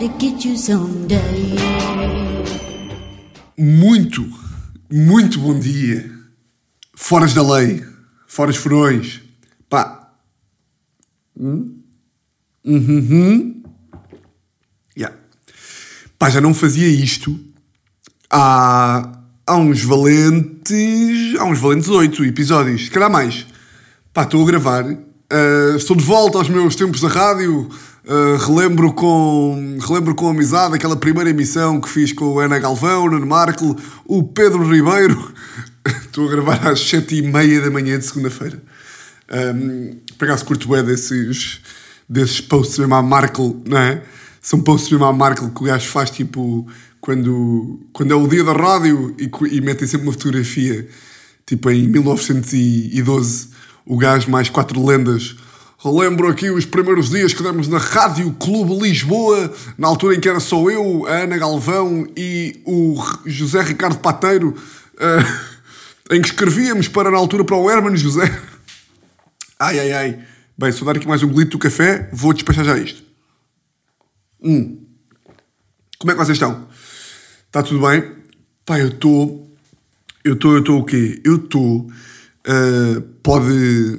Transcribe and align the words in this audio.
to 0.00 0.08
get 0.18 0.44
you 0.46 0.56
someday. 0.56 1.20
Muito, 3.58 4.26
muito 4.90 5.38
bom 5.38 5.58
dia. 5.58 6.10
Foras 6.96 7.34
da 7.34 7.42
lei, 7.42 7.84
foras 8.26 8.56
furões. 8.56 9.20
Pá. 9.68 10.10
Hum? 11.38 11.82
Uhum. 12.64 13.62
Yeah. 14.96 15.14
Pá, 16.18 16.30
já 16.30 16.40
não 16.40 16.54
fazia 16.54 16.88
isto 16.88 17.38
há, 18.30 19.20
há 19.46 19.56
uns 19.56 19.82
valentes. 19.82 21.38
Há 21.38 21.44
uns 21.44 21.58
valentes 21.58 21.90
oito 21.90 22.24
episódios, 22.24 22.84
se 22.84 22.90
calhar 22.90 23.10
mais. 23.10 23.46
Pá, 24.14 24.22
estou 24.22 24.42
a 24.42 24.46
gravar. 24.46 24.84
Uh, 24.84 25.76
estou 25.76 25.94
de 25.94 26.04
volta 26.04 26.38
aos 26.38 26.48
meus 26.48 26.74
tempos 26.74 27.02
da 27.02 27.08
rádio. 27.08 27.68
Uh, 28.04 28.36
relembro, 28.38 28.92
com, 28.92 29.78
relembro 29.80 30.14
com 30.14 30.30
amizade 30.30 30.74
aquela 30.74 30.96
primeira 30.96 31.28
emissão 31.28 31.80
que 31.80 31.88
fiz 31.88 32.12
com 32.12 32.24
o 32.24 32.40
Ana 32.40 32.58
Galvão, 32.58 33.04
o 33.04 33.10
Nuno 33.10 33.26
Marco, 33.26 33.76
o 34.06 34.22
Pedro 34.22 34.68
Ribeiro. 34.70 35.32
estou 35.86 36.26
a 36.26 36.30
gravar 36.30 36.66
às 36.68 36.80
sete 36.80 37.16
e 37.16 37.22
meia 37.22 37.60
da 37.60 37.70
manhã 37.70 37.98
de 37.98 38.04
segunda-feira. 38.04 38.60
Um, 39.32 39.96
curto 40.44 40.68
bem 40.68 40.82
desses, 40.82 41.60
desses 42.08 42.40
posts 42.40 42.78
mesmo 42.78 42.94
à 42.94 43.02
Markle, 43.02 43.62
não 43.66 43.78
é? 43.78 44.02
São 44.40 44.60
posts 44.60 44.90
mesmo 44.90 45.04
à 45.04 45.12
Markle 45.12 45.50
que 45.50 45.62
o 45.62 45.66
gajo 45.66 45.88
faz 45.88 46.10
tipo 46.10 46.66
quando, 47.00 47.80
quando 47.92 48.12
é 48.12 48.16
o 48.16 48.26
dia 48.26 48.42
da 48.42 48.52
rádio 48.52 49.14
e, 49.18 49.30
e 49.56 49.60
metem 49.60 49.86
sempre 49.86 50.06
uma 50.06 50.12
fotografia 50.12 50.88
tipo 51.46 51.70
em 51.70 51.86
1912 51.88 53.48
o 53.86 53.96
gajo 53.96 54.30
mais 54.30 54.48
quatro 54.48 54.84
lendas. 54.84 55.36
Relembro 55.82 56.28
aqui 56.28 56.50
os 56.50 56.66
primeiros 56.66 57.08
dias 57.08 57.32
que 57.32 57.42
demos 57.42 57.66
na 57.66 57.78
Rádio 57.78 58.30
Clube 58.34 58.78
Lisboa, 58.86 59.50
na 59.78 59.88
altura 59.88 60.14
em 60.14 60.20
que 60.20 60.28
era 60.28 60.38
só 60.38 60.68
eu, 60.68 61.06
a 61.06 61.22
Ana 61.22 61.38
Galvão 61.38 62.06
e 62.14 62.60
o 62.66 63.02
José 63.24 63.62
Ricardo 63.62 63.98
Pateiro, 63.98 64.50
uh, 64.50 66.12
em 66.14 66.20
que 66.20 66.28
escrevíamos 66.28 66.86
para, 66.86 67.10
na 67.10 67.16
altura, 67.16 67.46
para 67.46 67.56
o 67.56 67.70
Hermano 67.70 67.96
José. 67.96 68.24
Ai, 69.58 69.78
ai, 69.78 69.92
ai. 69.92 70.24
Bem, 70.56 70.70
se 70.70 70.82
eu 70.82 70.84
dar 70.84 70.98
aqui 70.98 71.08
mais 71.08 71.22
um 71.22 71.28
glito 71.28 71.52
do 71.52 71.58
café, 71.58 72.10
vou 72.12 72.34
despachar 72.34 72.66
já 72.66 72.76
isto. 72.76 73.02
Hum. 74.42 74.84
Como 75.98 76.10
é 76.10 76.14
que 76.14 76.22
vocês 76.22 76.36
estão? 76.36 76.68
Está 77.46 77.62
tudo 77.62 77.86
bem? 77.86 78.16
Pá, 78.66 78.78
eu 78.78 78.88
estou... 78.88 79.50
Eu 80.22 80.34
estou, 80.34 80.52
eu 80.52 80.58
estou 80.58 80.80
o 80.80 80.84
quê? 80.84 81.22
Eu 81.24 81.36
estou... 81.36 81.90
Uh, 82.46 83.00
pode, 83.22 83.98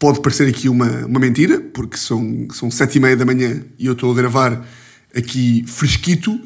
pode 0.00 0.22
parecer 0.22 0.48
aqui 0.48 0.66
uma, 0.68 1.04
uma 1.04 1.20
mentira, 1.20 1.60
porque 1.60 1.98
são, 1.98 2.48
são 2.52 2.70
sete 2.70 2.96
e 2.96 3.00
meia 3.00 3.16
da 3.16 3.26
manhã 3.26 3.62
e 3.78 3.84
eu 3.84 3.92
estou 3.92 4.10
a 4.10 4.14
gravar 4.14 4.66
aqui 5.14 5.62
fresquito, 5.66 6.40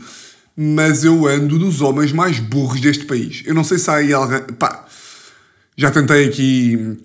mas 0.57 1.05
eu 1.05 1.27
ando 1.27 1.57
dos 1.57 1.81
homens 1.81 2.13
mais 2.13 2.41
burros 2.41 2.81
deste 2.81 3.05
país. 3.05 3.45
Eu 3.47 3.55
não 3.55 3.63
sei 3.63 3.79
se 3.79 3.89
há 3.89 3.95
aí 3.95 4.13
alguém. 4.13 4.41
Pá, 4.59 4.85
já 5.77 5.91
tentei 5.91 6.27
aqui. 6.27 6.99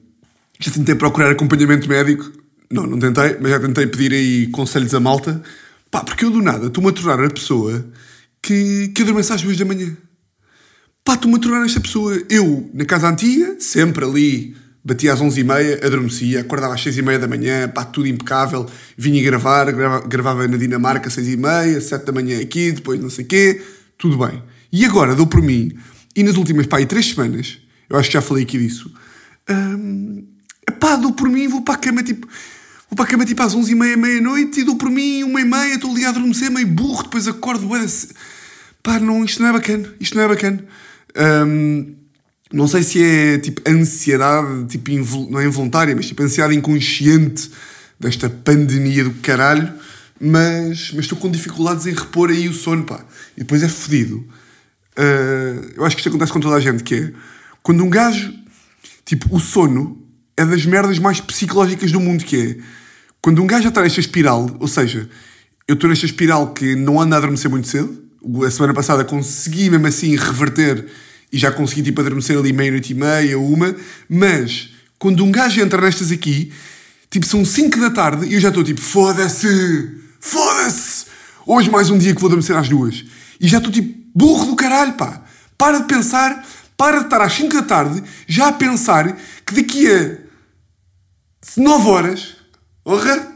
Já 0.59 0.71
tentei 0.71 0.95
procurar 0.95 1.31
acompanhamento 1.31 1.87
médico. 1.87 2.31
Não, 2.69 2.85
não 2.85 2.97
tentei, 2.97 3.37
mas 3.39 3.51
já 3.51 3.59
tentei 3.59 3.85
pedir 3.85 4.11
aí 4.11 4.47
conselhos 4.47 4.93
à 4.95 4.99
malta. 4.99 5.41
Pá, 5.91 6.03
porque 6.03 6.25
eu 6.25 6.31
do 6.31 6.41
nada 6.41 6.65
estou-me 6.65 6.89
a 6.89 6.93
tornar 6.93 7.23
a 7.23 7.29
pessoa 7.29 7.85
que, 8.41 8.87
que 8.89 9.03
adormece 9.03 9.33
às 9.33 9.41
duas 9.43 9.55
da 9.55 9.65
manhã. 9.65 9.95
Pá, 11.03 11.13
estou-me 11.13 11.37
a 11.37 11.39
tornar 11.39 11.63
esta 11.63 11.79
pessoa. 11.79 12.19
Eu, 12.27 12.69
na 12.73 12.85
casa 12.85 13.07
antiga, 13.07 13.55
sempre 13.59 14.03
ali, 14.03 14.55
batia 14.83 15.13
às 15.13 15.19
11h30, 15.19 15.85
adormecia, 15.85 16.41
acordava 16.41 16.73
às 16.73 16.83
6h30 16.83 17.17
da 17.19 17.27
manhã, 17.27 17.67
pá, 17.67 17.83
tudo 17.83 18.07
impecável, 18.07 18.65
vinha 18.97 19.21
gravar, 19.23 19.71
grava, 19.71 20.07
gravava 20.07 20.47
na 20.47 20.57
Dinamarca 20.57 21.09
6h30, 21.09 21.81
7 21.81 22.05
da 22.05 22.11
manhã 22.11 22.39
aqui, 22.39 22.71
depois 22.71 22.99
não 22.99 23.09
sei 23.09 23.25
o 23.25 23.27
quê, 23.27 23.61
tudo 23.97 24.17
bem. 24.17 24.41
E 24.71 24.85
agora 24.85 25.15
dou 25.15 25.27
por 25.27 25.41
mim, 25.41 25.77
e 26.15 26.23
nas 26.23 26.35
últimas, 26.35 26.65
pá, 26.67 26.81
e 26.81 26.85
três 26.85 27.07
semanas, 27.07 27.59
eu 27.89 27.97
acho 27.97 28.09
que 28.09 28.13
já 28.13 28.21
falei 28.21 28.43
aqui 28.43 28.57
disso, 28.57 28.91
hum, 29.49 30.25
pá, 30.79 30.95
dou 30.95 31.13
por 31.13 31.29
mim, 31.29 31.47
vou 31.47 31.61
para 31.61 31.75
a 31.75 31.77
cama, 31.77 32.03
tipo, 32.03 32.27
vou 32.89 32.95
para 32.95 33.05
a 33.05 33.07
cama 33.07 33.25
tipo 33.25 33.41
às 33.43 33.55
11h30, 33.55 33.97
meia-noite, 33.97 34.61
e 34.61 34.63
dou 34.63 34.75
por 34.75 34.89
mim, 34.89 35.23
uma 35.23 35.41
e 35.41 35.45
meia, 35.45 35.75
estou 35.75 35.91
ali 35.91 36.05
a 36.05 36.09
adormecer, 36.09 36.49
meio 36.49 36.67
burro, 36.67 37.03
depois 37.03 37.27
acordo, 37.27 37.67
ué, 37.69 37.85
pá, 38.81 38.99
não, 38.99 39.25
isto 39.25 39.41
não 39.41 39.49
é 39.49 39.53
bacana, 39.53 39.93
isto 39.99 40.15
não 40.15 40.23
é 40.23 40.27
bacana. 40.27 40.63
Um, 41.45 41.95
não 42.51 42.67
sei 42.67 42.83
se 42.83 43.03
é 43.03 43.37
tipo 43.37 43.61
ansiedade, 43.69 44.65
tipo, 44.65 44.91
não 45.29 45.39
é 45.39 45.45
involuntária, 45.45 45.95
mas 45.95 46.07
tipo 46.07 46.23
ansiedade 46.23 46.55
inconsciente 46.55 47.51
desta 47.99 48.29
pandemia 48.29 49.03
do 49.03 49.11
caralho, 49.15 49.71
mas, 50.19 50.91
mas 50.93 51.05
estou 51.05 51.17
com 51.17 51.29
dificuldades 51.29 51.85
em 51.85 51.93
repor 51.93 52.29
aí 52.29 52.47
o 52.47 52.53
sono, 52.53 52.83
pá. 52.83 53.05
E 53.37 53.41
depois 53.41 53.61
é 53.61 53.67
fodido. 53.67 54.17
Uh, 54.97 55.71
eu 55.75 55.85
acho 55.85 55.95
que 55.95 56.01
isto 56.01 56.09
acontece 56.09 56.31
com 56.31 56.39
toda 56.39 56.55
a 56.55 56.59
gente, 56.59 56.83
que 56.83 56.95
é 56.95 57.13
quando 57.61 57.83
um 57.83 57.89
gajo, 57.89 58.33
tipo, 59.05 59.33
o 59.35 59.39
sono 59.39 60.03
é 60.35 60.45
das 60.45 60.65
merdas 60.65 60.97
mais 60.97 61.21
psicológicas 61.21 61.91
do 61.91 61.99
mundo, 61.99 62.23
que 62.23 62.35
é 62.35 62.57
quando 63.21 63.43
um 63.43 63.47
gajo 63.47 63.63
já 63.63 63.69
está 63.69 63.81
nesta 63.81 63.99
espiral, 63.99 64.49
ou 64.59 64.67
seja, 64.67 65.09
eu 65.67 65.75
estou 65.75 65.89
nesta 65.89 66.05
espiral 66.05 66.53
que 66.53 66.75
não 66.75 66.99
anda 66.99 67.15
a 67.15 67.19
adormecer 67.19 67.51
muito 67.51 67.67
cedo, 67.67 68.03
a 68.45 68.51
semana 68.51 68.73
passada 68.73 69.05
consegui 69.05 69.69
mesmo 69.69 69.87
assim 69.87 70.15
reverter 70.15 70.85
e 71.31 71.37
já 71.37 71.51
consegui 71.51 71.83
tipo 71.83 72.01
adormecer 72.01 72.37
ali 72.37 72.51
meia-noite 72.51 72.93
e 72.93 72.95
meia, 72.95 73.39
uma, 73.39 73.75
mas 74.09 74.69
quando 74.97 75.23
um 75.23 75.31
gajo 75.31 75.61
entra 75.61 75.81
nestas 75.81 76.11
aqui, 76.11 76.51
tipo 77.09 77.25
são 77.25 77.45
5 77.45 77.79
da 77.79 77.89
tarde 77.89 78.27
e 78.27 78.33
eu 78.33 78.39
já 78.39 78.49
estou 78.49 78.63
tipo 78.63 78.81
foda-se, 78.81 79.97
foda-se, 80.19 81.05
hoje 81.45 81.69
mais 81.69 81.89
um 81.89 81.97
dia 81.97 82.13
que 82.13 82.21
vou 82.21 82.27
adormecer 82.27 82.55
às 82.55 82.67
duas. 82.67 83.05
E 83.39 83.47
já 83.47 83.57
estou 83.57 83.71
tipo 83.71 83.97
burro 84.13 84.45
do 84.45 84.55
caralho, 84.55 84.93
pá. 84.93 85.23
Para 85.57 85.79
de 85.79 85.87
pensar, 85.87 86.45
para 86.75 86.99
de 86.99 87.05
estar 87.05 87.21
às 87.21 87.33
5 87.33 87.53
da 87.53 87.63
tarde 87.63 88.03
já 88.27 88.47
a 88.47 88.53
pensar 88.53 89.17
que 89.45 89.55
daqui 89.55 89.87
a 89.91 90.17
9 91.57 91.87
horas, 91.89 92.35
orra, 92.83 93.35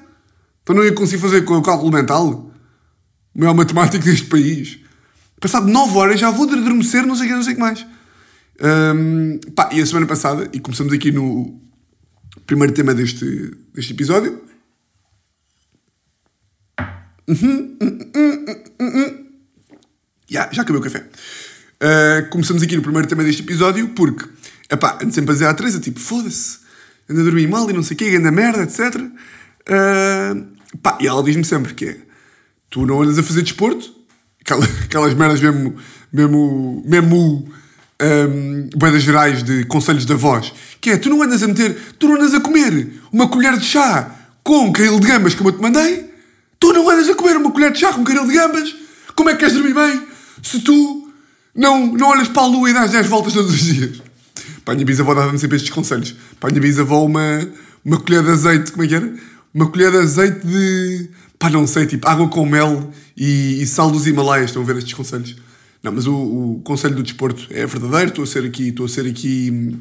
então 0.62 0.76
não 0.76 0.84
ia 0.84 0.94
conseguir 0.94 1.22
fazer 1.22 1.44
com 1.44 1.58
o 1.58 1.62
cálculo 1.62 1.92
mental, 1.92 2.52
o 3.36 3.40
maior 3.40 3.53
matemático 3.53 4.03
deste 4.03 4.28
país. 4.28 4.83
Passado 5.44 5.68
9 5.68 5.98
horas 5.98 6.20
já 6.22 6.31
vou 6.31 6.50
adormecer, 6.50 7.06
não 7.06 7.18
sei 7.18 7.26
o 7.26 7.28
que, 7.28 7.36
não 7.36 7.44
sei 7.44 7.52
o 7.52 7.56
que 7.58 7.62
mais. 7.62 7.86
Um, 8.62 9.40
pá, 9.54 9.70
e 9.74 9.81
a 9.81 9.86
semana 9.86 10.08
passada, 10.08 10.50
e 10.54 10.59
começamos 10.62 10.94
aqui 10.94 11.12
no 11.12 11.62
primeiro 12.48 12.74
tema 12.74 12.94
deste, 12.94 13.52
deste 13.74 13.92
episódio. 13.92 14.42
Uhum, 17.28 17.78
uhum, 17.82 18.46
uhum, 18.80 19.26
yeah, 20.32 20.50
já 20.53 20.62
acabei 20.62 20.80
o 20.80 20.84
café. 20.84 21.00
Uh, 21.02 22.30
começamos 22.30 22.64
aqui 22.64 22.78
no 22.78 22.82
primeiro 22.82 23.09
tema 23.09 23.22
deste 23.22 23.42
episódio 23.42 23.90
porque, 23.90 24.26
epá, 24.72 24.98
ando 25.03 25.14
sempre 25.14 25.32
a 25.32 25.34
dizer 25.34 25.48
à 25.48 25.53
Teresa, 25.53 25.82
tipo, 25.82 26.00
foda-se, 26.00 26.59
ando 27.09 27.20
a 27.20 27.24
dormir 27.26 27.50
mal 27.50 27.70
e 27.70 27.74
não 27.74 27.84
sei 27.84 27.96
o 27.96 27.98
que, 27.98 28.16
anda 28.16 28.32
merda, 28.32 28.64
etc. 28.64 28.96
Uh, 28.96 30.78
pá, 30.82 30.98
e 31.02 31.08
ela 31.08 31.22
diz-me 31.22 31.44
sempre 31.44 31.74
que 31.74 31.86
é, 31.86 31.98
tu 32.70 32.86
não 32.86 33.02
andas 33.02 33.20
a 33.20 33.24
fazer 33.24 33.42
desporto, 33.42 34.03
aquelas, 34.44 34.70
aquelas 34.84 35.14
merdas 35.14 35.40
mesmo, 35.40 35.76
mesmo, 36.12 36.84
mesmo 36.86 37.48
um, 38.02 38.70
boedas 38.76 39.02
gerais 39.02 39.42
de 39.42 39.66
conselhos 39.66 40.06
da 40.06 40.16
voz, 40.16 40.54
que 40.80 40.92
é, 40.92 40.98
tu 40.98 41.09
não 41.09 41.22
andas 41.22 41.42
a 41.42 41.48
meter, 41.48 41.96
tu 41.98 42.08
não 42.08 42.16
andas 42.16 42.34
a 42.34 42.40
comer 42.40 43.02
uma 43.12 43.28
colher 43.28 43.58
de 43.58 43.66
chá 43.66 44.12
com 44.44 44.72
caril 44.72 45.00
de 45.00 45.08
gambas 45.08 45.34
como 45.34 45.50
eu 45.50 45.53
te 45.53 45.62
mandei, 45.62 46.12
tu 46.59 46.74
não 46.74 46.90
andas 46.90 47.09
a 47.09 47.16
comer 47.16 47.38
uma 47.38 47.52
colher 47.52 47.72
de 47.72 47.80
chá 47.80 47.94
com 47.94 48.03
caril 48.03 48.28
de 48.28 48.34
gambas, 48.34 48.76
como 49.16 49.30
é 49.30 49.34
que 49.34 49.40
queres 49.40 49.53
dormir 49.53 49.74
bem 49.74 50.02
se 50.42 50.59
tu 50.59 51.12
não, 51.56 51.88
não 51.88 52.08
olhas 52.09 52.28
para 52.28 52.42
a 52.42 52.48
lua 52.48 52.70
e 52.70 52.74
dás 52.74 52.92
10 52.92 53.08
voltas 53.08 53.34
todos 53.34 53.53
os 53.53 53.59
dias? 53.59 54.02
Para 54.66 54.74
a 54.74 54.76
minha 54.76 54.86
bisavó 54.86 55.14
dava-me 55.14 55.38
sempre 55.38 55.58
estes 55.58 55.72
conselhos. 55.72 56.16
Para 56.40 56.50
a 56.50 56.52
minha 56.52 56.62
bisavó 56.62 57.06
uma, 57.06 57.47
uma 57.84 58.00
colher 58.00 58.23
de 58.23 58.32
azeite, 58.32 58.72
como 58.72 58.84
é 58.84 58.88
que 58.88 58.96
era? 58.96 59.14
Uma 59.53 59.67
colher 59.70 59.91
de 59.91 59.97
azeite 59.97 60.46
de 60.46 61.09
pá, 61.43 61.49
não 61.49 61.67
sei, 61.67 61.85
tipo 61.85 62.07
água 62.07 62.29
com 62.29 62.45
mel 62.45 62.90
e, 63.17 63.61
e 63.61 63.67
sal 63.67 63.91
dos 63.91 64.07
Himalaias. 64.07 64.51
Estão 64.51 64.61
a 64.61 64.66
ver 64.66 64.78
estes 64.78 64.93
conselhos? 64.93 65.35
Não, 65.84 65.91
mas 65.91 66.07
o, 66.07 66.16
o 66.16 66.61
conselho 66.63 66.95
do 66.95 67.03
desporto 67.03 67.47
é 67.49 67.66
verdadeiro. 67.66 68.07
Estou 68.07 68.23
a 68.23 68.28
ser 68.28 68.45
aqui, 68.45 68.69
estou 68.69 68.85
a 68.85 68.90
ser 68.90 69.05
aqui, 69.05 69.78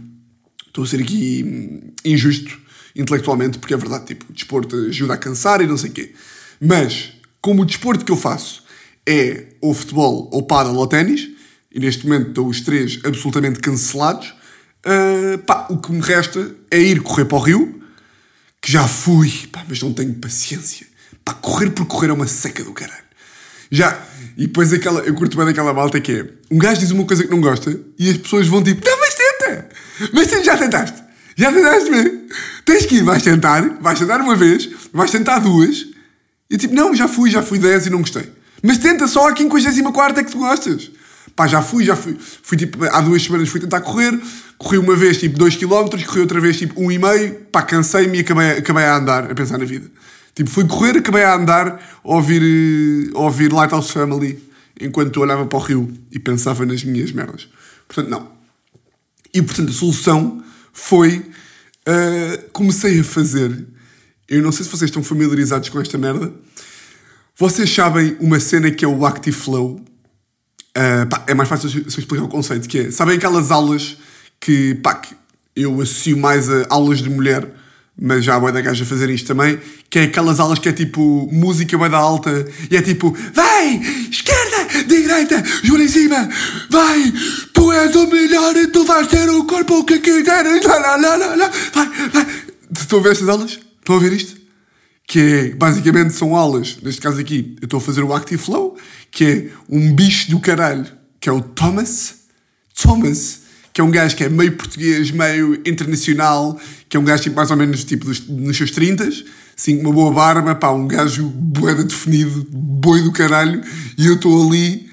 estou 0.67 0.83
a 0.83 0.87
ser 0.89 1.01
aqui 1.01 1.95
injusto 2.05 2.61
intelectualmente, 2.97 3.59
porque 3.59 3.75
é 3.75 3.77
verdade, 3.77 4.07
tipo, 4.07 4.27
o 4.29 4.33
desporto 4.33 4.75
ajuda 4.75 5.15
a 5.15 5.17
cansar 5.17 5.61
e 5.61 5.67
não 5.69 5.77
sei 5.77 5.91
o 5.91 5.93
quê. 5.93 6.13
Mas, 6.61 7.13
como 7.41 7.63
o 7.63 7.65
desporto 7.65 8.05
que 8.05 8.11
eu 8.11 8.17
faço 8.17 8.65
é 9.09 9.47
ou 9.61 9.73
futebol, 9.73 10.29
ou 10.33 10.43
paddle, 10.43 10.77
ou 10.77 10.87
ténis, 10.89 11.29
e 11.73 11.79
neste 11.79 12.05
momento 12.05 12.31
estão 12.31 12.49
os 12.49 12.61
três 12.61 12.99
absolutamente 13.05 13.61
cancelados, 13.61 14.35
uh, 14.85 15.39
pá, 15.47 15.69
o 15.71 15.79
que 15.79 15.93
me 15.93 16.01
resta 16.01 16.57
é 16.73 16.81
ir 16.81 17.01
correr 17.03 17.25
para 17.25 17.39
o 17.39 17.41
Rio, 17.41 17.83
que 18.61 18.71
já 18.71 18.87
fui, 18.89 19.31
pá, 19.53 19.65
mas 19.69 19.81
não 19.81 19.93
tenho 19.93 20.15
paciência. 20.15 20.92
Pá, 21.25 21.35
correr 21.35 21.71
por 21.71 21.87
correr 21.87 22.11
é 22.11 22.13
uma 22.13 22.27
seca 22.27 22.65
do 22.65 22.73
caralho. 22.73 23.03
Já, 23.71 23.99
e 24.37 24.47
depois 24.47 24.73
aquela, 24.73 25.01
eu 25.01 25.15
curto 25.15 25.37
bem 25.37 25.47
daquela 25.47 25.73
malta 25.73 26.01
que 26.01 26.13
é, 26.13 26.27
um 26.51 26.59
gajo 26.59 26.81
diz 26.81 26.91
uma 26.91 27.05
coisa 27.05 27.25
que 27.25 27.31
não 27.31 27.41
gosta 27.41 27.79
e 27.99 28.11
as 28.11 28.19
pessoas 28.19 28.47
vão 28.47 28.63
tipo, 28.63 28.85
não, 28.85 29.01
mas 29.01 29.15
tenta! 29.15 29.69
Mas 30.13 30.27
tenta, 30.27 30.45
já 30.45 30.57
tentaste! 30.59 31.03
Já 31.37 31.51
tentaste 31.51 31.91
ver? 31.91 32.27
Tens 32.65 32.87
que 32.87 32.97
ir, 32.97 33.03
vais 33.03 33.23
tentar, 33.23 33.79
vais 33.81 33.99
tentar 33.99 34.21
uma 34.21 34.37
vez, 34.37 34.69
vais 34.93 35.11
tentar 35.11 35.39
duas, 35.39 35.87
e 36.51 36.59
tipo, 36.59 36.75
não, 36.75 36.95
já 36.95 37.09
fui, 37.09 37.31
já 37.31 37.43
fui 37.43 37.59
dez 37.59 37.87
e 37.87 37.91
não 37.91 38.01
gostei. 38.01 38.31
Mas 38.63 38.79
tenta 38.79 39.09
só 39.09 39.29
a 39.29 39.35
54 39.35 40.21
é 40.21 40.25
que 40.25 40.31
tu 40.31 40.39
gostas. 40.39 40.91
Pá, 41.35 41.47
já 41.47 41.63
fui, 41.63 41.85
já 41.85 41.97
fui. 41.97 42.17
Fui 42.43 42.59
tipo, 42.59 42.85
há 42.85 43.01
duas 43.01 43.23
semanas 43.23 43.49
fui 43.49 43.59
tentar 43.59 43.81
correr. 43.81 44.21
Corri 44.59 44.79
uma 44.79 44.95
vez 44.95 45.19
tipo 45.19 45.39
2 45.39 45.57
km, 45.57 46.05
corri 46.07 46.21
outra 46.21 46.41
vez 46.41 46.59
tipo 46.59 46.81
1,5. 46.81 47.37
Pá, 47.51 47.63
cansei-me 47.63 48.19
e 48.19 48.21
acabei, 48.21 48.51
acabei 48.51 48.85
a 48.85 48.97
andar, 48.97 49.31
a 49.31 49.35
pensar 49.35 49.59
na 49.59 49.65
vida. 49.65 49.91
Tipo, 50.35 50.51
fui 50.51 50.67
correr, 50.67 50.99
acabei 50.99 51.25
a 51.25 51.35
andar, 51.35 52.01
a 52.03 52.09
ouvir, 52.15 53.11
a 53.15 53.19
ouvir 53.19 53.53
Lighthouse 53.53 53.93
Family 53.93 54.43
enquanto 54.81 55.21
olhava 55.21 55.47
para 55.47 55.59
o 55.59 55.63
rio 55.63 55.93
e 56.11 56.19
pensava 56.19 56.65
nas 56.65 56.83
minhas 56.85 57.13
merdas. 57.13 57.49
Portanto, 57.87 58.09
não. 58.09 58.33
E 59.35 59.43
portanto, 59.43 59.71
a 59.71 59.73
solução 59.73 60.43
foi. 60.73 61.19
Uh, 61.87 62.51
comecei 62.53 63.01
a 63.01 63.05
fazer. 63.05 63.67
Eu 64.29 64.43
não 64.43 64.53
sei 64.53 64.65
se 64.65 64.71
vocês 64.71 64.89
estão 64.89 65.03
familiarizados 65.03 65.69
com 65.69 65.81
esta 65.81 65.99
merda. 65.99 66.33
Vocês 67.37 67.73
sabem 67.75 68.17
uma 68.21 68.39
cena 68.39 68.71
que 68.71 68.85
é 68.85 68.89
o 68.89 69.05
Active 69.05 69.37
Flow? 69.37 69.81
Uh, 70.77 71.07
pá, 71.09 71.25
é 71.27 71.35
mais 71.35 71.49
fácil 71.49 71.69
se 71.69 71.79
eu 71.79 71.87
explicar 71.87 72.25
o 72.25 72.29
conceito, 72.29 72.69
que 72.69 72.79
é, 72.79 72.91
sabem 72.91 73.17
aquelas 73.17 73.51
aulas 73.51 73.99
que, 74.41 74.75
pá, 74.77 74.95
que 74.95 75.15
eu 75.55 75.81
associo 75.81 76.17
mais 76.17 76.49
a 76.49 76.67
aulas 76.71 77.01
de 77.01 77.11
mulher, 77.11 77.55
mas 78.01 78.25
já 78.25 78.37
há 78.37 78.41
boia 78.41 78.53
da 78.53 78.61
gaja 78.61 78.85
fazer 78.85 79.11
isto 79.11 79.27
também, 79.27 79.61
que 79.89 79.99
é 79.99 80.03
aquelas 80.05 80.41
aulas 80.41 80.59
que 80.59 80.69
é 80.69 80.73
tipo 80.73 81.29
música 81.33 81.77
boia 81.77 81.91
da 81.91 81.99
alta, 81.99 82.47
e 82.71 82.77
é 82.77 82.83
tipo, 82.83 83.17
vai, 83.35 83.81
esquerda, 84.11 84.85
direita, 84.87 85.43
jura 85.63 85.83
em 85.83 85.89
cima, 85.89 86.29
vai, 86.71 87.13
tu 87.53 87.73
és 87.73 87.95
o 87.95 88.07
melhor 88.07 88.57
e 88.57 88.69
tu 88.69 88.85
vais 88.85 89.07
ter 89.09 89.29
o 89.29 89.45
corpo 89.45 89.85
que 89.85 89.99
quiseres, 89.99 90.65
lá, 90.65 90.79
lá, 90.79 90.97
lá, 90.97 91.17
lá, 91.17 91.35
lá, 91.37 91.51
vai, 91.73 92.09
vai. 92.09 92.27
Estão 92.79 92.99
a 92.99 93.03
ver 93.03 93.13
estas 93.13 93.29
aulas? 93.29 93.61
Estão 93.81 93.97
a 93.97 93.99
ver 93.99 94.13
isto? 94.13 94.43
que 95.13 95.21
é, 95.21 95.49
basicamente 95.51 96.15
são 96.15 96.35
aulas, 96.35 96.79
neste 96.83 97.01
caso 97.01 97.21
aqui, 97.21 97.55
eu 97.61 97.67
estou 97.67 97.77
a 97.77 97.81
fazer 97.83 98.03
o 98.03 98.15
Active 98.15 98.43
Flow, 98.43 98.79
que 99.11 99.25
é 99.25 99.51
um 99.69 99.95
bicho 99.95 100.31
do 100.31 100.41
caralho, 100.41 100.87
que 101.21 101.29
é 101.29 101.33
o 101.33 101.43
Thomas, 101.43 102.15
Thomas, 102.83 103.42
que 103.73 103.81
é 103.81 103.85
um 103.85 103.91
gajo 103.91 104.15
que 104.17 104.25
é 104.25 104.29
meio 104.29 104.53
português, 104.53 105.11
meio 105.11 105.55
internacional, 105.67 106.59
que 106.89 106.97
é 106.97 107.01
um 107.01 107.05
gajo 107.05 107.23
tipo, 107.23 107.37
mais 107.37 107.51
ou 107.51 107.57
menos 107.57 107.85
tipo 107.85 108.05
dos, 108.05 108.27
nos 108.29 108.57
seus 108.57 108.71
30 108.71 109.09
assim, 109.57 109.81
uma 109.81 109.93
boa 109.93 110.13
barba, 110.13 110.55
pá, 110.55 110.71
um 110.71 110.87
gajo 110.87 111.25
boeda 111.29 111.85
definido, 111.85 112.47
boi 112.51 113.03
do 113.03 113.13
caralho, 113.13 113.63
e 113.97 114.07
eu 114.07 114.15
estou 114.15 114.47
ali, 114.47 114.91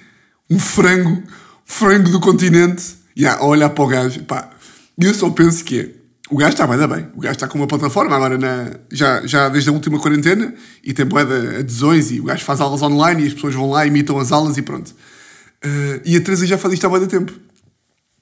um 0.49 0.59
frango, 0.59 1.23
frango 1.65 2.09
do 2.09 2.19
continente, 2.19 2.97
e 3.15 3.25
a 3.25 3.43
olhar 3.43 3.69
para 3.69 3.83
o 3.83 3.87
gajo, 3.87 4.23
pá, 4.23 4.49
e 4.97 5.05
eu 5.05 5.13
só 5.13 5.29
penso 5.29 5.63
que 5.63 5.79
é, 5.79 5.89
o 6.29 6.37
gajo 6.37 6.51
está 6.51 6.67
bem, 6.67 6.77
bem. 6.87 7.07
O 7.15 7.21
gajo 7.21 7.33
está 7.33 7.47
com 7.47 7.57
uma 7.57 7.65
plataforma 7.65 8.15
agora 8.15 8.37
na, 8.37 8.71
já, 8.91 9.25
já 9.25 9.49
desde 9.49 9.69
a 9.71 9.73
última 9.73 9.99
quarentena 9.99 10.53
e 10.83 10.93
tem 10.93 11.03
boa 11.03 11.25
de 11.25 11.57
adesões 11.57 12.11
e 12.11 12.19
o 12.19 12.23
gajo 12.25 12.45
faz 12.45 12.61
aulas 12.61 12.83
online 12.83 13.23
e 13.23 13.27
as 13.27 13.33
pessoas 13.33 13.55
vão 13.55 13.71
lá, 13.71 13.87
imitam 13.87 14.19
as 14.19 14.31
aulas 14.31 14.55
e 14.55 14.61
pronto. 14.61 14.89
Uh, 15.65 15.99
e 16.05 16.15
a 16.15 16.21
Teresa 16.21 16.45
já 16.45 16.57
faz 16.57 16.75
isto 16.75 16.85
há 16.85 16.89
muito 16.89 17.07
tempo. 17.07 17.33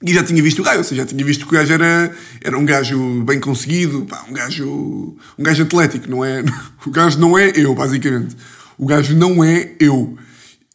E 0.02 0.14
já 0.14 0.22
tinha 0.22 0.40
visto 0.42 0.60
o 0.60 0.62
gajo, 0.62 0.78
ou 0.78 0.84
seja, 0.84 1.02
já 1.02 1.06
tinha 1.06 1.24
visto 1.24 1.44
que 1.44 1.52
o 1.52 1.58
gajo 1.58 1.72
era, 1.72 2.14
era 2.40 2.56
um 2.56 2.64
gajo 2.64 3.22
bem 3.24 3.40
conseguido, 3.40 4.06
pá, 4.06 4.24
um 4.28 4.32
gajo 4.32 5.16
um 5.36 5.42
gajo 5.42 5.62
atlético, 5.64 6.08
não 6.08 6.24
é? 6.24 6.42
O 6.86 6.90
gajo 6.90 7.18
não 7.18 7.36
é 7.36 7.52
eu, 7.54 7.74
basicamente. 7.74 8.36
O 8.78 8.86
gajo 8.86 9.16
não 9.16 9.42
é 9.42 9.72
eu. 9.80 10.16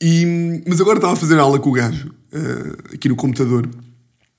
E, 0.02 0.62
mas 0.68 0.82
agora 0.82 0.98
estava 0.98 1.14
a 1.14 1.16
fazer 1.16 1.40
aula 1.40 1.58
com 1.58 1.70
o 1.70 1.74
gajo, 1.74 2.10
uh, 2.34 2.94
aqui 2.94 3.08
no 3.08 3.16
computador, 3.16 3.70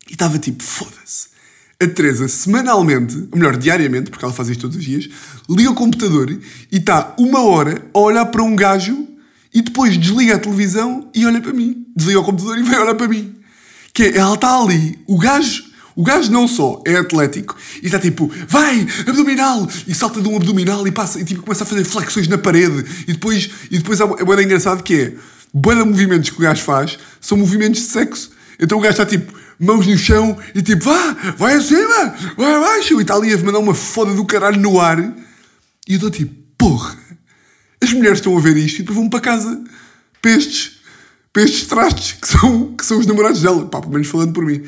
e 0.09 0.13
estava 0.13 0.39
tipo, 0.39 0.63
foda-se 0.63 1.35
a 1.81 1.89
Teresa, 1.89 2.29
semanalmente, 2.29 3.29
ou 3.33 3.39
melhor, 3.39 3.57
diariamente, 3.57 4.11
porque 4.11 4.25
ela 4.25 4.35
faz 4.35 4.49
isto 4.49 4.63
todos 4.63 4.77
os 4.77 4.85
dias, 4.85 5.09
liga 5.49 5.71
o 5.71 5.75
computador 5.75 6.31
e 6.31 6.77
está 6.77 7.15
uma 7.19 7.43
hora 7.43 7.83
a 7.93 7.99
olhar 7.99 8.27
para 8.27 8.43
um 8.43 8.55
gajo 8.55 9.07
e 9.53 9.63
depois 9.63 9.97
desliga 9.97 10.37
a 10.37 10.39
televisão 10.39 11.09
e 11.15 11.25
olha 11.27 11.41
para 11.41 11.53
mim. 11.53 11.87
Desliga 11.97 12.21
o 12.21 12.25
computador 12.25 12.59
e 12.59 12.63
vai 12.63 12.79
olhar 12.81 12.95
para 12.95 13.09
mim. 13.09 13.35
Que 13.95 14.03
é, 14.03 14.17
ela 14.19 14.35
está 14.35 14.61
ali, 14.61 14.99
o 15.07 15.17
gajo, 15.17 15.65
o 15.97 16.03
gajo 16.03 16.31
não 16.31 16.47
só 16.47 16.83
é 16.85 16.97
atlético 16.97 17.57
e 17.81 17.87
está 17.87 17.99
tipo, 17.99 18.31
vai, 18.49 18.87
abdominal, 19.07 19.67
e 19.87 19.95
salta 19.95 20.21
de 20.21 20.29
um 20.29 20.37
abdominal 20.37 20.87
e 20.87 20.93
passa 20.93 21.21
e 21.21 21.25
tipo, 21.25 21.43
começa 21.43 21.65
a 21.65 21.67
fazer 21.67 21.85
flexões 21.85 22.29
na 22.29 22.37
parede 22.37 22.85
e 23.09 23.13
depois, 23.13 23.49
e 23.71 23.79
depois 23.79 24.01
é 24.01 24.25
bem 24.25 24.45
engraçado 24.45 24.83
que 24.83 24.95
é, 24.95 25.15
boa 25.55 25.85
movimentos 25.85 26.31
que 26.31 26.37
o 26.37 26.41
gajo 26.41 26.63
faz 26.63 26.99
são 27.21 27.39
movimentos 27.39 27.83
de 27.83 27.87
sexo. 27.87 28.33
Então 28.59 28.79
o 28.79 28.81
gajo 28.81 28.93
está 28.93 29.07
tipo, 29.07 29.33
mãos 29.59 29.87
no 29.87 29.97
chão 29.97 30.37
e 30.55 30.63
tipo, 30.63 30.85
vá, 30.85 31.35
vai 31.37 31.55
acima, 31.55 32.15
vai 32.37 32.55
abaixo. 32.55 32.99
E 32.99 33.03
está 33.03 33.15
ali 33.15 33.33
a 33.33 33.39
mandar 33.39 33.61
uma 33.61 33.75
foda 33.75 34.13
do 34.13 34.25
caralho 34.25 34.61
no 34.61 34.81
ar. 34.81 34.99
E 35.01 35.93
eu 35.93 35.95
estou 35.95 36.11
tipo, 36.11 36.35
porra, 36.59 36.97
as 37.81 37.93
mulheres 37.93 38.19
estão 38.19 38.37
a 38.37 38.41
ver 38.41 38.57
isto 38.57 38.77
e 38.77 38.83
depois 38.83 38.99
vão 38.99 39.09
para 39.09 39.21
casa 39.21 39.63
para 40.21 40.33
estes, 40.33 40.74
para 41.35 41.43
estes 41.43 41.67
trastes 41.67 42.13
que 42.13 42.29
são, 42.29 42.77
que 42.77 42.87
são 42.87 42.99
os 42.99 43.07
namorados 43.07 43.43
dela. 43.43 43.67
Pá, 43.67 43.81
pelo 43.81 43.93
menos 43.93 44.07
falando 44.07 44.33
por 44.33 44.47
mim. 44.47 44.63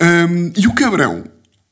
Um, 0.00 0.52
e 0.54 0.66
o 0.66 0.74
cabrão, 0.74 1.24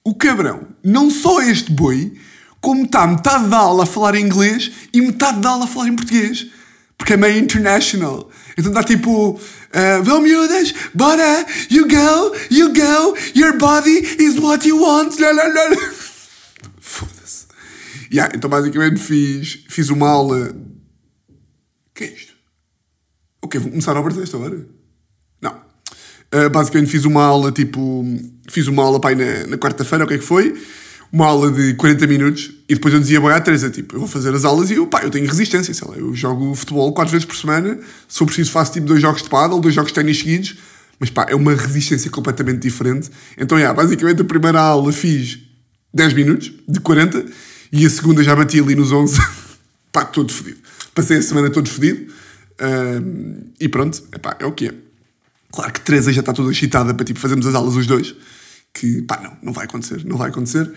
o 0.02 0.14
cabrão, 0.14 0.68
não 0.82 1.10
só 1.10 1.42
este 1.42 1.70
boi, 1.70 2.14
como 2.58 2.86
está 2.86 3.06
metade 3.06 3.46
da 3.48 3.58
aula 3.58 3.82
a 3.82 3.86
falar 3.86 4.14
em 4.14 4.24
inglês 4.24 4.72
e 4.92 5.02
metade 5.02 5.40
da 5.40 5.50
aula 5.50 5.66
a 5.66 5.68
falar 5.68 5.88
em 5.88 5.96
português. 5.96 6.46
Porque 6.96 7.12
é 7.12 7.16
meio 7.16 7.38
international. 7.38 8.30
Então 8.56 8.72
está 8.72 8.82
tipo, 8.82 9.38
vão 10.02 10.20
miúdas, 10.20 10.74
bora, 10.94 11.46
you 11.70 11.86
go, 11.86 12.34
you 12.50 12.72
go, 12.72 13.16
your 13.36 13.56
body 13.56 13.98
is 14.18 14.36
what 14.38 14.66
you 14.66 14.80
want. 14.80 15.12
Foda-se. 16.80 17.46
Yeah, 18.10 18.34
então 18.34 18.50
basicamente 18.50 18.98
fiz, 18.98 19.64
fiz 19.68 19.90
uma 19.90 20.08
aula. 20.08 20.56
Que 21.94 22.04
é 22.04 22.06
isto? 22.08 22.27
Ok, 23.48 23.58
vou 23.58 23.70
começar 23.70 23.96
a 23.96 24.00
obra 24.00 24.12
desta 24.12 24.36
hora? 24.36 24.58
Não. 25.40 25.52
Uh, 26.34 26.50
basicamente 26.50 26.90
fiz 26.90 27.06
uma 27.06 27.24
aula 27.24 27.50
tipo. 27.50 28.04
Fiz 28.46 28.66
uma 28.66 28.82
aula 28.82 29.00
pai 29.00 29.14
na, 29.14 29.46
na 29.46 29.56
quarta-feira, 29.56 30.04
o 30.04 30.06
que 30.06 30.14
é 30.14 30.18
que 30.18 30.24
foi? 30.24 30.54
uma 31.10 31.24
aula 31.24 31.50
de 31.50 31.72
40 31.72 32.06
minutos 32.06 32.50
e 32.68 32.74
depois 32.74 32.92
eu 32.92 33.00
dizia 33.00 33.18
bem 33.18 33.30
à 33.30 33.40
Teresa, 33.40 33.70
tipo, 33.70 33.96
eu 33.96 34.00
vou 34.00 34.06
fazer 34.06 34.34
as 34.34 34.44
aulas 34.44 34.70
e 34.70 34.74
eu, 34.74 34.86
pá, 34.86 35.02
eu 35.02 35.08
tenho 35.08 35.26
resistência, 35.26 35.72
sei 35.72 35.88
lá, 35.88 35.96
eu 35.96 36.14
jogo 36.14 36.54
futebol 36.54 36.92
quatro 36.92 37.10
vezes 37.10 37.24
por 37.24 37.34
semana, 37.34 37.78
se 38.06 38.22
eu 38.22 38.26
preciso 38.26 38.50
faço 38.50 38.74
tipo 38.74 38.86
dois 38.86 39.00
jogos 39.00 39.22
de 39.22 39.30
paddle, 39.30 39.58
dois 39.58 39.74
jogos 39.74 39.90
de 39.90 39.94
ténis 39.94 40.18
seguidos, 40.18 40.58
mas 41.00 41.08
pá, 41.08 41.24
é 41.26 41.34
uma 41.34 41.54
resistência 41.54 42.10
completamente 42.10 42.60
diferente. 42.60 43.10
Então, 43.38 43.56
yeah, 43.56 43.74
basicamente 43.74 44.20
a 44.20 44.24
primeira 44.26 44.60
aula 44.60 44.92
fiz 44.92 45.38
10 45.94 46.12
minutos, 46.12 46.52
de 46.68 46.78
40, 46.78 47.24
e 47.72 47.86
a 47.86 47.88
segunda 47.88 48.22
já 48.22 48.36
bati 48.36 48.60
ali 48.60 48.74
nos 48.74 48.92
11, 48.92 49.18
pá, 49.90 50.04
todo 50.04 50.30
fodido. 50.30 50.58
Passei 50.94 51.16
a 51.16 51.22
semana 51.22 51.48
todo 51.48 51.70
fodido, 51.70 52.12
uh, 52.60 53.52
e 53.60 53.68
pronto, 53.68 54.02
epá, 54.12 54.36
é 54.38 54.46
o 54.46 54.52
que 54.52 54.68
é. 54.68 54.74
Claro 55.50 55.72
que 55.72 55.80
Teresa 55.80 56.12
já 56.12 56.20
está 56.20 56.32
toda 56.32 56.50
excitada 56.50 56.92
para 56.92 57.04
tipo, 57.04 57.18
fazermos 57.18 57.46
as 57.46 57.54
aulas 57.54 57.74
os 57.74 57.86
dois, 57.86 58.14
que 58.74 59.02
pá, 59.02 59.20
não, 59.22 59.36
não 59.42 59.52
vai 59.52 59.64
acontecer, 59.64 60.04
não 60.04 60.16
vai 60.16 60.28
acontecer. 60.28 60.72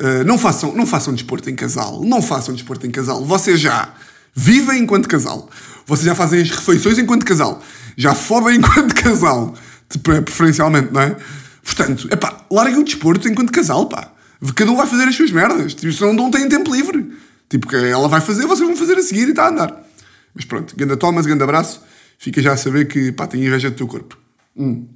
Uh, 0.00 0.24
não, 0.24 0.38
façam, 0.38 0.74
não 0.74 0.86
façam 0.86 1.14
desporto 1.14 1.50
em 1.50 1.54
casal, 1.54 2.02
não 2.02 2.22
façam 2.22 2.54
desporto 2.54 2.86
em 2.86 2.90
casal. 2.90 3.24
Vocês 3.24 3.60
já 3.60 3.92
vivem 4.34 4.82
enquanto 4.82 5.08
casal, 5.08 5.50
vocês 5.86 6.06
já 6.06 6.14
fazem 6.14 6.40
as 6.40 6.50
refeições 6.50 6.98
enquanto 6.98 7.24
casal, 7.24 7.62
já 7.96 8.14
fodem 8.14 8.56
enquanto 8.58 8.94
casal, 8.94 9.54
preferencialmente, 10.02 10.92
não 10.92 11.00
é? 11.00 11.16
Portanto, 11.62 12.08
é 12.10 12.16
pá, 12.16 12.44
larguem 12.50 12.80
o 12.80 12.84
desporto 12.84 13.28
enquanto 13.28 13.52
casal, 13.52 13.86
pá. 13.86 14.12
Cada 14.54 14.70
um 14.70 14.76
vai 14.76 14.86
fazer 14.86 15.04
as 15.04 15.14
suas 15.14 15.30
merdas, 15.30 15.74
tipo, 15.74 15.92
senão 15.92 16.14
não 16.14 16.30
têm 16.30 16.48
tempo 16.48 16.74
livre. 16.74 17.12
Tipo, 17.50 17.68
que 17.68 17.76
ela 17.76 18.08
vai 18.08 18.20
fazer, 18.20 18.46
vocês 18.46 18.66
vão 18.66 18.76
fazer 18.76 18.96
a 18.96 19.02
seguir 19.02 19.26
e 19.26 19.30
está 19.30 19.46
a 19.46 19.48
andar. 19.50 19.89
Mas 20.34 20.44
pronto, 20.44 20.74
ganda 20.76 20.96
Thomas, 20.96 21.26
ganda 21.26 21.44
abraço, 21.44 21.82
fica 22.18 22.40
já 22.40 22.52
a 22.52 22.56
saber 22.56 22.86
que, 22.86 23.12
pá, 23.12 23.26
tem 23.26 23.44
inveja 23.44 23.70
do 23.70 23.76
teu 23.76 23.86
corpo. 23.86 24.18
Hum. 24.56 24.86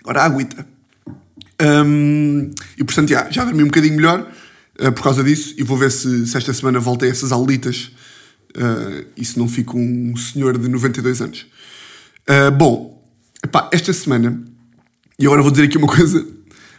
Agora 0.00 0.22
a 0.22 0.24
agüita. 0.26 0.66
Um, 1.62 2.50
e 2.76 2.84
portanto, 2.84 3.08
já, 3.08 3.30
já 3.30 3.44
dormi 3.44 3.62
um 3.62 3.66
bocadinho 3.66 3.96
melhor 3.96 4.30
uh, 4.80 4.92
por 4.92 5.02
causa 5.02 5.22
disso. 5.22 5.54
E 5.56 5.62
vou 5.62 5.76
ver 5.76 5.90
se, 5.90 6.26
se 6.26 6.36
esta 6.36 6.52
semana 6.52 6.78
voltei 6.80 7.08
a 7.08 7.12
essas 7.12 7.32
aulitas 7.32 7.92
uh, 8.56 9.06
e 9.16 9.24
se 9.24 9.38
não 9.38 9.48
fico 9.48 9.78
um 9.78 10.16
senhor 10.16 10.58
de 10.58 10.68
92 10.68 11.22
anos. 11.22 11.46
Uh, 12.28 12.50
bom, 12.50 13.02
esta 13.72 13.92
semana, 13.92 14.42
e 15.18 15.26
agora 15.26 15.42
vou 15.42 15.50
dizer 15.50 15.64
aqui 15.64 15.78
uma 15.78 15.88
coisa. 15.94 16.26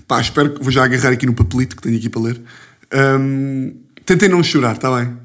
Pá, 0.08 0.22
espero 0.22 0.54
que 0.54 0.62
vou 0.62 0.72
já 0.72 0.84
agarrar 0.84 1.12
aqui 1.12 1.26
no 1.26 1.34
papelito 1.34 1.76
que 1.76 1.82
tenho 1.82 1.98
aqui 1.98 2.10
para 2.10 2.22
ler. 2.22 2.42
Um, 2.94 3.76
tentei 4.06 4.30
não 4.30 4.44
chorar, 4.44 4.76
está 4.76 4.96
bem? 4.96 5.18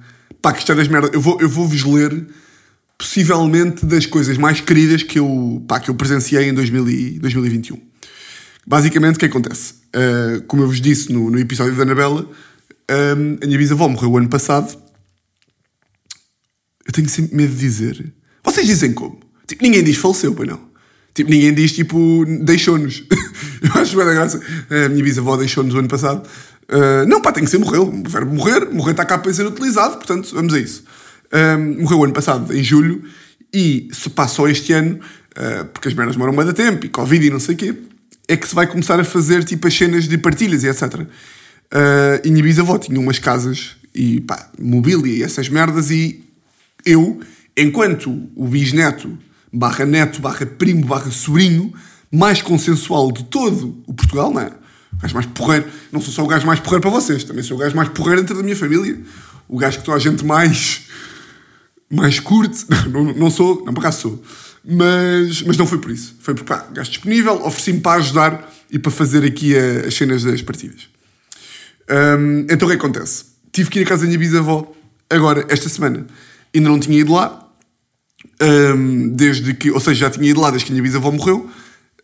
Pá, 0.43 0.53
que 0.53 0.61
isto 0.61 0.73
é 0.73 0.75
das 0.75 0.89
merdas. 0.89 1.11
Eu 1.13 1.21
vou, 1.21 1.41
eu 1.41 1.49
vou 1.49 1.67
vos 1.67 1.85
ler 1.85 2.27
possivelmente 2.97 3.87
das 3.87 4.05
coisas 4.05 4.37
mais 4.37 4.61
queridas 4.61 5.03
que 5.03 5.19
eu, 5.19 5.65
pá, 5.67 5.81
que 5.81 5.91
eu 5.91 5.95
presenciei 5.95 6.49
em 6.49 6.55
2000 6.55 6.89
e, 6.89 7.19
2021. 7.19 7.81
Basicamente, 8.67 9.17
o 9.17 9.19
que 9.19 9.27
acontece? 9.27 9.75
Uh, 9.95 10.43
como 10.47 10.63
eu 10.63 10.67
vos 10.67 10.81
disse 10.81 11.13
no, 11.13 11.31
no 11.31 11.39
episódio 11.39 11.75
da 11.75 11.83
Anabela, 11.83 12.29
um, 12.91 13.39
a 13.43 13.47
minha 13.47 13.59
bisavó 13.59 13.89
morreu 13.89 14.13
o 14.13 14.19
ano 14.19 14.29
passado. 14.29 14.77
Eu 16.87 16.93
tenho 16.93 17.09
sempre 17.09 17.37
medo 17.37 17.55
de 17.55 17.61
dizer. 17.61 18.13
Vocês 18.45 18.67
dizem 18.67 18.93
como? 18.93 19.21
Tipo, 19.47 19.63
ninguém 19.63 19.83
diz 19.83 19.97
faleceu, 19.97 20.35
pois 20.35 20.49
não? 20.49 20.71
Tipo, 21.15 21.31
ninguém 21.31 21.55
diz 21.55 21.73
tipo, 21.73 22.25
deixou-nos. 22.43 23.03
eu 23.63 23.81
acho 23.81 23.97
bem 23.97 24.07
da 24.07 24.15
graça. 24.15 24.41
A 24.71 24.89
minha 24.89 25.03
bisavó 25.03 25.37
deixou-nos 25.37 25.75
o 25.75 25.79
ano 25.79 25.89
passado. 25.89 26.29
Uh, 26.71 27.05
não, 27.09 27.21
pá, 27.21 27.33
tem 27.33 27.43
que 27.43 27.51
ser 27.51 27.59
morreu. 27.59 27.83
O 27.89 28.09
verbo 28.09 28.33
morrer, 28.33 28.71
morrer 28.71 28.93
está 28.93 29.05
cá 29.05 29.19
para 29.19 29.33
ser 29.35 29.45
utilizado, 29.45 29.97
portanto, 29.97 30.31
vamos 30.33 30.55
a 30.55 30.59
isso. 30.59 30.85
Um, 31.33 31.83
morreu 31.83 31.99
o 31.99 32.05
ano 32.05 32.13
passado, 32.13 32.53
em 32.55 32.63
julho, 32.63 33.03
E 33.53 33.89
se 33.93 34.09
passa 34.11 34.37
só 34.37 34.49
este 34.49 34.73
ano, 34.73 35.01
uh, 35.37 35.65
porque 35.67 35.89
as 35.89 35.95
merdas 35.95 36.15
demoram 36.15 36.33
muito 36.33 36.53
tempo, 36.53 36.87
e 36.87 36.89
Covid 36.89 37.27
e 37.27 37.31
não 37.31 37.41
sei 37.41 37.57
o 37.57 37.59
quê, 37.59 37.75
é 38.29 38.37
que 38.37 38.47
se 38.47 38.55
vai 38.55 38.67
começar 38.69 39.01
a 39.01 39.05
fazer 39.05 39.43
tipo 39.43 39.67
as 39.67 39.75
cenas 39.75 40.07
de 40.07 40.17
partilhas 40.17 40.63
e 40.63 40.69
etc. 40.69 40.83
Uh, 40.95 41.07
e 42.25 42.31
minha 42.31 42.45
bisavó 42.45 42.79
tinha 42.79 43.01
umas 43.01 43.19
casas 43.19 43.77
e 43.93 44.21
pá, 44.21 44.49
mobília 44.57 45.13
e 45.13 45.23
essas 45.25 45.49
merdas, 45.49 45.91
e 45.91 46.25
eu, 46.87 47.21
enquanto 47.57 48.29
o 48.37 48.47
bisneto, 48.47 49.19
barra 49.53 49.85
neto, 49.85 50.21
barra 50.21 50.47
primo, 50.47 50.87
barra 50.87 51.11
sobrinho, 51.11 51.73
mais 52.13 52.41
consensual 52.41 53.11
de 53.11 53.25
todo 53.25 53.83
o 53.87 53.93
Portugal, 53.93 54.33
não 54.33 54.41
é? 54.41 54.53
O 55.01 55.03
gajo 55.03 55.15
mais 55.15 55.27
porreiro. 55.27 55.67
Não 55.91 56.01
sou 56.01 56.13
só 56.13 56.23
o 56.23 56.27
gajo 56.27 56.47
mais 56.47 56.61
porreiro 56.61 56.83
para 56.83 56.91
vocês, 56.91 57.25
também 57.25 57.43
sou 57.43 57.57
o 57.57 57.61
gajo 57.61 57.75
mais 57.75 57.89
porreiro 57.89 58.21
dentro 58.21 58.37
da 58.37 58.43
minha 58.43 58.57
família. 58.57 59.01
O 59.49 59.57
gajo 59.57 59.79
que 59.79 59.85
toda 59.85 59.97
a 59.97 60.01
gente 60.01 60.25
mais. 60.25 60.83
mais 61.91 62.21
curte. 62.21 62.67
Não, 62.91 63.13
não, 63.15 63.31
sou, 63.31 63.65
não, 63.65 63.73
por 63.73 63.81
acaso 63.81 64.01
sou. 64.03 64.25
Mas, 64.63 65.43
mas 65.43 65.57
não 65.57 65.67
foi 65.67 65.79
por 65.79 65.91
isso. 65.91 66.15
Foi 66.21 66.35
porque, 66.35 66.49
pá, 66.53 66.67
gajo 66.71 66.91
disponível, 66.91 67.45
ofereci-me 67.47 67.81
para 67.81 67.99
ajudar 67.99 68.53
e 68.71 68.79
para 68.79 68.91
fazer 68.93 69.25
aqui 69.25 69.57
a, 69.57 69.87
as 69.87 69.95
cenas 69.95 70.23
das 70.23 70.43
partidas. 70.43 70.89
Um, 71.91 72.47
então 72.49 72.69
o 72.69 72.71
que 72.71 72.77
acontece? 72.77 73.25
Tive 73.51 73.71
que 73.71 73.81
ir 73.81 73.83
à 73.83 73.87
casa 73.87 74.03
da 74.03 74.07
minha 74.07 74.19
bisavó 74.19 74.71
agora, 75.09 75.47
esta 75.49 75.69
semana. 75.69 76.07
Ainda 76.55 76.69
não 76.69 76.79
tinha 76.79 76.99
ido 76.99 77.13
lá, 77.13 77.49
um, 78.41 79.09
desde 79.09 79.55
que, 79.55 79.71
ou 79.71 79.81
seja, 79.81 80.01
já 80.01 80.11
tinha 80.11 80.31
ido 80.31 80.41
lá 80.41 80.51
desde 80.51 80.67
que 80.67 80.73
a 80.73 80.75
minha 80.75 80.83
bisavó 80.83 81.11
morreu, 81.11 81.51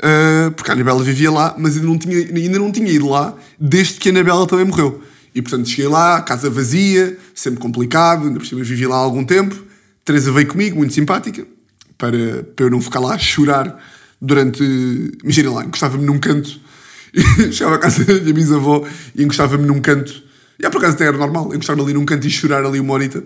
uh, 0.02 0.50
porque 0.52 0.70
a 0.70 0.74
Anabela 0.74 1.02
vivia 1.02 1.30
lá, 1.30 1.54
mas 1.58 1.76
ainda 1.76 1.86
não, 1.86 1.98
tinha, 1.98 2.18
ainda 2.18 2.58
não 2.58 2.72
tinha 2.72 2.90
ido 2.90 3.08
lá 3.08 3.34
desde 3.58 3.94
que 3.94 4.08
a 4.08 4.12
Anabela 4.12 4.46
também 4.46 4.64
morreu. 4.64 5.02
E 5.34 5.42
portanto 5.42 5.68
cheguei 5.68 5.88
lá, 5.88 6.22
casa 6.22 6.48
vazia, 6.48 7.18
sempre 7.34 7.60
complicado, 7.60 8.26
ainda 8.26 8.38
por 8.38 8.46
cima 8.46 8.62
vivi 8.64 8.86
lá 8.86 8.96
há 8.96 9.00
algum 9.00 9.24
tempo. 9.24 9.54
Teresa 10.04 10.32
veio 10.32 10.46
comigo, 10.46 10.76
muito 10.76 10.94
simpática, 10.94 11.46
para, 11.98 12.44
para 12.54 12.66
eu 12.66 12.70
não 12.70 12.80
ficar 12.80 13.00
lá 13.00 13.14
a 13.14 13.18
chorar 13.18 13.76
durante. 14.20 14.62
Imagina 15.22 15.50
lá, 15.50 15.64
encostava-me 15.64 16.06
num 16.06 16.18
canto, 16.18 16.58
chegava 17.52 17.76
à 17.76 17.78
casa 17.78 18.04
da 18.04 18.14
minha 18.20 18.32
bisavó 18.32 18.86
e 19.14 19.22
encostava-me 19.22 19.66
num 19.66 19.80
canto. 19.80 20.24
E 20.58 20.70
por 20.70 20.78
acaso 20.78 20.94
até 20.94 21.04
era 21.04 21.18
normal, 21.18 21.52
encostar-me 21.54 21.82
ali 21.82 21.92
num 21.92 22.06
canto 22.06 22.26
e 22.26 22.30
chorar 22.30 22.64
ali 22.64 22.80
uma 22.80 22.94
horita. 22.94 23.22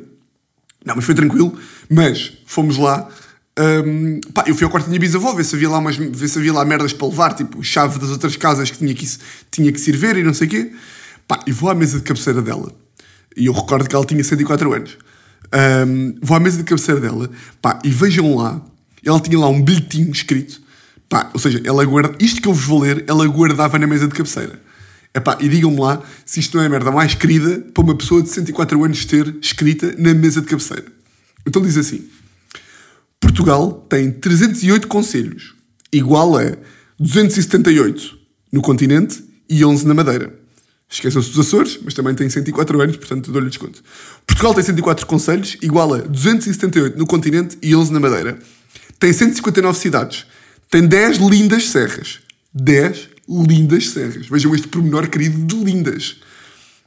Não, 0.85 0.97
mas 0.97 1.05
foi 1.05 1.15
tranquilo. 1.15 1.57
Mas 1.89 2.33
fomos 2.47 2.77
lá. 2.77 3.09
Um, 3.59 4.21
pá, 4.33 4.45
eu 4.47 4.55
fui 4.55 4.65
ao 4.65 4.71
quarto 4.71 4.87
da 4.87 4.91
minha 4.91 5.01
bisavó 5.01 5.35
ver 5.35 5.45
se 5.45 5.55
havia 5.55 5.69
lá, 5.69 5.79
umas, 5.79 5.97
ver 5.97 6.29
se 6.29 6.39
havia 6.39 6.53
lá 6.53 6.65
merdas 6.65 6.93
para 6.93 7.09
levar, 7.09 7.35
tipo 7.35 7.63
chave 7.63 7.99
das 7.99 8.11
outras 8.11 8.37
casas 8.37 8.71
que 8.71 8.79
tinha 8.79 8.95
que, 8.95 9.07
tinha 9.51 9.73
que 9.73 9.81
servir 9.81 10.17
e 10.17 10.23
não 10.23 10.33
sei 10.33 10.47
o 10.47 10.51
quê. 10.51 10.73
Pá, 11.27 11.41
e 11.47 11.53
vou 11.53 11.71
à 11.71 11.75
mesa 11.75 11.99
de 11.99 12.05
cabeceira 12.05 12.41
dela. 12.41 12.73
E 13.37 13.47
eu 13.47 13.53
recordo 13.53 13.89
que 13.89 13.95
ela 13.95 14.05
tinha 14.05 14.23
104 14.23 14.73
anos. 14.73 14.99
Um, 15.87 16.15
vou 16.23 16.37
à 16.37 16.41
mesa 16.41 16.59
de 16.59 16.65
cabeceira 16.65 17.01
dela, 17.01 17.29
pá, 17.61 17.79
e 17.85 17.91
vejam 17.91 18.37
lá, 18.37 18.63
ela 19.05 19.19
tinha 19.19 19.39
lá 19.39 19.49
um 19.49 19.61
bilhetinho 19.61 20.11
escrito, 20.13 20.61
pá, 21.09 21.29
ou 21.35 21.41
seja, 21.41 21.61
ela 21.65 21.85
guarda, 21.85 22.15
isto 22.21 22.41
que 22.41 22.47
eu 22.47 22.55
vos 22.55 22.65
vou 22.65 22.81
ler, 22.81 23.05
ela 23.09 23.27
guardava 23.27 23.79
na 23.79 23.87
mesa 23.87 24.07
de 24.07 24.15
cabeceira. 24.15 24.61
E 25.41 25.49
digam-me 25.49 25.81
lá 25.81 26.01
se 26.25 26.39
isto 26.39 26.57
não 26.57 26.63
é 26.63 26.67
a 26.67 26.71
merda 26.71 26.93
mais 26.93 27.15
querida 27.15 27.59
para 27.75 27.83
uma 27.83 27.97
pessoa 27.97 28.23
de 28.23 28.29
104 28.29 28.85
anos 28.85 29.05
ter 29.05 29.35
escrita 29.43 29.93
na 29.99 30.15
mesa 30.15 30.41
de 30.41 30.47
cabeceira. 30.47 30.85
Então 31.45 31.61
diz 31.61 31.77
assim: 31.77 32.05
Portugal 33.21 33.87
tem 33.89 34.11
308 34.11 34.89
conselhos, 34.89 35.55
igual 35.93 36.37
a 36.37 36.57
278 36.99 38.19
no 38.51 38.63
continente 38.63 39.23
e 39.49 39.65
11 39.65 39.87
na 39.87 39.95
Madeira. 39.95 40.41
Esqueçam-se 40.89 41.31
dos 41.31 41.47
Açores, 41.47 41.79
mas 41.85 41.95
também 41.95 42.15
tem 42.15 42.29
104 42.29 42.81
anos, 42.81 42.97
portanto 42.97 43.31
dou-lhe 43.31 43.49
desconto. 43.49 43.81
Portugal 44.27 44.53
tem 44.55 44.65
104 44.65 45.07
conselhos, 45.07 45.57
igual 45.63 45.95
a 45.95 45.99
278 45.99 46.99
no 46.99 47.07
continente 47.07 47.57
e 47.63 47.77
11 47.77 47.93
na 47.93 48.01
Madeira. 48.01 48.39
Tem 48.99 49.13
159 49.13 49.79
cidades. 49.79 50.27
Tem 50.69 50.87
10 50.87 51.19
lindas 51.19 51.69
serras. 51.69 52.19
10 52.53 53.09
lindas 53.29 53.91
serras. 53.91 54.27
Vejam 54.27 54.53
este 54.53 54.67
pormenor 54.67 55.09
querido 55.09 55.45
de 55.45 55.65
lindas. 55.65 56.17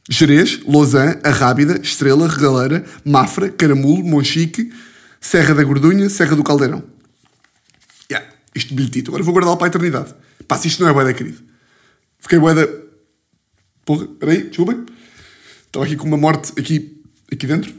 Jerez, 0.08 0.60
Lausanne, 0.66 1.18
Arrábida, 1.24 1.80
Estrela, 1.82 2.28
Regaleira, 2.28 2.84
Mafra, 3.04 3.48
Caramulo, 3.48 4.04
Monchique, 4.04 4.70
Serra 5.24 5.54
da 5.54 5.64
Gordunha, 5.64 6.10
Serra 6.10 6.36
do 6.36 6.44
Caldeirão. 6.44 6.84
Yeah, 8.12 8.30
este 8.54 8.74
bilhetito. 8.74 9.10
Agora 9.10 9.22
vou 9.22 9.32
guardá-lo 9.32 9.56
para 9.56 9.68
a 9.68 9.70
eternidade. 9.70 10.14
Pá, 10.46 10.58
se 10.58 10.68
isto 10.68 10.82
não 10.82 10.90
é 10.90 10.92
boeda, 10.92 11.14
querido. 11.14 11.38
Fiquei 12.20 12.38
boeda... 12.38 12.68
Porra, 13.86 14.06
peraí, 14.06 14.42
desculpem. 14.42 14.84
Estava 15.66 15.86
aqui 15.86 15.96
com 15.96 16.06
uma 16.06 16.18
morte 16.18 16.52
aqui, 16.60 17.02
aqui 17.32 17.46
dentro. 17.46 17.72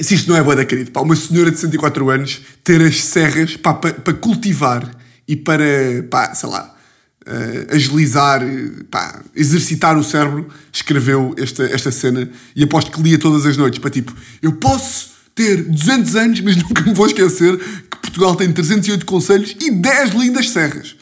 Se 0.00 0.16
isto 0.16 0.28
não 0.28 0.36
é 0.36 0.42
boeda, 0.42 0.64
querido. 0.64 0.90
Pá, 0.90 1.00
uma 1.00 1.14
senhora 1.14 1.52
de 1.52 1.60
104 1.60 2.10
anos 2.10 2.40
ter 2.64 2.82
as 2.82 3.04
serras 3.04 3.56
pá, 3.56 3.74
para, 3.74 3.94
para 3.94 4.14
cultivar 4.14 4.96
e 5.28 5.36
para, 5.36 5.64
pá, 6.10 6.34
sei 6.34 6.48
lá, 6.48 6.76
uh, 7.24 7.74
agilizar, 7.74 8.42
pá, 8.90 9.22
exercitar 9.32 9.96
o 9.96 10.02
cérebro, 10.02 10.48
escreveu 10.72 11.36
esta, 11.38 11.62
esta 11.66 11.92
cena 11.92 12.28
e 12.56 12.64
aposto 12.64 12.90
que 12.90 13.00
lia 13.00 13.16
todas 13.16 13.46
as 13.46 13.56
noites 13.56 13.78
para 13.78 13.90
tipo, 13.90 14.12
eu 14.42 14.54
posso 14.54 15.17
ter 15.38 15.62
200 15.62 16.16
anos, 16.16 16.40
mas 16.40 16.56
nunca 16.60 16.82
me 16.82 16.92
vou 16.92 17.06
esquecer 17.06 17.56
que 17.56 17.96
Portugal 17.98 18.34
tem 18.34 18.52
308 18.52 19.06
conselhos 19.06 19.56
e 19.60 19.70
10 19.70 20.10
lindas 20.10 20.50
serras. 20.50 20.96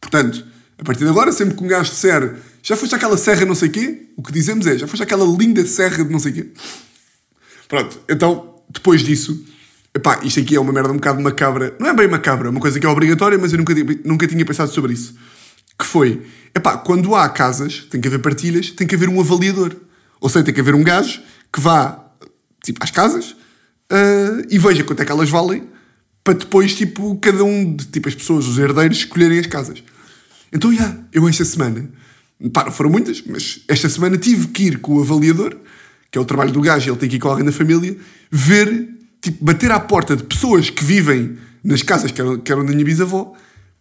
Portanto, 0.00 0.44
a 0.78 0.84
partir 0.84 1.04
de 1.04 1.10
agora, 1.10 1.30
sempre 1.30 1.54
que 1.54 1.62
um 1.62 1.66
gajo 1.66 1.90
disser 1.90 2.36
já 2.62 2.74
foste 2.74 2.94
aquela 2.94 3.16
serra 3.16 3.44
não 3.44 3.54
sei 3.54 3.68
quê, 3.68 4.08
o 4.16 4.22
que 4.22 4.32
dizemos 4.32 4.66
é 4.66 4.78
já 4.78 4.86
foste 4.86 5.02
aquela 5.02 5.24
linda 5.24 5.64
serra 5.66 6.02
de 6.02 6.10
não 6.10 6.18
sei 6.18 6.32
quê. 6.32 6.46
Pronto, 7.68 8.00
então, 8.08 8.54
depois 8.70 9.02
disso, 9.02 9.44
epá, 9.94 10.20
isto 10.22 10.40
aqui 10.40 10.56
é 10.56 10.60
uma 10.60 10.72
merda 10.72 10.90
um 10.90 10.96
bocado 10.96 11.20
macabra. 11.20 11.76
Não 11.78 11.88
é 11.88 11.94
bem 11.94 12.08
macabra, 12.08 12.48
é 12.48 12.50
uma 12.50 12.60
coisa 12.60 12.80
que 12.80 12.86
é 12.86 12.88
obrigatória, 12.88 13.36
mas 13.38 13.52
eu 13.52 13.58
nunca, 13.58 13.74
nunca 14.04 14.26
tinha 14.26 14.44
pensado 14.44 14.72
sobre 14.72 14.94
isso 14.94 15.14
que 15.78 15.84
foi, 15.84 16.22
epá, 16.54 16.78
quando 16.78 17.14
há 17.14 17.28
casas, 17.28 17.86
tem 17.90 18.00
que 18.00 18.08
haver 18.08 18.20
partilhas, 18.20 18.70
tem 18.70 18.86
que 18.86 18.94
haver 18.94 19.08
um 19.08 19.20
avaliador. 19.20 19.76
Ou 20.20 20.28
seja, 20.28 20.46
tem 20.46 20.54
que 20.54 20.60
haver 20.60 20.74
um 20.74 20.82
gajo 20.82 21.20
que 21.52 21.60
vá, 21.60 22.02
tipo, 22.62 22.82
às 22.82 22.90
casas 22.90 23.36
uh, 23.92 24.46
e 24.50 24.58
veja 24.58 24.84
quanto 24.84 25.02
é 25.02 25.04
que 25.04 25.12
elas 25.12 25.28
valem 25.28 25.64
para 26.22 26.34
depois, 26.34 26.74
tipo, 26.74 27.16
cada 27.18 27.44
um, 27.44 27.74
de, 27.76 27.86
tipo, 27.86 28.08
as 28.08 28.14
pessoas, 28.14 28.48
os 28.48 28.58
herdeiros, 28.58 28.98
escolherem 28.98 29.38
as 29.38 29.46
casas. 29.46 29.82
Então, 30.52 30.72
já, 30.72 30.82
yeah, 30.82 31.00
eu 31.12 31.28
esta 31.28 31.44
semana, 31.44 31.88
pá, 32.52 32.64
não 32.64 32.72
foram 32.72 32.90
muitas, 32.90 33.22
mas 33.24 33.60
esta 33.68 33.88
semana 33.88 34.18
tive 34.18 34.48
que 34.48 34.64
ir 34.64 34.78
com 34.78 34.96
o 34.96 35.02
avaliador, 35.02 35.56
que 36.10 36.18
é 36.18 36.20
o 36.20 36.24
trabalho 36.24 36.50
do 36.50 36.60
gajo, 36.60 36.90
ele 36.90 36.98
tem 36.98 37.08
que 37.08 37.16
ir 37.16 37.18
com 37.20 37.28
alguém 37.28 37.44
da 37.44 37.52
família, 37.52 37.96
ver, 38.30 38.88
tipo, 39.22 39.44
bater 39.44 39.70
à 39.70 39.78
porta 39.78 40.16
de 40.16 40.24
pessoas 40.24 40.68
que 40.68 40.84
vivem 40.84 41.38
nas 41.62 41.82
casas 41.82 42.10
que 42.10 42.20
eram, 42.20 42.38
que 42.38 42.50
eram 42.50 42.64
da 42.64 42.72
minha 42.72 42.84
bisavó 42.84 43.34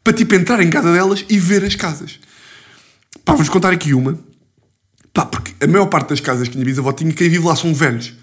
para 0.04 0.14
tipo 0.14 0.36
entrar 0.36 0.62
em 0.62 0.70
casa 0.70 0.94
delas 0.94 1.26
e 1.28 1.40
ver 1.40 1.64
as 1.64 1.76
casas. 1.76 2.20
Pá, 3.24 3.34
vamos 3.34 3.50
contar 3.50 3.74
aqui 3.74 3.94
uma. 3.94 4.20
Pá, 5.12 5.26
porque 5.26 5.52
a 5.64 5.68
maior 5.68 5.88
parte 5.88 6.10
das 6.10 6.20
casas 6.20 6.48
que 6.48 6.54
a 6.54 6.58
minha 6.58 6.66
bisavó 6.66 6.94
tinha, 6.94 7.12
quem 7.12 7.28
vive 7.28 7.46
lá 7.46 7.56
são 7.56 7.74
velhos. 7.74 8.14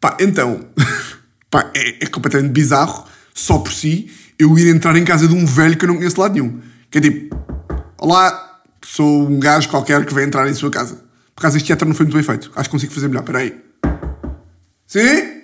Pá, 0.00 0.16
então, 0.20 0.60
pá, 1.50 1.70
é, 1.74 2.04
é, 2.04 2.06
completamente 2.06 2.52
bizarro, 2.52 3.04
só 3.34 3.58
por 3.58 3.72
si, 3.72 4.10
eu 4.38 4.56
ir 4.58 4.68
entrar 4.68 4.96
em 4.96 5.04
casa 5.04 5.26
de 5.26 5.34
um 5.34 5.44
velho 5.44 5.76
que 5.76 5.84
eu 5.84 5.88
não 5.88 5.96
conheço 5.96 6.14
de 6.14 6.20
lado 6.20 6.34
nenhum. 6.34 6.60
Que 6.90 6.98
é 6.98 7.00
tipo, 7.00 7.36
olá, 7.98 8.60
sou 8.84 9.28
um 9.28 9.40
gajo 9.40 9.68
qualquer 9.68 10.04
que 10.06 10.14
vai 10.14 10.24
entrar 10.24 10.48
em 10.48 10.54
sua 10.54 10.70
casa. 10.70 11.02
Por 11.34 11.42
acaso 11.42 11.56
este 11.56 11.66
teatro 11.66 11.86
não 11.86 11.94
foi 11.94 12.04
muito 12.04 12.14
bem 12.14 12.22
feito. 12.22 12.50
Acho 12.54 12.68
que 12.68 12.72
consigo 12.72 12.92
fazer 12.92 13.08
melhor. 13.08 13.20
Espera 13.20 13.38
aí. 13.38 13.60
Sim? 14.86 15.42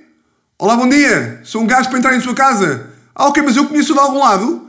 Olá, 0.59 0.77
bom 0.77 0.89
dia. 0.89 1.41
Sou 1.45 1.63
um 1.63 1.67
gajo 1.67 1.89
para 1.89 1.99
entrar 1.99 2.17
em 2.17 2.21
sua 2.21 2.35
casa. 2.35 2.91
Ah, 3.15 3.27
ok, 3.27 3.43
mas 3.43 3.57
eu 3.57 3.67
conheço 3.67 3.93
de 3.93 3.99
algum 3.99 4.19
lado. 4.19 4.69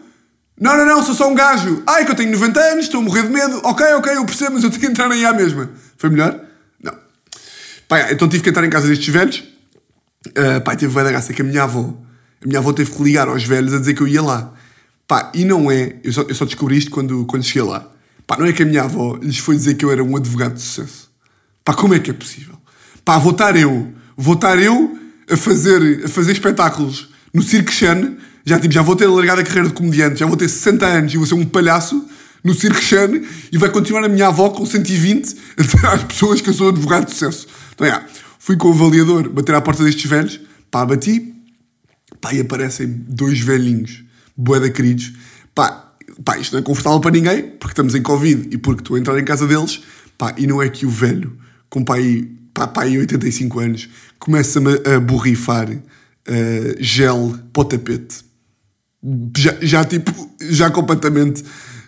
Não, 0.60 0.78
não, 0.78 0.86
não, 0.86 1.04
sou 1.04 1.16
só 1.16 1.30
um 1.30 1.36
gajo. 1.36 1.84
Ai, 1.86 2.06
que 2.06 2.12
eu 2.12 2.16
tenho 2.16 2.32
90 2.32 2.60
anos, 2.60 2.86
estou 2.86 3.02
a 3.02 3.04
morrer 3.04 3.24
de 3.24 3.30
medo. 3.30 3.60
Ok, 3.64 3.86
ok, 3.94 4.16
eu 4.16 4.26
percebo, 4.26 4.54
mas 4.54 4.64
eu 4.64 4.70
tenho 4.70 4.82
que 4.82 4.88
entrar 4.88 5.12
aí 5.12 5.26
à 5.26 5.34
mesma. 5.34 5.70
Foi 5.98 6.10
melhor? 6.10 6.40
Não. 6.82 6.94
Pá, 7.88 8.12
então 8.12 8.28
tive 8.28 8.44
que 8.44 8.50
entrar 8.50 8.66
em 8.66 8.70
casa 8.70 8.88
destes 8.88 9.14
velhos. 9.14 9.55
Uh, 10.28 10.62
pá, 10.64 10.76
teve 10.76 10.94
da 10.94 11.10
graça 11.10 11.34
que 11.34 11.42
a 11.42 11.46
minha 11.46 11.64
avó, 11.64 11.94
a 12.44 12.48
minha 12.48 12.60
avó 12.60 12.74
teve 12.74 12.92
que 12.92 13.04
ligar 13.04 13.28
aos 13.28 13.44
velhos 13.44 13.74
a 13.74 13.80
dizer 13.80 13.94
que 13.94 14.02
eu 14.02 14.08
ia 14.08 14.22
lá. 14.22 14.54
Pá, 15.08 15.32
e 15.34 15.46
não 15.46 15.72
é, 15.72 15.96
eu 16.04 16.12
só, 16.12 16.22
eu 16.24 16.36
só 16.36 16.46
descobri 16.46 16.78
isto 16.78 16.92
quando, 16.92 17.26
quando 17.26 17.44
cheguei 17.44 17.64
lá. 17.64 17.88
Pá, 18.26 18.38
não 18.38 18.46
é 18.46 18.54
que 18.54 18.64
a 18.64 18.66
minha 18.66 18.84
avó 18.84 19.18
lhes 19.22 19.38
foi 19.38 19.56
dizer 19.56 19.76
que 19.76 19.86
eu 19.86 19.92
era 19.92 20.04
um 20.04 20.16
advogado 20.16 20.56
de 20.56 20.62
sucesso. 20.62 21.12
Pá, 21.64 21.74
como 21.74 21.94
é 21.94 22.00
que 22.00 22.10
é 22.10 22.14
possível? 22.14 22.56
Pá, 23.04 23.18
vou 23.18 23.32
estar 23.32 23.56
eu, 23.56 23.94
vou 24.18 24.36
estar 24.36 24.60
eu 24.60 24.98
a 25.30 25.38
fazer, 25.38 26.06
a 26.06 26.08
fazer 26.08 26.32
espetáculos 26.32 27.10
no 27.34 27.44
Cirque 27.44 27.72
Chen 27.72 28.18
já, 28.46 28.60
tipo, 28.60 28.74
já 28.74 28.84
vou 28.84 28.96
ter 28.96 29.08
largado 29.08 29.42
a 29.42 29.44
carreira 29.44 29.70
de 29.70 29.74
comediante, 29.74 30.20
já 30.20 30.28
vou 30.28 30.38
ter 30.38 30.48
60 30.48 30.86
anos 30.86 31.14
e 31.14 31.18
vou 31.18 31.26
ser 31.26 31.34
um 31.34 31.46
palhaço 31.46 32.06
no 32.44 32.54
Cirque 32.54 32.80
Chane 32.80 33.28
e 33.52 33.58
vai 33.58 33.70
continuar 33.70 34.06
a 34.06 34.08
minha 34.08 34.28
avó 34.28 34.50
com 34.50 34.64
120 34.64 35.36
a 35.58 35.64
dizer 35.64 35.86
às 35.88 36.04
pessoas 36.04 36.42
que 36.42 36.50
eu 36.52 36.54
sou 36.54 36.70
advogado 36.70 37.06
de 37.06 37.12
sucesso. 37.12 37.48
Então, 37.74 37.88
é, 37.88 38.06
fui 38.46 38.56
com 38.56 38.68
o 38.68 38.74
avaliador 38.74 39.28
bater 39.28 39.56
à 39.56 39.62
porta 39.62 39.84
destes 39.84 40.08
velhos, 40.08 40.40
pá, 40.70 40.86
bati, 40.86 41.34
pá, 42.22 42.32
e 42.32 42.42
aparecem 42.42 42.86
dois 42.88 43.40
velhinhos, 43.40 44.04
boeda 44.38 44.70
queridos, 44.70 45.14
pá, 45.56 45.96
pá, 46.24 46.38
isto 46.38 46.54
não 46.54 46.60
é 46.60 46.62
confortável 46.62 47.00
para 47.00 47.10
ninguém, 47.10 47.42
porque 47.42 47.72
estamos 47.72 47.96
em 47.96 48.04
Covid 48.04 48.50
e 48.52 48.58
porque 48.60 48.82
estou 48.82 48.98
a 48.98 49.00
entrar 49.00 49.18
em 49.18 49.26
casa 49.26 49.48
deles, 49.48 49.82
pá, 50.16 50.36
e 50.38 50.46
não 50.46 50.62
é 50.62 50.70
que 50.70 50.86
o 50.86 50.90
velho, 50.92 51.36
com 51.72 51.84
pai, 51.84 52.30
pá, 52.54 52.68
pai 52.68 52.96
85 53.00 53.60
anos, 53.60 53.90
começa-me 54.20 54.80
a 54.94 55.00
borrifar 55.00 55.68
uh, 55.68 55.82
gel 56.78 57.40
para 57.52 57.62
o 57.62 57.66
tapete. 57.66 58.24
Já, 59.36 59.56
já 59.60 59.84
tipo, 59.84 60.12
já 60.40 60.70
completamente, 60.70 61.44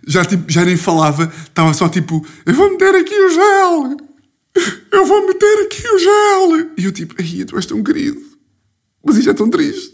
já, 0.07 0.25
tipo, 0.25 0.51
já 0.51 0.65
nem 0.65 0.75
falava, 0.75 1.31
estava 1.47 1.71
só 1.75 1.87
tipo, 1.87 2.25
eu 2.47 2.55
vou 2.55 2.71
meter 2.71 2.95
aqui 2.95 3.13
o 3.13 3.29
gel, 3.29 4.06
eu 4.91 5.05
vou 5.05 5.27
meter 5.27 5.65
aqui 5.65 5.87
o 5.87 5.99
gel. 5.99 6.71
E 6.77 6.85
eu 6.85 6.91
tipo, 6.91 7.15
ai, 7.19 7.45
tu 7.45 7.55
és 7.55 7.65
tão 7.65 7.83
querido, 7.83 8.21
mas 9.03 9.17
isto 9.17 9.29
é 9.29 9.33
tão 9.33 9.49
triste. 9.49 9.93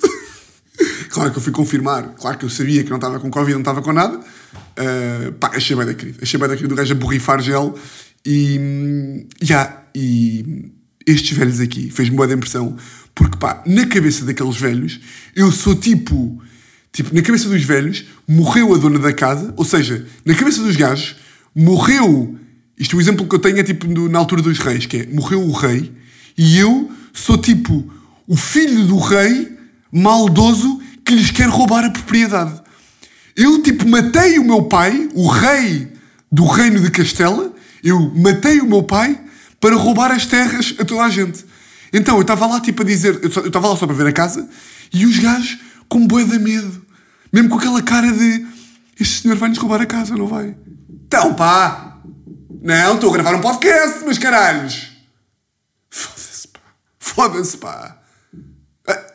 claro 1.09 1.31
que 1.31 1.37
eu 1.37 1.41
fui 1.41 1.51
confirmar, 1.51 2.15
claro 2.15 2.37
que 2.37 2.45
eu 2.45 2.49
sabia 2.49 2.83
que 2.83 2.89
não 2.89 2.97
estava 2.97 3.19
com 3.19 3.29
Covid, 3.29 3.53
não 3.53 3.61
estava 3.61 3.81
com 3.81 3.93
nada. 3.93 4.17
Uh, 4.17 5.31
pá, 5.33 5.51
achei 5.53 5.75
bem 5.75 5.85
da 5.85 5.93
querido, 5.93 6.19
achei 6.21 6.39
bem 6.39 6.49
da 6.49 6.55
querido 6.55 6.73
o 6.73 6.77
gajo 6.77 6.93
a 6.93 6.95
borrifar 6.95 7.41
gel 7.41 7.77
e, 8.25 9.25
yeah, 9.43 9.83
e 9.93 10.71
estes 11.05 11.37
velhos 11.37 11.59
aqui 11.59 11.89
fez-me 11.89 12.15
boa 12.15 12.31
impressão, 12.31 12.75
porque 13.13 13.37
pá, 13.37 13.61
na 13.65 13.85
cabeça 13.85 14.25
daqueles 14.25 14.57
velhos, 14.57 14.99
eu 15.35 15.51
sou 15.51 15.75
tipo, 15.75 16.41
tipo, 16.91 17.13
na 17.13 17.21
cabeça 17.21 17.49
dos 17.49 17.63
velhos, 17.63 18.05
morreu 18.27 18.73
a 18.73 18.77
dona 18.77 18.99
da 18.99 19.13
casa, 19.13 19.53
ou 19.57 19.65
seja, 19.65 20.05
na 20.25 20.33
cabeça 20.33 20.61
dos 20.61 20.75
gajos, 20.75 21.15
morreu, 21.53 22.37
isto 22.83 22.95
é 22.95 22.97
o 22.97 23.01
exemplo 23.01 23.25
que 23.25 23.33
eu 23.33 23.39
tenho 23.39 23.57
é 23.59 23.63
tipo 23.63 23.87
no, 23.87 24.09
na 24.09 24.19
altura 24.19 24.41
dos 24.41 24.59
reis, 24.59 24.85
que 24.85 24.97
é, 24.97 25.05
morreu 25.05 25.41
o 25.41 25.53
rei, 25.53 25.89
e 26.37 26.59
eu 26.59 26.91
sou 27.13 27.37
tipo, 27.37 27.89
o 28.27 28.35
filho 28.35 28.85
do 28.85 28.97
rei, 28.97 29.57
maldoso, 29.89 30.81
que 31.05 31.15
lhes 31.15 31.31
quer 31.31 31.47
roubar 31.47 31.85
a 31.85 31.89
propriedade. 31.89 32.61
Eu, 33.37 33.63
tipo, 33.63 33.87
matei 33.87 34.37
o 34.37 34.43
meu 34.43 34.63
pai, 34.63 35.07
o 35.13 35.29
rei 35.29 35.93
do 36.29 36.45
reino 36.45 36.81
de 36.81 36.91
Castela, 36.91 37.53
eu 37.81 38.11
matei 38.17 38.59
o 38.59 38.67
meu 38.67 38.83
pai 38.83 39.17
para 39.61 39.77
roubar 39.77 40.11
as 40.11 40.25
terras 40.25 40.75
a 40.77 40.83
toda 40.83 41.03
a 41.03 41.09
gente. 41.09 41.45
Então 41.93 42.15
eu 42.17 42.21
estava 42.21 42.45
lá 42.45 42.59
tipo 42.59 42.81
a 42.81 42.85
dizer, 42.85 43.17
eu 43.23 43.47
estava 43.47 43.69
lá 43.69 43.77
só 43.77 43.87
para 43.87 43.95
ver 43.95 44.07
a 44.07 44.11
casa 44.11 44.49
e 44.91 45.05
os 45.05 45.17
gajos 45.19 45.57
com 45.87 46.05
bué 46.05 46.25
de 46.25 46.37
medo. 46.37 46.85
Mesmo 47.31 47.47
com 47.47 47.55
aquela 47.55 47.81
cara 47.81 48.11
de 48.11 48.45
este 48.99 49.21
senhor 49.21 49.37
vai-nos 49.37 49.57
roubar 49.57 49.81
a 49.81 49.85
casa, 49.85 50.17
não 50.17 50.27
vai? 50.27 50.53
Então 51.07 51.33
pá! 51.33 51.92
Não, 52.63 52.95
estou 52.95 53.09
a 53.09 53.13
gravar 53.13 53.35
um 53.35 53.41
podcast, 53.41 54.03
meus 54.05 54.17
caralhos! 54.17 54.89
Foda-se 55.89 56.47
pá! 56.47 56.59
Foda-se 56.97 57.57
pá! 57.57 58.01
Ah, 58.87 59.05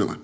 lá. 0.00 0.18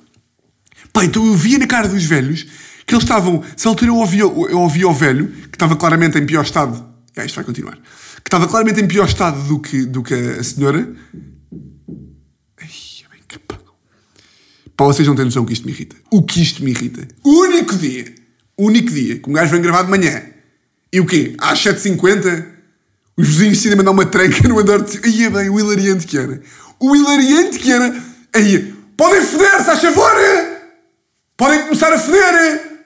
Pá, 0.93 1.05
então 1.05 1.27
eu 1.27 1.35
via 1.35 1.59
na 1.59 1.67
cara 1.67 1.89
dos 1.89 2.05
velhos 2.05 2.47
que 2.87 2.95
eles 2.95 3.05
estavam. 3.05 3.43
Se 3.57 3.67
altura 3.67 3.91
eu 3.91 3.97
ouvia, 3.97 4.21
eu 4.21 4.61
ouvia 4.61 4.87
o 4.87 4.95
velho, 4.95 5.29
que 5.29 5.57
estava 5.57 5.75
claramente 5.75 6.19
em 6.19 6.27
pior 6.27 6.45
estado. 6.45 6.87
Ah, 7.17 7.25
isto 7.25 7.35
vai 7.35 7.45
continuar 7.45 7.79
que 8.29 8.29
estava 8.29 8.47
claramente 8.47 8.81
em 8.81 8.87
pior 8.87 9.07
estado 9.07 9.41
do 9.49 9.59
que, 9.59 9.87
do 9.87 10.03
que 10.03 10.13
a 10.13 10.43
senhora. 10.43 10.95
Ai, 12.61 12.69
bem 13.11 13.23
que 13.27 13.39
pá. 13.39 13.59
Pá, 14.77 14.85
vocês 14.85 15.09
não 15.09 15.15
têm 15.15 15.25
noção 15.25 15.47
que 15.47 15.55
isto 15.55 15.65
me 15.65 15.73
irrita. 15.73 15.97
O 16.11 16.23
que 16.23 16.43
isto 16.43 16.63
me 16.63 16.73
irrita. 16.73 17.09
Único 17.25 17.75
dia, 17.77 18.15
único 18.57 18.91
dia 18.91 19.19
que 19.19 19.31
um 19.31 19.33
gajo 19.33 19.51
vem 19.51 19.63
gravar 19.63 19.83
de 19.85 19.91
manhã 19.91 20.23
e 20.93 21.01
o 21.01 21.07
quê? 21.07 21.35
Às 21.39 21.63
7h50 21.65 22.59
os 23.19 23.27
vizinhos 23.27 23.57
decidem 23.57 23.77
mandar 23.77 23.91
uma 23.91 24.07
tranca 24.07 24.49
no 24.49 24.61
andar 24.61 24.81
de 24.81 24.93
cima. 24.93 25.27
É 25.27 25.43
bem, 25.43 25.51
o 25.51 25.59
hilariante 25.59 26.07
que 26.07 26.17
era. 26.17 26.41
O 26.79 26.95
hilariante 26.95 27.59
que 27.59 27.73
era. 27.73 28.03
Aí, 28.33 28.73
podem 28.97 29.23
foder-se, 29.23 29.71
a 29.71 29.77
favor! 29.77 30.13
Podem 31.37 31.63
começar 31.63 31.93
a 31.93 31.99
foder! 31.99 32.85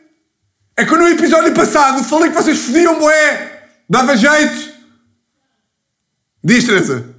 É 0.75 0.87
que 0.87 0.97
no 0.97 1.07
episódio 1.07 1.53
passado 1.53 2.03
falei 2.03 2.31
que 2.31 2.35
vocês 2.35 2.59
fodiam, 2.59 2.99
boé! 2.99 3.69
Dava 3.89 4.17
jeito! 4.17 4.73
Diz, 6.43 6.65
Teresa. 6.65 7.15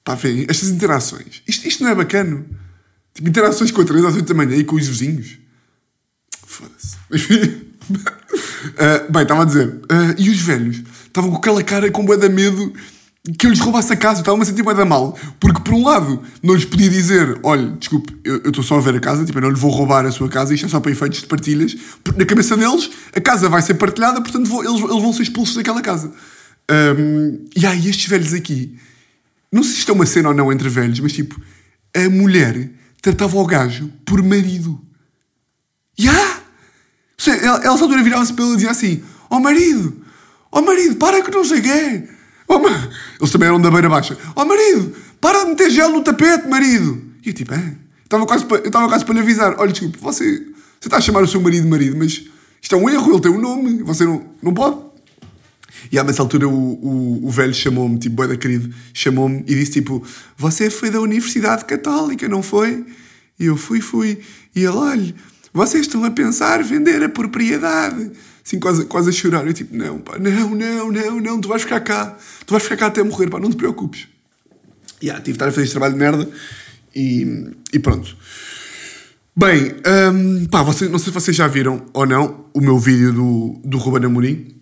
Está 0.00 0.12
a 0.12 0.16
ver? 0.16 0.50
Estas 0.50 0.70
interações. 0.70 1.40
Isto, 1.46 1.68
isto 1.68 1.84
não 1.84 1.90
é 1.90 1.94
bacana. 1.94 2.44
Tipo, 3.14 3.28
interações 3.28 3.70
com 3.70 3.80
a 3.80 3.84
Teresa 3.84 4.08
às 4.08 4.16
8 4.16 4.26
da 4.26 4.34
manhã 4.34 4.56
e 4.56 4.64
com 4.64 4.74
os 4.74 4.88
vizinhos. 4.88 5.38
Uh, 7.14 9.08
bem, 9.12 9.22
estava 9.22 9.42
a 9.42 9.44
dizer. 9.44 9.68
Uh, 9.68 10.14
e 10.18 10.30
os 10.30 10.40
velhos? 10.40 10.82
Estavam 11.06 11.30
com 11.30 11.36
aquela 11.36 11.62
cara 11.62 11.90
com 11.90 12.04
bué 12.04 12.16
de 12.16 12.28
medo 12.28 12.72
que 13.38 13.46
eu 13.46 13.50
lhes 13.50 13.60
roubasse 13.60 13.92
a 13.92 13.96
casa. 13.96 14.20
Estava-me 14.20 14.42
a 14.42 14.46
sentir 14.46 14.62
bué 14.62 14.74
da 14.74 14.84
mal. 14.84 15.18
Porque, 15.40 15.60
por 15.60 15.74
um 15.74 15.84
lado, 15.84 16.22
não 16.42 16.54
lhes 16.54 16.64
podia 16.64 16.90
dizer: 16.90 17.38
olha, 17.42 17.70
desculpe, 17.70 18.14
eu 18.24 18.36
estou 18.36 18.62
só 18.62 18.76
a 18.76 18.80
ver 18.80 18.96
a 18.96 19.00
casa, 19.00 19.24
tipo, 19.24 19.38
eu 19.38 19.42
não 19.42 19.50
lhe 19.50 19.56
vou 19.56 19.70
roubar 19.70 20.04
a 20.04 20.10
sua 20.10 20.28
casa, 20.28 20.52
isto 20.54 20.66
é 20.66 20.68
só 20.68 20.80
para 20.80 20.90
efeitos 20.90 21.20
de 21.20 21.26
partilhas. 21.26 21.76
Na 22.16 22.24
cabeça 22.24 22.56
deles, 22.56 22.90
a 23.14 23.20
casa 23.20 23.48
vai 23.48 23.62
ser 23.62 23.74
partilhada, 23.74 24.20
portanto, 24.20 24.48
vou, 24.48 24.64
eles, 24.64 24.80
eles 24.80 25.02
vão 25.02 25.12
ser 25.12 25.22
expulsos 25.22 25.54
daquela 25.54 25.80
casa. 25.80 26.12
Um, 26.70 27.44
e 27.56 27.66
aí, 27.66 27.88
estes 27.88 28.08
velhos 28.08 28.32
aqui, 28.32 28.76
não 29.52 29.62
sei 29.62 29.72
se 29.72 29.78
isto 29.80 29.92
é 29.92 29.94
uma 29.94 30.06
cena 30.06 30.30
ou 30.30 30.34
não 30.34 30.52
entre 30.52 30.68
velhos, 30.68 31.00
mas 31.00 31.12
tipo, 31.12 31.40
a 31.94 32.08
mulher 32.10 32.70
tratava 33.00 33.36
o 33.36 33.46
gajo 33.46 33.90
por 34.04 34.22
marido. 34.22 34.80
Ya! 35.98 36.12
Yeah! 36.12 36.33
Ela, 37.30 37.64
ela 37.64 37.76
só 37.76 37.86
virava-se 37.86 38.32
para 38.32 38.44
ele 38.44 38.54
e 38.54 38.56
dizia 38.56 38.70
assim: 38.70 39.02
Ó 39.30 39.36
oh, 39.36 39.40
marido, 39.40 40.04
ó 40.50 40.60
oh, 40.60 40.62
marido, 40.62 40.96
para 40.96 41.22
que 41.22 41.30
não 41.30 41.44
sei 41.44 41.60
quê. 41.60 42.08
Oh, 42.46 42.60
Eles 43.20 43.30
também 43.30 43.48
eram 43.48 43.60
da 43.60 43.70
beira 43.70 43.88
baixa. 43.88 44.16
Oh 44.34 44.44
marido, 44.44 44.94
para 45.20 45.44
de 45.44 45.50
meter 45.50 45.70
gel 45.70 45.90
no 45.90 46.02
tapete, 46.02 46.46
marido. 46.48 47.02
E 47.24 47.28
eu 47.30 47.34
tipo, 47.34 47.54
é. 47.54 47.58
Eu 47.58 48.66
estava 48.66 48.88
quase 48.88 49.04
para 49.04 49.14
lhe 49.14 49.20
avisar. 49.20 49.56
Olha, 49.58 49.72
desculpe, 49.72 49.98
você, 49.98 50.46
você 50.80 50.86
está 50.86 50.98
a 50.98 51.00
chamar 51.00 51.22
o 51.22 51.26
seu 51.26 51.40
marido 51.40 51.66
marido, 51.66 51.96
mas 51.96 52.24
isto 52.62 52.74
é 52.74 52.78
um 52.78 52.88
erro, 52.88 53.12
ele 53.12 53.20
tem 53.20 53.32
um 53.32 53.40
nome, 53.40 53.82
você 53.82 54.04
não, 54.04 54.24
não 54.42 54.54
pode. 54.54 54.76
E 55.90 55.98
a 55.98 56.04
nessa 56.04 56.22
altura 56.22 56.48
o, 56.48 56.52
o, 56.52 57.26
o 57.26 57.30
velho 57.30 57.52
chamou-me, 57.52 57.98
tipo, 57.98 58.14
boeda 58.14 58.36
querido, 58.36 58.72
chamou-me 58.92 59.40
e 59.40 59.54
disse 59.54 59.72
tipo, 59.72 60.04
você 60.36 60.70
foi 60.70 60.90
da 60.90 61.00
Universidade 61.00 61.64
Católica, 61.64 62.28
não 62.28 62.42
foi? 62.42 62.86
E 63.38 63.46
eu 63.46 63.56
fui, 63.56 63.80
fui. 63.80 64.20
E 64.54 64.60
ele, 64.60 64.68
olha, 64.68 65.14
vocês 65.54 65.86
estão 65.86 66.04
a 66.04 66.10
pensar 66.10 66.62
vender 66.64 67.00
a 67.02 67.08
propriedade 67.08 68.10
assim, 68.44 68.58
quase, 68.58 68.84
quase 68.84 69.08
a 69.08 69.12
chorar. 69.12 69.46
Eu 69.46 69.54
tipo, 69.54 69.74
não, 69.74 69.98
pá, 69.98 70.18
não, 70.18 70.50
não, 70.50 70.92
não, 70.92 71.20
não, 71.20 71.40
tu 71.40 71.48
vais 71.48 71.62
ficar 71.62 71.80
cá. 71.80 72.16
Tu 72.44 72.50
vais 72.50 72.62
ficar 72.62 72.76
cá 72.76 72.86
até 72.86 73.02
morrer, 73.02 73.30
pá, 73.30 73.38
não 73.38 73.50
te 73.50 73.56
preocupes. 73.56 74.08
E 75.00 75.06
yeah, 75.06 75.22
tive 75.22 75.32
de 75.32 75.36
estar 75.36 75.48
a 75.48 75.52
fazer 75.52 75.62
este 75.62 75.72
trabalho 75.72 75.94
de 75.94 75.98
merda 75.98 76.28
e, 76.94 77.50
e 77.72 77.78
pronto. 77.78 78.16
Bem, 79.36 79.74
um, 80.12 80.46
pá, 80.46 80.62
vocês, 80.62 80.90
não 80.90 80.98
sei 80.98 81.12
se 81.12 81.14
vocês 81.14 81.36
já 81.36 81.46
viram 81.46 81.86
ou 81.92 82.04
não 82.04 82.46
o 82.52 82.60
meu 82.60 82.78
vídeo 82.78 83.12
do, 83.12 83.60
do 83.64 83.78
Ruben 83.78 84.06
Amorim, 84.06 84.56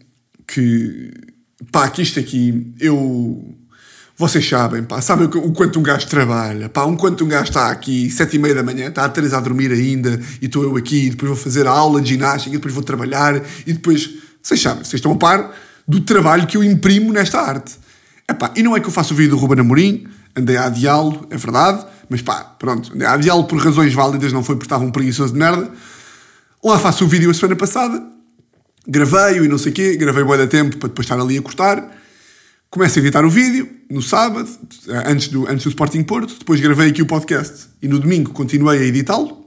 que, 0.46 1.10
pá, 1.70 1.88
que 1.90 2.02
isto 2.02 2.20
aqui, 2.20 2.74
eu 2.80 3.54
vocês 4.22 4.48
sabem, 4.48 4.84
pá, 4.84 5.00
sabem 5.00 5.26
o 5.26 5.52
quanto 5.52 5.80
um 5.80 5.82
gajo 5.82 6.06
trabalha, 6.06 6.68
pá, 6.68 6.84
um 6.84 6.96
quanto 6.96 7.24
um 7.24 7.28
gajo 7.28 7.48
está 7.48 7.72
aqui, 7.72 8.08
sete 8.08 8.36
e 8.36 8.38
meia 8.38 8.54
da 8.54 8.62
manhã, 8.62 8.86
está 8.86 9.04
a 9.04 9.08
Teresa 9.08 9.36
a 9.36 9.40
dormir 9.40 9.72
ainda, 9.72 10.20
e 10.40 10.46
estou 10.46 10.62
eu 10.62 10.76
aqui, 10.76 11.06
e 11.06 11.10
depois 11.10 11.30
vou 11.30 11.36
fazer 11.36 11.66
a 11.66 11.72
aula 11.72 12.00
de 12.00 12.10
ginástica, 12.10 12.54
e 12.54 12.56
depois 12.56 12.72
vou 12.72 12.84
trabalhar, 12.84 13.42
e 13.66 13.72
depois, 13.72 14.10
vocês 14.40 14.62
sabem, 14.62 14.84
vocês 14.84 14.94
estão 14.94 15.10
a 15.10 15.16
par 15.16 15.52
do 15.88 16.00
trabalho 16.02 16.46
que 16.46 16.56
eu 16.56 16.62
imprimo 16.62 17.12
nesta 17.12 17.40
arte. 17.40 17.72
Epá, 18.30 18.52
e 18.54 18.62
não 18.62 18.76
é 18.76 18.80
que 18.80 18.86
eu 18.86 18.92
faço 18.92 19.12
o 19.12 19.16
vídeo 19.16 19.32
do 19.32 19.38
Ruben 19.38 19.58
Amorim, 19.58 20.06
andei 20.36 20.56
a 20.56 20.66
adiá-lo, 20.66 21.26
é 21.28 21.36
verdade, 21.36 21.84
mas 22.08 22.22
pá, 22.22 22.44
pronto, 22.44 22.92
andei 22.94 23.08
a 23.08 23.14
adiá-lo 23.14 23.42
por 23.42 23.58
razões 23.58 23.92
válidas, 23.92 24.32
não 24.32 24.44
foi 24.44 24.54
porque 24.54 24.66
estava 24.66 24.84
um 24.84 24.92
preguiçoso 24.92 25.32
de 25.32 25.38
merda. 25.40 25.68
Lá 26.62 26.78
faço 26.78 27.04
o 27.04 27.08
vídeo 27.08 27.28
a 27.28 27.34
semana 27.34 27.56
passada, 27.56 28.00
gravei-o 28.86 29.44
e 29.44 29.48
não 29.48 29.58
sei 29.58 29.72
o 29.72 29.74
quê, 29.74 29.96
gravei 29.96 30.22
boa 30.22 30.38
da 30.38 30.46
tempo 30.46 30.76
para 30.76 30.90
depois 30.90 31.06
estar 31.06 31.20
ali 31.20 31.36
a 31.36 31.42
cortar, 31.42 32.01
Começo 32.72 32.98
a 32.98 33.02
editar 33.02 33.22
o 33.22 33.28
vídeo 33.28 33.68
no 33.90 34.00
sábado, 34.00 34.48
antes 35.06 35.28
do, 35.28 35.46
antes 35.46 35.62
do 35.64 35.68
Sporting 35.68 36.02
Porto. 36.04 36.38
Depois 36.38 36.58
gravei 36.58 36.88
aqui 36.88 37.02
o 37.02 37.06
podcast 37.06 37.66
e 37.82 37.86
no 37.86 37.98
domingo 37.98 38.30
continuei 38.30 38.78
a 38.78 38.84
editá-lo. 38.86 39.44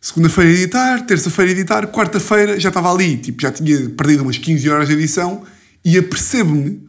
Segunda-feira 0.00 0.52
editar, 0.52 1.00
terça-feira 1.04 1.50
editar, 1.50 1.88
quarta-feira 1.88 2.60
já 2.60 2.68
estava 2.68 2.92
ali, 2.92 3.16
tipo, 3.16 3.42
já 3.42 3.50
tinha 3.50 3.90
perdido 3.90 4.22
umas 4.22 4.38
15 4.38 4.70
horas 4.70 4.86
de 4.86 4.94
edição 4.94 5.42
e 5.84 5.98
apercebo-me 5.98 6.88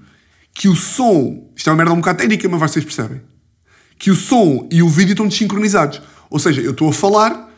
que 0.54 0.70
o 0.70 0.76
som, 0.76 1.52
isto 1.56 1.68
é 1.68 1.74
uma 1.74 1.78
merda 1.78 1.94
um 1.94 1.98
bocado 1.98 2.20
técnica, 2.20 2.48
mas 2.48 2.60
vocês 2.60 2.86
percebem, 2.86 3.20
que 3.98 4.12
o 4.12 4.16
som 4.16 4.70
e 4.72 4.84
o 4.84 4.88
vídeo 4.88 5.14
estão 5.14 5.28
desincronizados. 5.28 6.00
Ou 6.30 6.38
seja, 6.38 6.62
eu 6.62 6.70
estou 6.70 6.90
a 6.90 6.94
falar 6.94 7.52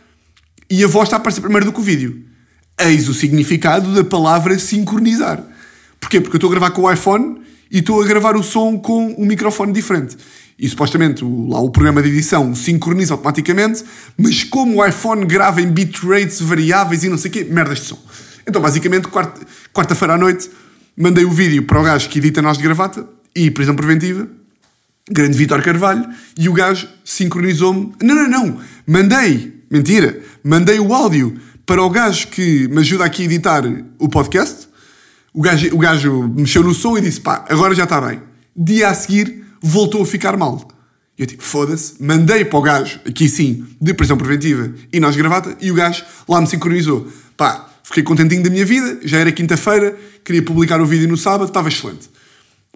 e 0.69 0.81
a 0.81 0.87
voz 0.87 1.07
está 1.07 1.17
a 1.17 1.19
aparecer 1.19 1.41
primeiro 1.41 1.65
do 1.65 1.73
que 1.73 1.81
o 1.81 1.83
vídeo. 1.83 2.23
Eis 2.79 3.09
o 3.09 3.13
significado 3.13 3.93
da 3.93 4.05
palavra 4.05 4.57
sincronizar. 4.57 5.43
Porquê? 5.99 6.21
Porque 6.21 6.37
eu 6.37 6.37
estou 6.37 6.49
a 6.49 6.51
gravar 6.51 6.71
com 6.71 6.83
o 6.83 6.89
iPhone 6.89 7.48
e 7.71 7.79
estou 7.79 8.01
a 8.01 8.05
gravar 8.05 8.35
o 8.35 8.43
som 8.43 8.77
com 8.77 9.15
um 9.17 9.25
microfone 9.25 9.71
diferente. 9.71 10.17
E 10.57 10.67
supostamente 10.67 11.23
lá 11.23 11.59
o 11.59 11.69
programa 11.69 12.01
de 12.01 12.09
edição 12.09 12.53
sincroniza 12.53 13.13
automaticamente, 13.13 13.83
mas 14.17 14.43
como 14.43 14.77
o 14.77 14.85
iPhone 14.85 15.25
grava 15.25 15.61
em 15.61 15.71
bitrates 15.71 16.41
variáveis 16.41 17.03
e 17.03 17.09
não 17.09 17.17
sei 17.17 17.29
o 17.29 17.33
quê, 17.33 17.47
merdas 17.49 17.79
de 17.79 17.85
som. 17.85 17.99
Então, 18.45 18.61
basicamente, 18.61 19.07
quarta-feira 19.73 20.15
à 20.15 20.17
noite, 20.17 20.49
mandei 20.97 21.23
o 21.23 21.31
vídeo 21.31 21.63
para 21.63 21.79
o 21.79 21.83
gajo 21.83 22.09
que 22.09 22.19
edita 22.19 22.41
nós 22.41 22.57
de 22.57 22.63
gravata 22.63 23.07
e 23.33 23.49
prisão 23.51 23.75
preventiva, 23.75 24.27
grande 25.09 25.37
Vitor 25.37 25.61
Carvalho, 25.61 26.09
e 26.37 26.49
o 26.49 26.53
gajo 26.53 26.87
sincronizou-me. 27.05 27.93
Não, 28.01 28.15
não, 28.15 28.27
não, 28.27 28.57
mandei, 28.85 29.63
mentira, 29.71 30.19
mandei 30.43 30.79
o 30.79 30.93
áudio 30.93 31.39
para 31.65 31.81
o 31.81 31.89
gajo 31.89 32.27
que 32.27 32.67
me 32.67 32.79
ajuda 32.79 33.05
aqui 33.05 33.21
a 33.21 33.25
editar 33.25 33.63
o 33.99 34.09
podcast 34.09 34.68
o 35.33 35.41
gajo, 35.41 35.75
o 35.75 35.77
gajo 35.77 36.23
mexeu 36.35 36.63
no 36.63 36.73
som 36.73 36.97
e 36.97 37.01
disse: 37.01 37.21
pá, 37.21 37.45
agora 37.49 37.75
já 37.75 37.83
está 37.83 37.99
bem. 38.01 38.21
Dia 38.55 38.89
a 38.89 38.93
seguir 38.93 39.39
voltou 39.61 40.01
a 40.01 40.05
ficar 40.05 40.37
mal. 40.37 40.67
Eu 41.17 41.27
tipo, 41.27 41.43
foda-se, 41.43 42.01
mandei 42.01 42.45
para 42.45 42.59
o 42.59 42.61
gajo, 42.61 42.99
aqui 43.05 43.27
sim, 43.27 43.65
de 43.79 43.93
prisão 43.93 44.17
preventiva 44.17 44.73
e 44.91 45.01
nós 45.01 45.17
gravata, 45.17 45.57
e 45.59 45.69
o 45.69 45.73
gajo 45.73 46.03
lá 46.27 46.39
me 46.39 46.47
sincronizou. 46.47 47.07
Pá, 47.35 47.69
fiquei 47.83 48.03
contentinho 48.03 48.41
da 48.41 48.49
minha 48.49 48.65
vida, 48.65 48.99
já 49.03 49.17
era 49.17 49.31
quinta-feira, 49.31 49.97
queria 50.23 50.41
publicar 50.41 50.79
o 50.79 50.85
vídeo 50.85 51.09
no 51.09 51.17
sábado, 51.17 51.49
estava 51.49 51.67
excelente. 51.67 52.09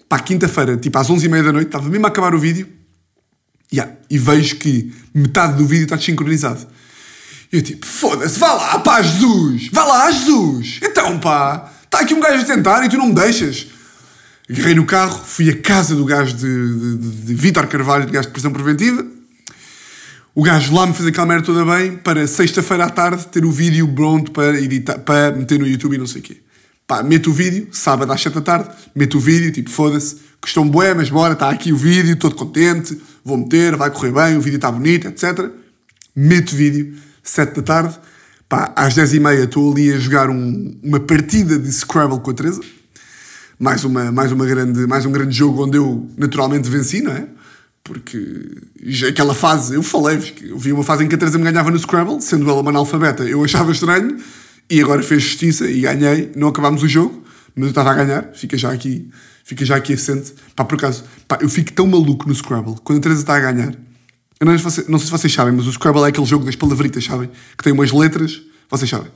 Pá, 0.10 0.20
quinta-feira, 0.20 0.76
tipo 0.76 0.98
às 1.00 1.10
11h30 1.10 1.44
da 1.44 1.54
noite, 1.54 1.68
estava 1.68 1.88
mesmo 1.88 2.06
a 2.06 2.10
acabar 2.10 2.36
o 2.36 2.40
vídeo, 2.40 2.68
yeah, 3.72 3.94
e 4.10 4.18
vejo 4.18 4.58
que 4.58 4.94
metade 5.14 5.56
do 5.56 5.66
vídeo 5.66 5.86
está 5.86 5.96
desincronizado. 5.96 6.68
E 7.52 7.58
eu 7.58 7.62
tipo, 7.62 7.86
foda-se, 7.86 8.38
vá 8.40 8.52
lá, 8.52 8.80
pá, 8.80 9.02
Jesus! 9.02 9.70
Vá 9.72 9.86
lá, 9.86 10.12
Jesus! 10.12 10.80
Então, 10.84 11.18
pá, 11.18 11.72
está 11.94 12.00
aqui 12.00 12.14
um 12.16 12.20
gajo 12.20 12.42
a 12.42 12.46
tentar 12.46 12.84
e 12.84 12.90
tu 12.90 12.98
não 12.98 13.08
me 13.08 13.14
deixas. 13.14 13.68
Agarrei 14.50 14.74
no 14.74 14.86
carro, 14.86 15.24
fui 15.24 15.50
à 15.50 15.56
casa 15.56 15.96
do 15.96 16.04
gajo 16.04 16.36
de, 16.36 16.80
de, 16.80 16.98
de, 16.98 17.12
de 17.28 17.34
Vítor 17.36 17.68
Carvalho, 17.68 18.06
de 18.08 18.12
gajo 18.12 18.28
de 18.28 18.34
prisão 18.34 18.52
preventiva. 18.52 19.06
O 20.34 20.42
gajo 20.42 20.74
lá 20.74 20.88
me 20.88 20.94
fez 20.94 21.08
aquela 21.08 21.28
merda 21.28 21.46
toda 21.46 21.64
bem 21.64 21.96
para 21.96 22.26
sexta-feira 22.26 22.86
à 22.86 22.90
tarde 22.90 23.28
ter 23.28 23.46
o 23.46 23.52
vídeo 23.52 23.88
pronto 23.94 24.32
para, 24.32 24.60
editar, 24.60 24.98
para 25.00 25.32
meter 25.32 25.60
no 25.60 25.68
YouTube 25.68 25.94
e 25.94 25.98
não 26.00 26.08
sei 26.08 26.22
o 26.22 26.24
quê. 26.24 26.38
Pá, 26.88 27.04
meto 27.04 27.30
o 27.30 27.34
vídeo, 27.34 27.70
sábado 27.72 28.12
às 28.12 28.20
7 28.20 28.34
da 28.34 28.42
tarde, 28.42 28.70
meto 28.96 29.18
o 29.18 29.20
vídeo, 29.20 29.52
tipo, 29.52 29.70
foda-se, 29.70 30.18
custou-me 30.42 30.72
bué, 30.72 30.94
mas 30.94 31.10
bora, 31.10 31.34
está 31.34 31.50
aqui 31.50 31.72
o 31.72 31.78
vídeo, 31.78 32.16
todo 32.18 32.36
contente, 32.36 33.00
vou 33.24 33.38
meter, 33.38 33.78
vai 33.78 33.90
correr 33.92 34.12
bem, 34.12 34.36
o 34.36 34.42
vídeo 34.42 34.58
está 34.58 34.72
bonito, 34.72 35.08
etc. 35.08 35.50
Meto 36.16 36.52
o 36.52 36.56
vídeo, 36.56 36.96
7 37.24 37.56
da 37.56 37.62
tarde, 37.62 38.00
pá, 38.54 38.72
às 38.76 38.94
10 38.94 39.16
e 39.16 39.20
meia 39.20 39.44
estou 39.46 39.72
ali 39.72 39.92
a 39.92 39.98
jogar 39.98 40.30
um, 40.30 40.78
uma 40.84 41.00
partida 41.00 41.58
de 41.58 41.72
Scrabble 41.72 42.20
com 42.20 42.30
a 42.30 42.34
Teresa 42.36 42.62
mais, 43.60 43.84
uma, 43.84 44.12
mais, 44.12 44.32
uma 44.32 44.46
grande, 44.46 44.86
mais 44.86 45.08
um 45.08 45.12
grande 45.12 45.36
jogo 45.36 45.64
onde 45.64 45.78
eu 45.78 46.08
naturalmente 46.16 46.70
venci, 46.70 47.02
não 47.02 47.14
é? 47.14 47.26
Porque 47.84 48.58
aquela 49.10 49.34
fase, 49.34 49.74
eu 49.74 49.82
que 49.82 50.50
eu 50.50 50.58
vi 50.60 50.72
uma 50.72 50.84
fase 50.84 51.04
em 51.04 51.08
que 51.08 51.16
a 51.16 51.18
Teresa 51.18 51.40
me 51.40 51.44
ganhava 51.44 51.72
no 51.72 51.80
Scrabble, 51.80 52.22
sendo 52.22 52.48
ela 52.48 52.62
uma 52.62 52.70
analfabeta, 52.70 53.24
eu 53.24 53.44
achava 53.44 53.72
estranho, 53.72 54.18
e 54.70 54.80
agora 54.82 55.02
fez 55.02 55.24
justiça 55.24 55.66
e 55.66 55.82
ganhei. 55.82 56.32
Não 56.36 56.50
acabámos 56.50 56.84
o 56.84 56.88
jogo, 56.88 57.24
mas 57.56 57.64
eu 57.64 57.70
estava 57.70 57.90
a 57.90 57.96
ganhar, 57.96 58.30
fica 58.36 58.56
já 58.56 58.72
aqui, 58.72 59.10
fica 59.44 59.66
já 59.66 59.78
aqui 59.78 59.94
assente. 59.94 60.32
Pá, 60.56 60.64
por 60.64 60.76
acaso, 60.76 61.04
pá, 61.28 61.40
eu 61.42 61.50
fico 61.50 61.74
tão 61.74 61.88
maluco 61.88 62.28
no 62.28 62.36
Scrabble 62.36 62.76
quando 62.84 63.00
a 63.00 63.02
Teresa 63.02 63.22
está 63.22 63.36
a 63.36 63.40
ganhar. 63.40 63.74
Eu 64.44 64.46
não, 64.46 64.54
não 64.54 64.60
sei 64.60 65.06
se 65.06 65.12
vocês 65.12 65.34
sabem, 65.34 65.54
mas 65.54 65.66
o 65.68 65.72
Scrabble 65.72 66.04
é 66.04 66.08
aquele 66.08 66.26
jogo 66.26 66.44
das 66.44 66.56
palavritas, 66.56 67.06
sabem? 67.06 67.30
Que 67.58 67.64
tem 67.64 67.72
umas 67.72 67.94
letras, 67.94 68.42
vocês 68.70 68.90
sabem. 68.90 69.10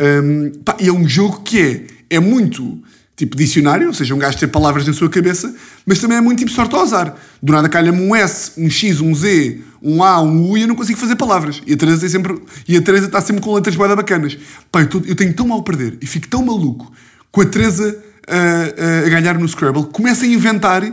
Um, 0.00 0.52
pá, 0.64 0.74
e 0.80 0.88
é 0.88 0.92
um 0.92 1.06
jogo 1.06 1.42
que 1.42 1.60
é, 2.08 2.16
é 2.16 2.18
muito 2.18 2.82
tipo 3.14 3.36
dicionário, 3.36 3.88
ou 3.88 3.92
seja, 3.92 4.14
um 4.14 4.18
gajo 4.18 4.38
ter 4.38 4.46
palavras 4.46 4.86
na 4.86 4.94
sua 4.94 5.10
cabeça, 5.10 5.54
mas 5.84 5.98
também 5.98 6.16
é 6.16 6.20
muito 6.22 6.38
tipo 6.38 6.50
sorte 6.50 6.74
ao 6.74 6.80
azar. 6.80 7.14
Do 7.42 7.52
nada 7.52 7.68
calha-me 7.68 8.00
um 8.00 8.16
S, 8.16 8.52
um 8.56 8.70
X, 8.70 9.02
um 9.02 9.14
Z, 9.14 9.60
um 9.82 10.02
A, 10.02 10.22
um 10.22 10.48
U 10.48 10.56
e 10.56 10.62
eu 10.62 10.68
não 10.68 10.74
consigo 10.74 10.98
fazer 10.98 11.16
palavras. 11.16 11.60
E 11.66 11.74
a 11.74 11.76
Teresa, 11.76 12.06
é 12.06 12.08
sempre, 12.08 12.40
e 12.66 12.74
a 12.78 12.80
Teresa 12.80 13.04
está 13.04 13.20
sempre 13.20 13.42
com 13.42 13.52
letras 13.52 13.76
boeda 13.76 13.94
bacanas. 13.94 14.38
Pá, 14.72 14.80
eu, 14.80 14.86
tô, 14.86 15.02
eu, 15.04 15.14
tenho 15.14 15.34
tão 15.34 15.46
mal 15.46 15.58
a 15.58 15.62
perder 15.62 15.98
e 16.00 16.06
fico 16.06 16.26
tão 16.26 16.42
maluco 16.42 16.90
com 17.30 17.42
a 17.42 17.44
Teresa 17.44 18.02
a, 18.26 19.04
a, 19.04 19.06
a 19.06 19.10
ganhar 19.10 19.38
no 19.38 19.46
Scrabble, 19.46 19.84
começa 19.92 20.24
a 20.24 20.28
inventar. 20.28 20.90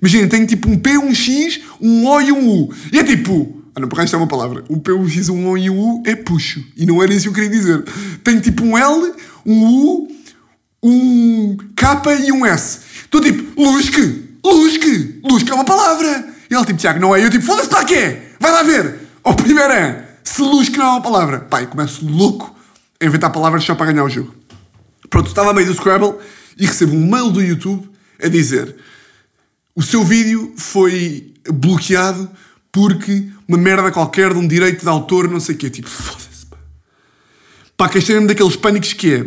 Imagina, 0.00 0.28
tenho 0.28 0.46
tipo 0.46 0.68
um 0.68 0.78
P, 0.78 0.98
um 0.98 1.14
X, 1.14 1.60
um 1.80 2.06
O 2.06 2.20
e 2.20 2.32
um 2.32 2.48
U. 2.48 2.74
E 2.92 2.98
é 2.98 3.04
tipo. 3.04 3.62
Ah, 3.74 3.80
não, 3.80 3.88
por 3.88 4.02
isto 4.02 4.14
é 4.14 4.18
uma 4.18 4.26
palavra. 4.26 4.64
Um 4.68 4.78
P, 4.78 4.92
um 4.92 5.08
X, 5.08 5.28
um 5.28 5.48
O 5.48 5.58
e 5.58 5.70
um 5.70 5.78
U 5.78 6.02
é 6.06 6.16
puxo. 6.16 6.64
E 6.76 6.86
não 6.86 7.02
era 7.02 7.12
isso 7.12 7.22
que 7.24 7.28
eu 7.28 7.32
queria 7.34 7.50
dizer. 7.50 7.84
Tenho 8.24 8.40
tipo 8.40 8.64
um 8.64 8.76
L, 8.76 9.12
um 9.46 9.64
U, 9.64 10.08
um 10.82 11.56
K 11.76 12.02
e 12.26 12.32
um 12.32 12.44
S. 12.46 12.80
Estou 13.04 13.20
tipo, 13.20 13.60
Lusque, 13.60 14.24
Lusque, 14.44 15.20
Lusque 15.24 15.50
é 15.50 15.54
uma 15.54 15.64
palavra. 15.64 16.28
E 16.50 16.54
ele 16.54 16.64
tipo, 16.64 16.78
Tiago, 16.78 17.00
não 17.00 17.14
é? 17.14 17.24
Eu 17.24 17.30
tipo, 17.30 17.44
foda-se 17.44 17.68
para 17.68 17.84
quê? 17.84 18.18
Vai 18.40 18.52
lá 18.52 18.62
ver. 18.62 18.96
Ao 19.22 19.34
primeiro 19.34 19.72
é, 19.72 20.06
se 20.24 20.40
Lusque 20.42 20.78
não 20.78 20.86
é 20.86 20.90
uma 20.90 21.02
palavra. 21.02 21.40
Pai, 21.40 21.66
começo 21.66 22.06
louco 22.06 22.54
a 23.00 23.04
inventar 23.04 23.30
palavras 23.30 23.64
só 23.64 23.74
para 23.74 23.92
ganhar 23.92 24.04
o 24.04 24.08
jogo. 24.08 24.34
Pronto, 25.10 25.28
estava 25.28 25.50
a 25.50 25.54
meio 25.54 25.66
do 25.66 25.74
Scrabble 25.74 26.14
e 26.58 26.66
recebo 26.66 26.94
um 26.94 27.10
mail 27.10 27.30
do 27.30 27.42
YouTube 27.42 27.88
a 28.22 28.28
dizer 28.28 28.74
o 29.78 29.82
seu 29.82 30.04
vídeo 30.04 30.52
foi 30.56 31.34
bloqueado 31.48 32.28
porque 32.72 33.28
uma 33.46 33.56
merda 33.56 33.92
qualquer 33.92 34.32
de 34.32 34.38
um 34.40 34.48
direito 34.48 34.80
de 34.80 34.88
autor, 34.88 35.30
não 35.30 35.38
sei 35.38 35.54
o 35.54 35.58
quê. 35.58 35.70
Tipo, 35.70 35.88
foda-se, 35.88 36.46
pá. 36.46 36.56
Pá, 37.76 37.88
que 37.88 37.98
este 37.98 38.12
é 38.12 38.20
daqueles 38.20 38.56
pânicos 38.56 38.92
que 38.92 39.14
é 39.14 39.24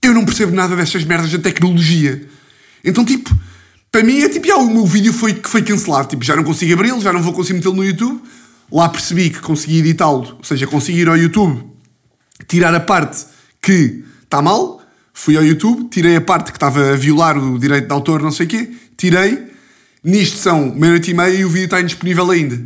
eu 0.00 0.14
não 0.14 0.24
percebo 0.24 0.54
nada 0.54 0.74
destas 0.74 1.04
merdas 1.04 1.30
da 1.30 1.38
tecnologia. 1.38 2.26
Então, 2.82 3.04
tipo, 3.04 3.36
para 3.92 4.02
mim 4.02 4.20
é 4.20 4.30
tipo, 4.30 4.46
já, 4.46 4.56
o 4.56 4.66
meu 4.66 4.86
vídeo 4.86 5.12
foi, 5.12 5.38
foi 5.44 5.60
cancelado. 5.60 6.08
Tipo, 6.08 6.24
já 6.24 6.34
não 6.34 6.42
consigo 6.42 6.72
abri-lo, 6.72 7.02
já 7.02 7.12
não 7.12 7.20
vou 7.20 7.34
conseguir 7.34 7.58
metê-lo 7.58 7.76
no 7.76 7.84
YouTube. 7.84 8.22
Lá 8.72 8.88
percebi 8.88 9.28
que 9.28 9.40
consegui 9.40 9.80
editá-lo, 9.80 10.36
ou 10.38 10.44
seja, 10.44 10.66
consegui 10.66 11.00
ir 11.00 11.08
ao 11.08 11.18
YouTube, 11.18 11.62
tirar 12.48 12.74
a 12.74 12.80
parte 12.80 13.26
que 13.60 14.02
está 14.24 14.40
mal. 14.40 14.80
Fui 15.12 15.36
ao 15.36 15.44
YouTube, 15.44 15.90
tirei 15.90 16.16
a 16.16 16.20
parte 16.22 16.50
que 16.50 16.56
estava 16.56 16.92
a 16.92 16.96
violar 16.96 17.36
o 17.36 17.58
direito 17.58 17.88
de 17.88 17.92
autor, 17.92 18.22
não 18.22 18.30
sei 18.30 18.46
o 18.46 18.48
quê, 18.48 18.72
tirei. 18.96 19.54
Nisto 20.06 20.38
são 20.38 20.72
meia-noite 20.72 21.10
e 21.10 21.14
meia 21.14 21.34
e 21.34 21.44
o 21.44 21.50
vídeo 21.50 21.64
está 21.64 21.80
indisponível 21.80 22.30
ainda. 22.30 22.58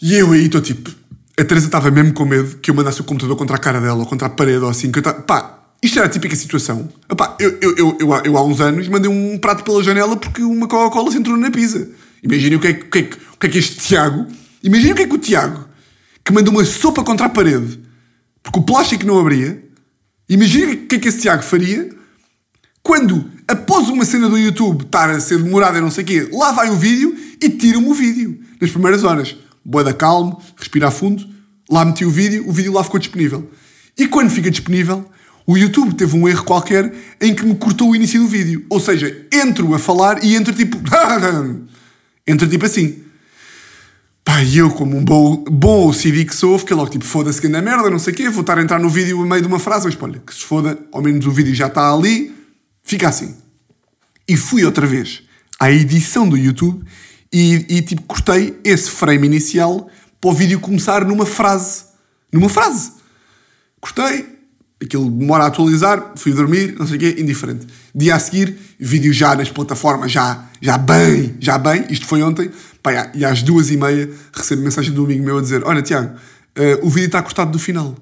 E 0.00 0.14
eu 0.14 0.32
aí 0.32 0.46
estou 0.46 0.60
tipo. 0.60 0.90
A 1.36 1.44
Teresa 1.44 1.66
estava 1.66 1.90
mesmo 1.90 2.12
com 2.14 2.24
medo 2.24 2.58
que 2.58 2.70
eu 2.70 2.74
mandasse 2.74 3.00
o 3.00 3.04
computador 3.04 3.36
contra 3.36 3.56
a 3.56 3.58
cara 3.58 3.80
dela 3.80 3.98
ou 3.98 4.06
contra 4.06 4.28
a 4.28 4.30
parede 4.30 4.58
ou 4.58 4.70
assim. 4.70 4.92
Que 4.92 5.00
eu 5.00 5.02
tava, 5.02 5.22
pá, 5.22 5.64
isto 5.82 5.98
era 5.98 6.06
a 6.06 6.10
típica 6.10 6.36
situação. 6.36 6.88
Epá, 7.10 7.36
eu, 7.40 7.58
eu, 7.60 7.76
eu, 7.76 7.98
eu, 7.98 8.14
eu 8.24 8.38
há 8.38 8.44
uns 8.44 8.60
anos 8.60 8.86
mandei 8.86 9.10
um 9.10 9.36
prato 9.38 9.64
pela 9.64 9.82
janela 9.82 10.16
porque 10.16 10.40
uma 10.42 10.68
Coca-Cola 10.68 11.10
se 11.10 11.18
entrou 11.18 11.36
na 11.36 11.50
pizza. 11.50 11.90
Imaginem 12.22 12.58
o 12.58 12.60
que, 12.60 12.68
é, 12.68 12.70
o, 12.70 12.84
que 12.84 12.98
é, 12.98 13.02
o 13.02 13.38
que 13.38 13.46
é 13.48 13.50
que 13.50 13.58
este 13.58 13.76
Tiago. 13.80 14.26
Imaginem 14.62 14.92
o 14.92 14.94
que 14.94 15.02
é 15.02 15.06
que 15.08 15.14
o 15.14 15.18
Tiago, 15.18 15.68
que 16.24 16.32
manda 16.32 16.48
uma 16.48 16.64
sopa 16.64 17.02
contra 17.02 17.26
a 17.26 17.28
parede 17.28 17.80
porque 18.44 18.58
o 18.60 18.62
plástico 18.62 19.04
não 19.04 19.18
abria. 19.18 19.64
Imaginem 20.28 20.74
o 20.74 20.86
que 20.86 20.94
é 20.94 20.98
que 21.00 21.08
esse 21.08 21.22
Tiago 21.22 21.42
faria 21.42 21.90
quando, 22.84 23.28
após 23.46 23.88
uma 23.88 24.04
cena 24.04 24.28
do 24.28 24.38
YouTube 24.38 24.82
estar 24.82 25.10
a 25.10 25.20
ser 25.20 25.42
demorada 25.42 25.78
e 25.78 25.80
não 25.80 25.90
sei 25.90 26.04
o 26.04 26.06
quê, 26.06 26.28
lá 26.32 26.52
vai 26.52 26.70
o 26.70 26.76
vídeo 26.76 27.14
e 27.40 27.48
tira-me 27.48 27.88
o 27.88 27.94
vídeo. 27.94 28.38
Nas 28.60 28.70
primeiras 28.70 29.04
horas. 29.04 29.36
Boa 29.64 29.82
da 29.82 29.94
calmo, 29.94 30.40
respirar 30.56 30.92
fundo, 30.92 31.26
lá 31.70 31.84
meti 31.84 32.04
o 32.04 32.10
vídeo, 32.10 32.44
o 32.46 32.52
vídeo 32.52 32.72
lá 32.72 32.84
ficou 32.84 33.00
disponível. 33.00 33.50
E 33.96 34.06
quando 34.06 34.30
fica 34.30 34.50
disponível, 34.50 35.08
o 35.46 35.56
YouTube 35.56 35.94
teve 35.94 36.16
um 36.16 36.28
erro 36.28 36.44
qualquer 36.44 36.92
em 37.20 37.34
que 37.34 37.44
me 37.44 37.54
cortou 37.54 37.90
o 37.90 37.96
início 37.96 38.20
do 38.20 38.26
vídeo. 38.26 38.64
Ou 38.68 38.80
seja, 38.80 39.26
entro 39.32 39.74
a 39.74 39.78
falar 39.78 40.22
e 40.22 40.34
entro 40.36 40.52
tipo. 40.52 40.78
entro 42.26 42.48
tipo 42.48 42.66
assim. 42.66 43.04
Pá, 44.24 44.42
e 44.42 44.56
eu, 44.56 44.70
como 44.70 44.96
um 44.96 45.04
bom, 45.04 45.44
bom 45.50 45.88
OCD 45.88 46.24
que 46.24 46.34
sou, 46.34 46.58
fiquei 46.58 46.74
logo 46.74 46.90
tipo, 46.90 47.04
foda-se 47.04 47.38
que 47.38 47.46
anda 47.46 47.60
merda, 47.60 47.90
não 47.90 47.98
sei 47.98 48.14
o 48.14 48.16
quê, 48.16 48.30
vou 48.30 48.40
estar 48.40 48.58
a 48.58 48.62
entrar 48.62 48.80
no 48.80 48.88
vídeo 48.88 49.18
no 49.18 49.26
meio 49.26 49.42
de 49.42 49.46
uma 49.46 49.58
frase, 49.58 49.84
mas 49.84 49.98
olha, 50.00 50.22
que 50.26 50.32
se 50.32 50.40
foda, 50.40 50.78
ao 50.90 51.02
menos 51.02 51.26
o 51.26 51.30
vídeo 51.30 51.54
já 51.54 51.66
está 51.66 51.92
ali, 51.92 52.34
fica 52.84 53.08
assim. 53.08 53.34
E 54.28 54.36
fui 54.36 54.64
outra 54.64 54.86
vez 54.86 55.22
à 55.58 55.72
edição 55.72 56.28
do 56.28 56.36
YouTube 56.36 56.84
e, 57.32 57.66
e 57.68 57.82
tipo, 57.82 58.02
cortei 58.02 58.60
esse 58.62 58.90
frame 58.90 59.26
inicial 59.26 59.90
para 60.20 60.30
o 60.30 60.32
vídeo 60.32 60.60
começar 60.60 61.04
numa 61.04 61.26
frase. 61.26 61.84
Numa 62.32 62.48
frase. 62.48 62.92
Cortei, 63.80 64.26
aquilo 64.82 65.10
demora 65.10 65.44
a 65.44 65.46
atualizar, 65.48 66.12
fui 66.16 66.32
dormir, 66.32 66.76
não 66.78 66.86
sei 66.86 66.96
o 66.96 66.98
quê, 66.98 67.16
indiferente. 67.18 67.66
Dia 67.94 68.14
a 68.14 68.18
seguir, 68.18 68.56
vídeo 68.78 69.12
já 69.12 69.34
nas 69.34 69.50
plataformas, 69.50 70.12
já, 70.12 70.48
já 70.60 70.78
bem, 70.78 71.36
já 71.40 71.58
bem, 71.58 71.84
isto 71.90 72.06
foi 72.06 72.22
ontem, 72.22 72.50
pá, 72.82 73.10
e 73.14 73.24
às 73.24 73.42
duas 73.42 73.70
e 73.70 73.76
meia 73.76 74.10
recebo 74.32 74.62
mensagem 74.62 74.92
do 74.92 75.04
amigo 75.04 75.24
meu 75.24 75.38
a 75.38 75.42
dizer, 75.42 75.62
olha 75.64 75.82
Tiago, 75.82 76.16
uh, 76.16 76.86
o 76.86 76.90
vídeo 76.90 77.06
está 77.06 77.22
cortado 77.22 77.50
do 77.50 77.58
final. 77.58 77.96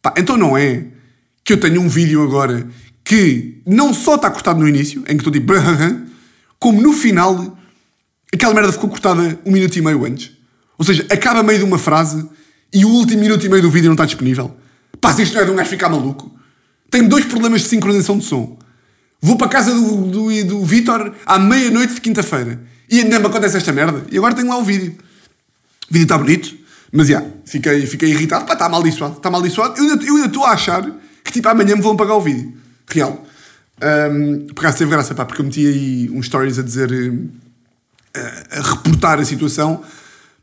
Pá, 0.00 0.14
então 0.16 0.36
não 0.36 0.56
é 0.56 0.86
que 1.42 1.52
eu 1.52 1.60
tenho 1.60 1.80
um 1.80 1.88
vídeo 1.88 2.22
agora 2.22 2.68
que 3.06 3.62
não 3.64 3.94
só 3.94 4.16
está 4.16 4.28
cortado 4.28 4.58
no 4.58 4.68
início, 4.68 5.00
em 5.02 5.16
que 5.16 5.18
estou 5.18 5.32
tipo, 5.32 5.52
como 6.58 6.82
no 6.82 6.92
final, 6.92 7.56
aquela 8.34 8.52
merda 8.52 8.72
ficou 8.72 8.90
cortada 8.90 9.38
um 9.46 9.52
minuto 9.52 9.76
e 9.76 9.80
meio 9.80 10.04
antes. 10.04 10.32
Ou 10.76 10.84
seja, 10.84 11.06
acaba 11.08 11.40
meio 11.40 11.60
de 11.60 11.64
uma 11.64 11.78
frase 11.78 12.28
e 12.74 12.84
o 12.84 12.88
último 12.88 13.20
minuto 13.20 13.46
e 13.46 13.48
meio 13.48 13.62
do 13.62 13.70
vídeo 13.70 13.86
não 13.86 13.94
está 13.94 14.04
disponível. 14.04 14.56
Pá, 15.00 15.12
se 15.12 15.22
isto 15.22 15.34
não 15.34 15.40
é 15.40 15.44
de 15.44 15.50
um 15.52 15.54
gajo 15.54 15.70
ficar 15.70 15.88
maluco. 15.88 16.34
Tenho 16.90 17.08
dois 17.08 17.24
problemas 17.24 17.62
de 17.62 17.68
sincronização 17.68 18.18
de 18.18 18.24
som. 18.24 18.58
Vou 19.22 19.36
para 19.36 19.46
a 19.46 19.50
casa 19.50 19.72
do, 19.72 20.06
do, 20.06 20.44
do 20.44 20.64
Vitor 20.64 21.14
à 21.24 21.38
meia-noite 21.38 21.94
de 21.94 22.00
quinta-feira. 22.00 22.60
E 22.90 22.98
ainda 22.98 23.20
me 23.20 23.26
acontece 23.26 23.56
esta 23.56 23.72
merda. 23.72 24.04
E 24.10 24.18
agora 24.18 24.34
tenho 24.34 24.48
lá 24.48 24.58
o 24.58 24.64
vídeo. 24.64 24.96
O 25.88 25.92
vídeo 25.92 26.06
está 26.06 26.18
bonito, 26.18 26.56
mas 26.90 27.06
já, 27.06 27.24
fiquei, 27.44 27.86
fiquei 27.86 28.10
irritado. 28.10 28.46
Pá, 28.46 28.54
está 28.54 28.66
amaldiçoado. 28.66 29.18
Está 29.18 29.28
amaldiçoado. 29.28 29.78
Eu, 29.78 29.96
eu 30.02 30.14
ainda 30.16 30.26
estou 30.26 30.44
a 30.44 30.50
achar 30.50 30.84
que 31.22 31.30
tipo 31.30 31.48
amanhã 31.48 31.76
me 31.76 31.82
vão 31.82 31.96
pagar 31.96 32.16
o 32.16 32.20
vídeo. 32.20 32.65
Real. 32.88 33.24
Um, 33.82 34.46
por 34.54 34.60
acaso 34.60 34.78
teve 34.78 34.90
graça, 34.90 35.14
pá, 35.14 35.24
porque 35.24 35.40
eu 35.40 35.44
meti 35.44 35.66
aí 35.66 36.10
uns 36.10 36.26
stories 36.26 36.58
a 36.58 36.62
dizer. 36.62 36.90
a, 38.14 38.58
a 38.58 38.62
reportar 38.62 39.20
a 39.20 39.24
situação 39.24 39.84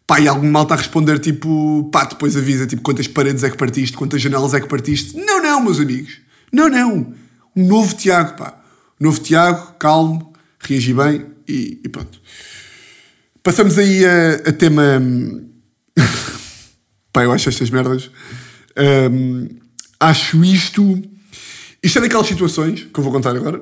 Pá, 0.06 0.20
e 0.20 0.28
algum 0.28 0.50
mal 0.50 0.64
está 0.64 0.76
a 0.76 0.78
responder 0.78 1.18
tipo, 1.20 1.90
pá, 1.92 2.04
depois 2.04 2.36
avisa 2.36 2.68
tipo 2.68 2.82
quantas 2.82 3.08
paredes 3.08 3.44
é 3.44 3.50
que 3.50 3.58
partiste, 3.58 3.96
quantas 3.96 4.22
janelas 4.22 4.54
é 4.54 4.60
que 4.60 4.68
partiste. 4.68 5.16
Não, 5.18 5.42
não, 5.42 5.62
meus 5.62 5.80
amigos. 5.80 6.20
Não, 6.52 6.68
não. 6.68 7.14
Um 7.56 7.68
novo 7.68 7.96
Tiago, 7.96 8.36
pá. 8.36 8.60
Um 9.00 9.06
novo 9.06 9.22
Tiago, 9.22 9.74
calmo, 9.80 10.34
reagi 10.60 10.94
bem 10.94 11.26
e, 11.48 11.80
e 11.84 11.90
pronto. 11.90 12.20
Passamos 13.42 13.78
aí 13.78 14.06
a, 14.06 14.50
a 14.50 14.54
tema. 14.54 14.84
Pá, 17.12 17.24
eu 17.24 17.32
acho 17.32 17.50
estas 17.50 17.70
merdas. 17.70 18.10
Hum, 19.12 19.50
acho 20.00 20.44
isto. 20.44 21.02
Isto 21.84 21.98
é 21.98 22.02
daquelas 22.02 22.28
situações 22.28 22.88
que 22.92 22.98
eu 22.98 23.04
vou 23.04 23.12
contar 23.12 23.36
agora. 23.36 23.62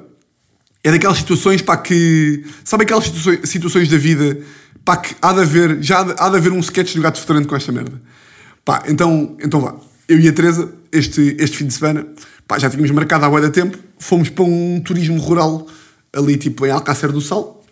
É 0.83 0.91
daquelas 0.91 1.17
situações, 1.17 1.61
pá, 1.63 1.75
que. 1.75 2.45
Sabe 2.63 2.83
aquelas 2.83 3.05
situações, 3.05 3.49
situações 3.49 3.89
da 3.89 3.97
vida, 3.97 4.39
pá, 4.85 4.97
que 4.97 5.15
há 5.19 5.33
de 5.33 5.41
haver. 5.41 5.81
Já 5.81 6.01
há 6.01 6.03
de, 6.03 6.15
há 6.17 6.29
de 6.29 6.37
haver 6.37 6.51
um 6.51 6.59
sketch 6.59 6.95
do 6.95 7.01
gato 7.01 7.19
fedorento 7.19 7.47
com 7.47 7.55
esta 7.55 7.71
merda. 7.71 7.99
Pá, 8.63 8.83
então, 8.87 9.35
então 9.43 9.59
vá. 9.59 9.75
Eu 10.07 10.19
e 10.19 10.27
a 10.27 10.33
Teresa, 10.33 10.71
este, 10.91 11.35
este 11.39 11.57
fim 11.57 11.65
de 11.65 11.73
semana, 11.73 12.05
pá, 12.47 12.59
já 12.59 12.69
tínhamos 12.69 12.91
marcado 12.91 13.25
há 13.25 13.29
bué 13.29 13.41
de 13.41 13.49
tempo, 13.49 13.77
fomos 13.97 14.29
para 14.29 14.43
um 14.43 14.79
turismo 14.81 15.19
rural 15.19 15.65
ali, 16.13 16.37
tipo, 16.37 16.65
em 16.65 16.71
Alcácer 16.71 17.11
do 17.11 17.21
Sal. 17.21 17.63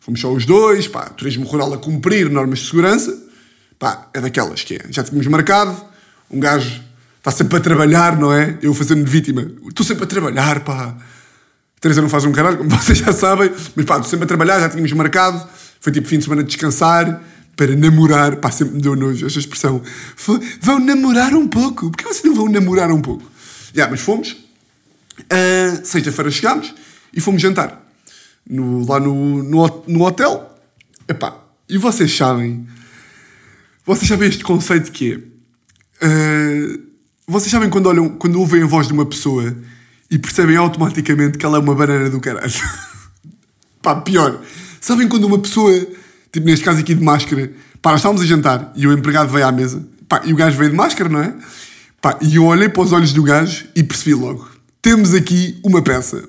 Fomos 0.00 0.20
só 0.20 0.32
os 0.32 0.46
dois, 0.46 0.88
pá, 0.88 1.06
turismo 1.10 1.44
rural 1.44 1.74
a 1.74 1.78
cumprir 1.78 2.30
normas 2.30 2.60
de 2.60 2.66
segurança. 2.66 3.14
Pá, 3.78 4.08
é 4.14 4.20
daquelas 4.20 4.62
que 4.62 4.76
é. 4.76 4.80
Já 4.90 5.04
tínhamos 5.04 5.26
marcado, 5.26 5.76
um 6.30 6.40
gajo 6.40 6.87
está 7.18 7.30
sempre 7.30 7.58
a 7.58 7.60
trabalhar, 7.60 8.18
não 8.18 8.32
é? 8.32 8.58
Eu 8.62 8.72
fazendo 8.72 9.04
de 9.04 9.10
vítima. 9.10 9.50
Estou 9.68 9.84
sempre 9.84 10.04
a 10.04 10.06
trabalhar, 10.06 10.60
pá. 10.60 10.96
Teresa 11.80 12.02
não 12.02 12.08
faz 12.08 12.24
um 12.24 12.32
caralho, 12.32 12.58
como 12.58 12.70
vocês 12.76 12.98
já 12.98 13.12
sabem, 13.12 13.50
mas 13.76 13.84
pá, 13.84 13.96
estou 13.96 14.10
sempre 14.10 14.24
a 14.24 14.28
trabalhar, 14.28 14.60
já 14.60 14.68
tínhamos 14.68 14.92
marcado. 14.92 15.46
Foi 15.80 15.92
tipo 15.92 16.08
fim 16.08 16.18
de 16.18 16.24
semana 16.24 16.42
de 16.42 16.48
descansar 16.48 17.22
para 17.56 17.74
namorar. 17.76 18.36
Pá, 18.36 18.50
sempre 18.50 18.76
me 18.76 18.82
deu 18.82 18.96
nojo 18.96 19.26
esta 19.26 19.38
expressão. 19.38 19.82
Foi, 20.16 20.40
vão 20.60 20.78
namorar 20.78 21.34
um 21.34 21.46
pouco. 21.46 21.90
Porquê 21.90 22.04
vocês 22.04 22.24
não 22.24 22.34
vão 22.34 22.48
namorar 22.48 22.90
um 22.90 23.00
pouco? 23.00 23.30
Já, 23.72 23.88
mas 23.88 24.00
fomos. 24.00 24.32
Uh, 25.20 25.84
Sexta-feira 25.84 26.30
chegámos 26.30 26.74
e 27.12 27.20
fomos 27.20 27.42
jantar. 27.42 27.84
No, 28.48 28.86
lá 28.86 28.98
no, 28.98 29.42
no, 29.42 29.84
no 29.86 30.04
hotel. 30.04 30.58
Epá, 31.06 31.36
e 31.68 31.78
vocês 31.78 32.16
sabem... 32.16 32.66
Vocês 33.84 34.06
sabem 34.08 34.28
este 34.28 34.44
conceito 34.44 34.92
que 34.92 35.14
é... 36.00 36.06
Uh, 36.06 36.87
vocês 37.28 37.50
sabem 37.50 37.68
quando, 37.68 37.86
olham, 37.86 38.08
quando 38.08 38.40
ouvem 38.40 38.62
a 38.62 38.66
voz 38.66 38.86
de 38.86 38.94
uma 38.94 39.04
pessoa 39.04 39.54
e 40.10 40.18
percebem 40.18 40.56
automaticamente 40.56 41.36
que 41.36 41.44
ela 41.44 41.58
é 41.58 41.60
uma 41.60 41.74
banana 41.74 42.08
do 42.08 42.18
caralho? 42.20 42.50
Pá, 43.82 43.96
pior. 43.96 44.40
Sabem 44.80 45.06
quando 45.06 45.24
uma 45.24 45.38
pessoa, 45.38 45.70
tipo 46.32 46.46
neste 46.46 46.64
caso 46.64 46.80
aqui 46.80 46.94
de 46.94 47.04
máscara, 47.04 47.52
pá, 47.82 47.90
nós 47.90 48.00
estávamos 48.00 48.22
a 48.22 48.26
jantar 48.26 48.72
e 48.74 48.86
o 48.86 48.92
empregado 48.92 49.30
veio 49.30 49.46
à 49.46 49.52
mesa, 49.52 49.86
pá, 50.08 50.22
e 50.24 50.32
o 50.32 50.36
gajo 50.36 50.56
veio 50.56 50.70
de 50.70 50.76
máscara, 50.76 51.08
não 51.08 51.20
é? 51.20 51.34
Pá, 52.00 52.18
e 52.22 52.36
eu 52.36 52.44
olhei 52.46 52.68
para 52.68 52.82
os 52.82 52.92
olhos 52.92 53.12
do 53.12 53.22
gajo 53.22 53.66
e 53.74 53.82
percebi 53.82 54.14
logo: 54.14 54.48
temos 54.80 55.14
aqui 55.14 55.60
uma 55.62 55.82
peça. 55.82 56.28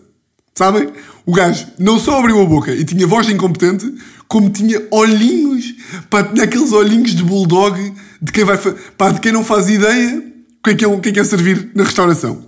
Sabem? 0.53 0.89
O 1.25 1.31
gajo 1.31 1.67
não 1.77 1.97
só 1.97 2.19
abriu 2.19 2.41
a 2.41 2.45
boca 2.45 2.73
e 2.73 2.83
tinha 2.83 3.07
voz 3.07 3.29
incompetente, 3.29 3.93
como 4.27 4.49
tinha 4.49 4.85
olhinhos, 4.91 5.73
pá, 6.09 6.23
tinha 6.23 6.43
aqueles 6.43 6.71
olhinhos 6.73 7.15
de 7.15 7.23
bulldog 7.23 7.93
de 8.21 8.31
quem, 8.31 8.43
vai, 8.43 8.57
pá, 8.97 9.11
de 9.11 9.21
quem 9.21 9.31
não 9.31 9.43
faz 9.45 9.69
ideia 9.69 10.28
o 10.59 10.63
que 10.63 10.69
é 10.71 10.75
que 10.75 10.85
é, 10.85 10.87
o 10.87 10.99
que 10.99 11.09
é, 11.09 11.11
que 11.13 11.19
é 11.19 11.23
servir 11.23 11.71
na 11.73 11.83
restauração. 11.83 12.45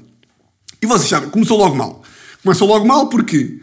E 0.82 0.86
vocês 0.86 1.10
sabem, 1.10 1.30
começou 1.30 1.58
logo 1.58 1.76
mal. 1.76 2.04
Começou 2.44 2.68
logo 2.68 2.86
mal 2.86 3.08
porque 3.08 3.60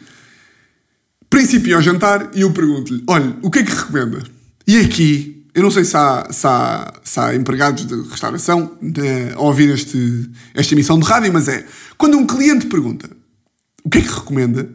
principio 1.29 1.77
ao 1.77 1.83
jantar 1.83 2.31
e 2.35 2.41
eu 2.41 2.53
pergunto-lhe: 2.53 3.03
olha, 3.07 3.37
o 3.43 3.51
que 3.51 3.61
é 3.61 3.63
que 3.63 3.75
recomenda? 3.75 4.23
E 4.67 4.79
aqui, 4.79 5.47
eu 5.55 5.63
não 5.63 5.71
sei 5.71 5.85
se 5.85 5.97
há, 5.97 6.29
se 6.31 6.47
há, 6.47 6.93
se 7.03 7.21
há 7.21 7.35
empregados 7.35 7.87
de 7.87 7.95
restauração 8.09 8.79
a 9.37 9.41
ouvir 9.43 9.71
este, 9.71 10.31
esta 10.55 10.75
emissão 10.75 10.99
de 10.99 11.07
rádio, 11.07 11.33
mas 11.33 11.49
é 11.49 11.67
quando 11.97 12.17
um 12.17 12.27
cliente 12.27 12.67
pergunta 12.67 13.09
o 13.85 13.91
que 13.91 13.99
é 13.99 14.01
que 14.03 14.09
recomenda, 14.09 14.69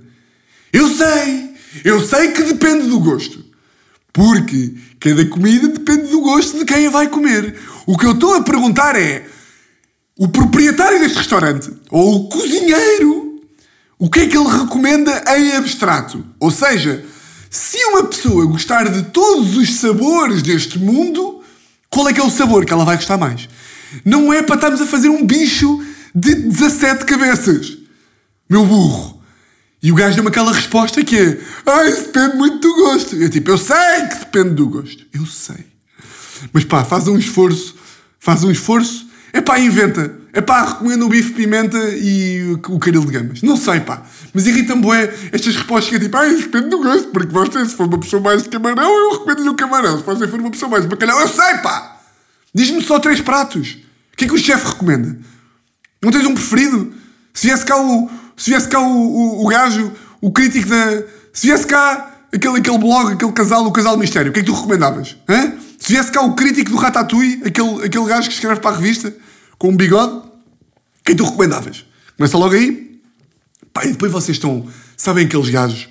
eu 0.71 0.89
sei, 0.89 1.53
eu 1.83 2.05
sei 2.05 2.31
que 2.31 2.43
depende 2.43 2.87
do 2.87 2.99
gosto. 2.99 3.43
Porque 4.11 4.75
cada 4.99 5.25
comida 5.25 5.67
depende 5.67 6.11
do 6.11 6.21
gosto 6.21 6.59
de 6.59 6.65
quem 6.65 6.85
a 6.85 6.89
vai 6.91 7.07
comer. 7.07 7.55
O 7.87 7.97
que 7.97 8.05
eu 8.05 8.11
estou 8.11 8.35
a 8.35 8.43
perguntar 8.43 8.95
é 8.95 9.27
o 10.17 10.27
proprietário 10.27 10.99
deste 10.99 11.17
restaurante 11.17 11.71
ou 11.89 12.15
o 12.15 12.29
cozinheiro, 12.29 13.41
o 13.97 14.09
que 14.09 14.21
é 14.21 14.27
que 14.27 14.37
ele 14.37 14.49
recomenda 14.49 15.23
em 15.37 15.53
abstrato? 15.53 16.23
Ou 16.39 16.51
seja, 16.51 17.03
se 17.49 17.77
uma 17.85 18.03
pessoa 18.03 18.45
gostar 18.45 18.89
de 18.89 19.03
todos 19.03 19.55
os 19.55 19.75
sabores 19.75 20.41
deste 20.41 20.77
mundo, 20.77 21.41
qual 21.89 22.07
é 22.09 22.13
que 22.13 22.19
é 22.19 22.23
o 22.23 22.29
sabor 22.29 22.65
que 22.65 22.73
ela 22.73 22.85
vai 22.85 22.95
gostar 22.95 23.17
mais? 23.17 23.47
Não 24.03 24.33
é 24.33 24.41
para 24.41 24.55
estarmos 24.55 24.81
a 24.81 24.85
fazer 24.85 25.09
um 25.09 25.25
bicho 25.25 25.83
de 26.13 26.35
17 26.35 27.05
cabeças. 27.05 27.77
Meu 28.49 28.65
burro. 28.65 29.21
E 29.81 29.91
o 29.91 29.95
gajo 29.95 30.15
deu-me 30.15 30.29
aquela 30.29 30.53
resposta 30.53 31.03
que 31.03 31.17
é: 31.17 31.39
Ah, 31.65 31.85
isso 31.85 32.05
depende 32.05 32.37
muito 32.37 32.59
do 32.59 32.75
gosto. 32.75 33.15
Eu 33.15 33.29
tipo, 33.29 33.51
eu 33.51 33.57
sei 33.57 34.07
que 34.09 34.19
depende 34.19 34.51
do 34.51 34.69
gosto. 34.69 35.05
Eu 35.13 35.25
sei. 35.25 35.65
Mas 36.51 36.63
pá, 36.63 36.83
faz 36.83 37.07
um 37.07 37.17
esforço, 37.17 37.75
faz 38.19 38.43
um 38.43 38.51
esforço 38.51 39.02
é 39.33 39.41
pá, 39.41 39.59
inventa. 39.59 40.15
É 40.31 40.41
pá, 40.41 40.63
recomendo 40.63 41.05
o 41.05 41.09
bife 41.09 41.33
pimenta 41.33 41.77
e 41.95 42.53
o 42.67 42.79
caril 42.79 43.03
de 43.03 43.11
gambas. 43.11 43.41
Não 43.41 43.57
sei, 43.57 43.79
pá. 43.79 44.03
Mas 44.31 44.45
irrita-me 44.45 44.81
bué 44.81 45.11
estas 45.31 45.55
respostas 45.55 45.89
que 45.89 45.95
é 45.95 45.99
tipo, 45.99 46.15
ah, 46.15 46.25
depende 46.27 46.69
do 46.69 46.77
gosto, 46.77 47.07
porque 47.09 47.33
você, 47.33 47.65
se 47.65 47.75
for 47.75 47.87
uma 47.87 47.99
pessoa 47.99 48.21
mais 48.21 48.43
de 48.43 48.49
camarão, 48.49 48.83
eu 48.83 49.11
recomendo-lhe 49.13 49.49
o 49.49 49.55
camarão. 49.55 49.97
Se 49.97 50.03
você 50.03 50.27
for 50.27 50.39
uma 50.39 50.51
pessoa 50.51 50.69
mais 50.69 50.83
de 50.83 50.89
bacalhau, 50.89 51.19
eu 51.19 51.27
sei, 51.27 51.57
pá. 51.57 51.97
Diz-me 52.53 52.83
só 52.83 52.99
três 52.99 53.21
pratos. 53.21 53.77
O 54.13 54.17
que 54.17 54.25
é 54.25 54.27
que 54.27 54.35
o 54.35 54.37
chefe 54.37 54.67
recomenda? 54.67 55.17
Não 56.01 56.11
tens 56.11 56.25
um 56.25 56.35
preferido? 56.35 56.93
Se 57.33 57.47
viesse 57.47 57.65
cá 57.65 57.75
o, 57.75 58.09
se 58.37 58.51
viesse 58.51 58.67
cá 58.67 58.79
o, 58.79 58.85
o, 58.85 59.45
o 59.45 59.47
gajo, 59.47 59.91
o 60.21 60.31
crítico 60.31 60.69
da... 60.69 61.03
Se 61.33 61.47
viesse 61.47 61.65
cá 61.65 62.11
aquele, 62.31 62.59
aquele 62.59 62.77
blog, 62.77 63.13
aquele 63.13 63.31
casal, 63.31 63.65
o 63.65 63.71
casal 63.71 63.97
mistério, 63.97 64.29
o 64.29 64.33
que 64.33 64.41
é 64.41 64.43
que 64.43 64.51
tu 64.51 64.55
recomendavas? 64.55 65.17
Hã? 65.27 65.53
Se 65.83 65.91
viesse 65.91 66.13
cá 66.13 66.21
o 66.21 66.33
crítico 66.33 66.71
do 66.71 66.77
Ratatouille, 66.77 67.41
aquele, 67.43 67.83
aquele 67.83 68.05
gajo 68.05 68.29
que 68.29 68.33
escreve 68.33 68.61
para 68.61 68.73
a 68.73 68.79
revista, 68.79 69.13
com 69.57 69.67
um 69.67 69.75
bigode, 69.75 70.21
quem 71.03 71.13
tu 71.13 71.25
recomendavas? 71.25 71.85
Começa 72.15 72.37
logo 72.37 72.55
aí. 72.55 73.01
Pá, 73.73 73.83
e 73.83 73.91
depois 73.91 74.09
vocês 74.09 74.37
estão. 74.37 74.65
Sabem 74.95 75.25
aqueles 75.25 75.49
gajos, 75.49 75.89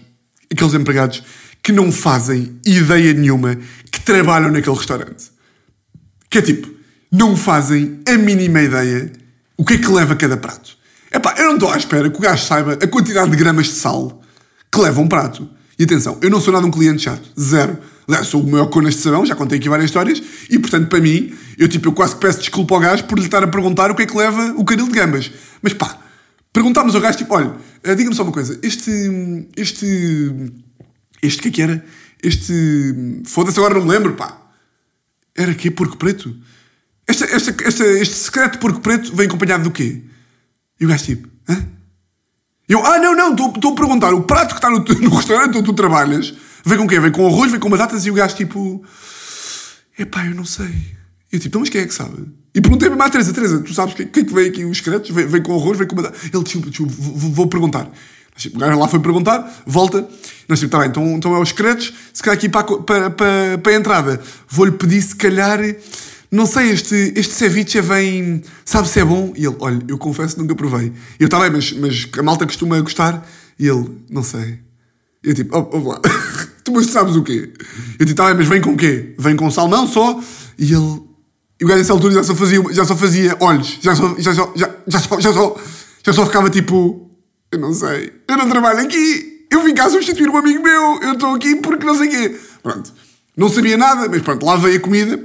aqueles 0.51 0.73
empregados 0.73 1.23
que 1.63 1.73
não 1.73 1.93
fazem 1.93 2.59
ideia 2.65 3.13
nenhuma 3.13 3.59
que 3.91 4.01
trabalham 4.01 4.51
naquele 4.51 4.75
restaurante. 4.75 5.31
Que 6.31 6.39
é 6.39 6.43
tipo, 6.43 6.71
não 7.11 7.37
fazem 7.37 8.01
a 8.09 8.17
mínima 8.17 8.63
ideia 8.63 9.13
o 9.59 9.65
que 9.65 9.75
é 9.75 9.79
que 9.79 9.89
leva 9.89 10.17
cada 10.17 10.39
prato. 10.39 10.75
É 11.11 11.19
pá, 11.19 11.35
eu 11.37 11.49
não 11.49 11.55
estou 11.57 11.71
à 11.71 11.77
espera 11.77 12.09
que 12.09 12.17
o 12.17 12.23
gajo 12.23 12.43
saiba 12.43 12.79
a 12.83 12.87
quantidade 12.87 13.31
de 13.31 13.37
gramas 13.37 13.67
de 13.67 13.73
sal 13.73 14.23
que 14.73 14.81
leva 14.81 15.03
um 15.03 15.07
prato. 15.07 15.47
E 15.79 15.85
atenção, 15.85 16.17
eu 16.23 16.31
não 16.31 16.41
sou 16.41 16.51
nada 16.51 16.67
um 16.67 16.71
cliente 16.71 17.03
chato. 17.03 17.29
Zero. 17.39 17.92
Aliás, 18.09 18.27
sou 18.27 18.43
o 18.43 18.51
maior 18.51 18.67
cor 18.67 18.83
neste 18.83 19.01
salão, 19.01 19.25
já 19.25 19.35
contei 19.35 19.59
aqui 19.59 19.69
várias 19.69 19.91
histórias, 19.91 20.23
e 20.51 20.59
portanto, 20.59 20.89
para 20.89 21.01
mim, 21.01 21.33
eu 21.57 21.69
tipo, 21.69 21.89
eu 21.89 21.93
quase 21.93 22.15
que 22.15 22.21
peço 22.21 22.41
desculpa 22.41 22.75
ao 22.75 22.81
gajo 22.81 23.05
por 23.05 23.19
lhe 23.19 23.25
estar 23.25 23.43
a 23.43 23.47
perguntar 23.47 23.91
o 23.91 23.95
que 23.95 24.03
é 24.03 24.07
que 24.07 24.17
leva 24.17 24.55
o 24.57 24.65
caril 24.65 24.87
de 24.87 24.93
gambas. 24.93 25.31
Mas 25.63 25.73
pá, 25.73 25.99
perguntámos 26.53 26.95
ao 26.95 27.01
gajo, 27.01 27.19
tipo, 27.19 27.35
olha, 27.35 27.55
eh, 27.85 27.95
diga-me 27.95 28.15
só 28.15 28.23
uma 28.23 28.33
coisa, 28.33 28.59
este. 28.63 28.91
Este. 29.57 30.53
Este 31.23 31.43
que 31.43 31.49
é 31.49 31.51
que 31.53 31.63
era? 31.63 31.85
Este. 32.23 33.23
Foda-se, 33.25 33.59
agora 33.59 33.75
não 33.75 33.83
me 33.83 33.91
lembro, 33.91 34.15
pá. 34.15 34.39
Era 35.37 35.55
quê? 35.55 35.71
Porco 35.71 35.97
preto? 35.97 36.35
Esta, 37.07 37.25
esta, 37.25 37.55
esta, 37.65 37.85
este 37.85 38.15
secreto 38.15 38.59
porco 38.59 38.81
preto 38.81 39.15
vem 39.15 39.27
acompanhado 39.27 39.65
do 39.65 39.71
quê? 39.71 40.03
E 40.81 40.85
o 40.85 40.89
gajo 40.89 41.05
tipo, 41.05 41.29
hã? 41.49 41.65
Eu, 42.69 42.85
ah, 42.85 42.99
não, 42.99 43.15
não, 43.15 43.35
estou 43.35 43.73
a 43.73 43.75
perguntar, 43.75 44.15
o 44.15 44.23
prato 44.23 44.51
que 44.51 44.59
está 44.59 44.71
no, 44.71 44.79
no 44.79 45.17
restaurante 45.17 45.57
onde 45.59 45.65
tu 45.65 45.73
trabalhas 45.73 46.35
Vem 46.65 46.79
com 46.79 46.85
o 46.85 46.89
quê? 46.89 47.01
Vem 47.01 47.11
com 47.11 47.27
arroz, 47.27 47.51
vem 47.51 47.61
com 47.61 47.71
batatas 47.71 48.05
e 48.07 48.11
o 48.11 48.15
gajo 48.15 48.37
tipo. 48.37 48.85
Epá, 49.99 50.27
eu 50.27 50.35
não 50.35 50.45
sei. 50.45 50.73
Eu 51.31 51.39
tipo, 51.39 51.49
então, 51.49 51.61
mas 51.61 51.71
quem 51.71 51.81
é 51.81 51.87
que 51.87 51.95
sabe? 51.95 52.29
E 52.55 52.61
perguntei 52.61 52.89
mesmo 52.89 53.03
à 53.03 53.09
Teresa, 53.09 53.33
Teresa, 53.33 53.61
tu 53.61 53.73
sabes 53.73 53.95
o 53.95 53.97
que, 53.97 54.05
que 54.05 54.21
é 54.21 54.25
que 54.25 54.35
vem 54.35 54.49
aqui 54.49 54.65
os 54.65 54.77
secretos? 54.77 55.11
Vem, 55.11 55.27
vem, 55.27 55.43
com 55.43 55.55
arroz, 55.55 55.79
vem 55.79 55.87
com 55.87 55.97
batata. 55.97 56.17
Ele, 56.33 56.45
tipo, 56.45 56.71
tipo 56.71 56.87
vou, 56.89 57.33
vou 57.33 57.47
perguntar. 57.47 57.91
O 58.55 58.59
gajo 58.59 58.79
lá 58.79 58.89
foi 58.89 59.01
perguntar, 59.01 59.63
volta. 59.67 60.07
Nós 60.49 60.59
tipo, 60.59 60.71
tá 60.71 60.79
bem, 60.79 60.89
então, 60.89 61.17
então 61.17 61.35
é 61.35 61.39
os 61.39 61.49
secretos, 61.49 61.93
se 62.13 62.23
calhar 62.23 62.37
aqui 62.37 62.49
para, 62.49 62.65
para, 62.65 63.11
para, 63.11 63.59
para 63.59 63.73
a 63.73 63.75
entrada. 63.75 64.21
Vou-lhe 64.49 64.73
pedir, 64.73 65.01
se 65.01 65.17
calhar, 65.17 65.59
não 66.31 66.45
sei, 66.45 66.71
este, 66.71 67.13
este 67.17 67.33
ceviche 67.33 67.81
vem, 67.81 68.43
sabe 68.65 68.89
se 68.89 69.01
é 69.01 69.05
bom? 69.05 69.33
E 69.37 69.47
ele, 69.47 69.57
olha, 69.59 69.83
eu 69.89 69.97
confesso 69.97 70.39
nunca 70.39 70.55
provei. 70.55 70.93
Eu, 71.19 71.29
tá 71.29 71.41
bem, 71.41 71.51
mas, 71.51 71.73
mas 71.73 72.09
a 72.19 72.23
malta 72.23 72.47
costuma 72.47 72.79
gostar? 72.81 73.27
E 73.59 73.67
ele, 73.67 73.89
não 74.11 74.23
sei. 74.23 74.59
Eu 75.23 75.35
tipo, 75.35 75.57
oh, 75.57 75.69
oh 75.73 75.89
lá. 75.89 76.01
tu 76.65 76.73
mas 76.73 76.87
sabes 76.87 77.17
o 77.17 77.23
quê? 77.23 77.53
Eu 77.99 78.07
tipo, 78.07 78.17
tá, 78.17 78.35
mas 78.35 78.49
vem 78.49 78.61
com 78.61 78.73
o 78.73 78.77
quê? 78.77 79.15
Vem 79.19 79.37
com 79.37 79.51
salmão 79.51 79.87
só? 79.87 80.21
E 80.59 80.73
ele. 80.73 81.03
E 81.61 81.65
o 81.65 81.69
gajo 81.69 81.79
nessa 81.79 81.93
altura 81.93 82.15
já 82.15 82.25
só 82.25 82.35
fazia, 82.35 82.63
já 82.73 82.85
só 82.85 82.97
fazia 82.97 83.37
olhos. 83.41 83.79
Já 83.81 83.95
só, 83.95 84.15
já, 84.19 84.35
só, 84.35 84.53
já, 84.57 84.71
já, 84.87 84.99
só, 84.99 85.21
já, 85.21 85.33
só, 85.33 85.57
já 86.05 86.13
só 86.13 86.27
ficava 86.27 86.51
tipo. 86.51 87.11
Eu 87.51 87.59
não 87.59 87.73
sei. 87.73 88.13
Eu 88.29 88.37
não 88.37 88.49
trabalho 88.49 88.81
aqui. 88.81 89.47
Eu 89.51 89.63
vim 89.63 89.75
cá 89.75 89.89
substituir 89.89 90.29
um 90.29 90.37
amigo 90.37 90.63
meu. 90.63 91.01
Eu 91.03 91.13
estou 91.13 91.35
aqui 91.35 91.57
porque 91.57 91.85
não 91.85 91.97
sei 91.97 92.09
o 92.09 92.11
quê. 92.11 92.37
Pronto. 92.63 92.93
Não 93.37 93.49
sabia 93.49 93.77
nada, 93.77 94.09
mas 94.09 94.23
pronto, 94.23 94.45
lá 94.45 94.57
veio 94.57 94.77
a 94.77 94.81
comida. 94.81 95.19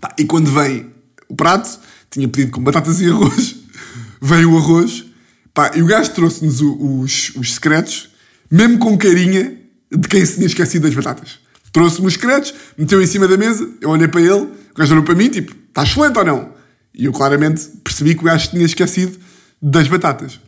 Pá, 0.00 0.14
e 0.18 0.24
quando 0.24 0.50
vem 0.50 0.92
o 1.28 1.34
prato, 1.34 1.78
tinha 2.10 2.28
pedido 2.28 2.52
com 2.52 2.62
batatas 2.62 3.00
e 3.00 3.08
arroz. 3.08 3.56
Veio 4.20 4.52
o 4.52 4.58
arroz. 4.58 5.04
Pá, 5.52 5.72
e 5.74 5.82
o 5.82 5.86
gajo 5.86 6.10
trouxe-nos 6.12 6.60
os, 6.60 7.32
os 7.34 7.54
secretos, 7.54 8.10
mesmo 8.52 8.78
com 8.78 8.98
carinha 8.98 9.58
de 9.90 10.06
quem 10.06 10.24
se 10.26 10.34
tinha 10.34 10.46
esquecido 10.46 10.82
das 10.82 10.94
batatas. 10.94 11.40
Trouxe-me 11.72 12.06
os 12.06 12.18
credos, 12.18 12.52
meteu 12.76 13.00
em 13.00 13.06
cima 13.06 13.26
da 13.26 13.38
mesa, 13.38 13.66
eu 13.80 13.88
olhei 13.88 14.06
para 14.06 14.20
ele, 14.20 14.42
o 14.42 14.74
gajo 14.76 14.92
olhou 14.92 15.04
para 15.04 15.14
mim, 15.14 15.30
tipo, 15.30 15.54
está 15.68 15.82
excelente 15.82 16.18
ou 16.18 16.24
não? 16.24 16.52
E 16.94 17.06
eu 17.06 17.12
claramente 17.12 17.66
percebi 17.82 18.14
que 18.14 18.20
o 18.20 18.24
gajo 18.24 18.50
tinha 18.50 18.66
esquecido 18.66 19.18
das 19.60 19.88
batatas. 19.88 20.38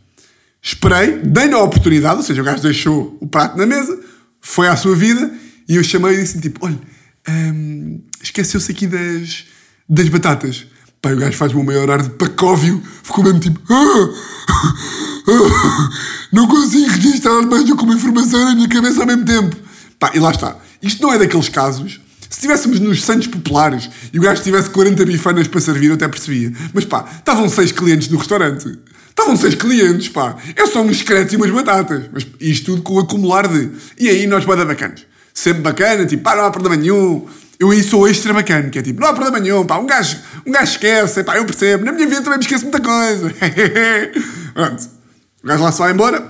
Esperei, 0.61 1.19
dei-lhe 1.19 1.55
a 1.55 1.59
oportunidade, 1.59 2.17
ou 2.17 2.23
seja, 2.23 2.43
o 2.43 2.45
gajo 2.45 2.63
deixou 2.63 3.17
o 3.23 3.27
prato 3.27 3.57
na 3.57 3.65
mesa, 3.65 3.99
foi 4.39 4.69
à 4.69 4.77
sua 4.77 4.95
vida, 4.95 5.33
e 5.67 5.77
eu 5.77 5.83
chamei 5.83 6.15
e 6.15 6.21
disse 6.21 6.39
tipo, 6.39 6.67
olha, 6.67 6.79
hum, 7.27 8.03
esqueceu-se 8.23 8.71
aqui 8.71 8.87
das, 8.87 9.47
das 9.89 10.11
batatas. 10.11 10.67
Pá, 11.01 11.11
o 11.11 11.17
gajo 11.17 11.39
faz-me 11.39 11.59
o 11.59 11.65
maior 11.65 11.91
ar 11.91 12.03
de 12.03 12.11
pacóvio, 12.11 12.83
ficou 13.03 13.25
mesmo 13.25 13.41
tipo, 13.41 13.61
ah, 13.73 15.14
não 16.33 16.47
consigo 16.47 16.91
registrar 16.91 17.43
mais 17.43 17.65
que 17.65 17.73
uma 17.73 17.95
informação 17.95 18.45
na 18.45 18.55
minha 18.55 18.69
cabeça 18.69 19.01
ao 19.01 19.07
mesmo 19.07 19.25
tempo. 19.25 19.57
Pá, 19.99 20.13
e 20.15 20.19
lá 20.19 20.31
está. 20.31 20.57
Isto 20.83 21.03
não 21.03 21.13
é 21.13 21.19
daqueles 21.19 21.49
casos. 21.49 22.01
Se 22.29 22.39
estivéssemos 22.39 22.81
nos 22.81 23.03
Santos 23.03 23.29
Populares 23.29 23.89
e 24.13 24.19
o 24.19 24.23
gajo 24.23 24.43
tivesse 24.43 24.69
40 24.71 25.05
bifanas 25.07 25.47
para 25.47 25.61
servir, 25.61 25.89
eu 25.89 25.95
até 25.95 26.09
percebia. 26.09 26.53
Mas 26.73 26.85
pá, 26.85 27.09
estavam 27.17 27.49
seis 27.49 27.73
clientes 27.73 28.09
no 28.09 28.19
restaurante. 28.19 28.79
Estavam 29.09 29.37
seis 29.37 29.55
clientes, 29.55 30.09
pá. 30.09 30.37
É 30.57 30.67
só 30.67 30.83
uns 30.83 30.99
secretos 30.99 31.33
e 31.33 31.37
umas 31.37 31.51
batatas. 31.51 32.05
Mas 32.13 32.27
isto 32.41 32.67
tudo 32.67 32.83
com 32.83 32.95
o 32.95 32.99
acumular 32.99 33.47
de. 33.47 33.71
E 33.99 34.09
aí 34.09 34.27
nós 34.27 34.45
bada 34.45 34.65
bacanas. 34.65 35.07
Sempre 35.33 35.63
bacana, 35.63 36.05
tipo, 36.05 36.23
pá, 36.23 36.35
não 36.37 36.45
há 36.45 36.51
problema 36.51 36.77
nenhum. 36.77 37.27
Eu 37.59 37.71
aí 37.71 37.83
sou 37.83 38.09
extra 38.09 38.33
bacana, 38.33 38.69
que 38.69 38.79
é 38.79 38.83
tipo, 38.83 39.01
não 39.01 39.09
há 39.09 39.13
problema 39.13 39.39
nenhum, 39.39 39.65
pá, 39.65 39.79
um 39.79 39.87
gajo, 39.87 40.19
um 40.45 40.51
gajo 40.51 40.73
esquece, 40.73 41.23
pá, 41.23 41.37
eu 41.37 41.45
percebo. 41.45 41.85
Na 41.85 41.93
minha 41.93 42.07
vida 42.07 42.21
também 42.21 42.39
me 42.39 42.45
esqueço 42.45 42.65
muita 42.65 42.81
coisa. 42.81 43.33
Pronto. 44.53 45.04
O 45.45 45.47
gajo 45.47 45.63
lá 45.63 45.71
se 45.71 45.79
vai 45.79 45.93
embora. 45.93 46.21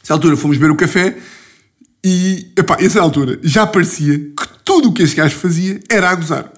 Nessa 0.00 0.12
altura 0.12 0.36
fomos 0.36 0.56
beber 0.56 0.70
o 0.70 0.76
café 0.76 1.18
e, 2.04 2.52
epá, 2.56 2.76
essa 2.78 3.00
altura 3.00 3.40
já 3.42 3.66
parecia 3.66 4.16
que 4.18 4.48
tudo 4.64 4.90
o 4.90 4.92
que 4.92 5.02
este 5.02 5.16
gajo 5.16 5.34
fazia 5.36 5.80
era 5.88 6.08
a 6.10 6.14
gozar. 6.14 6.52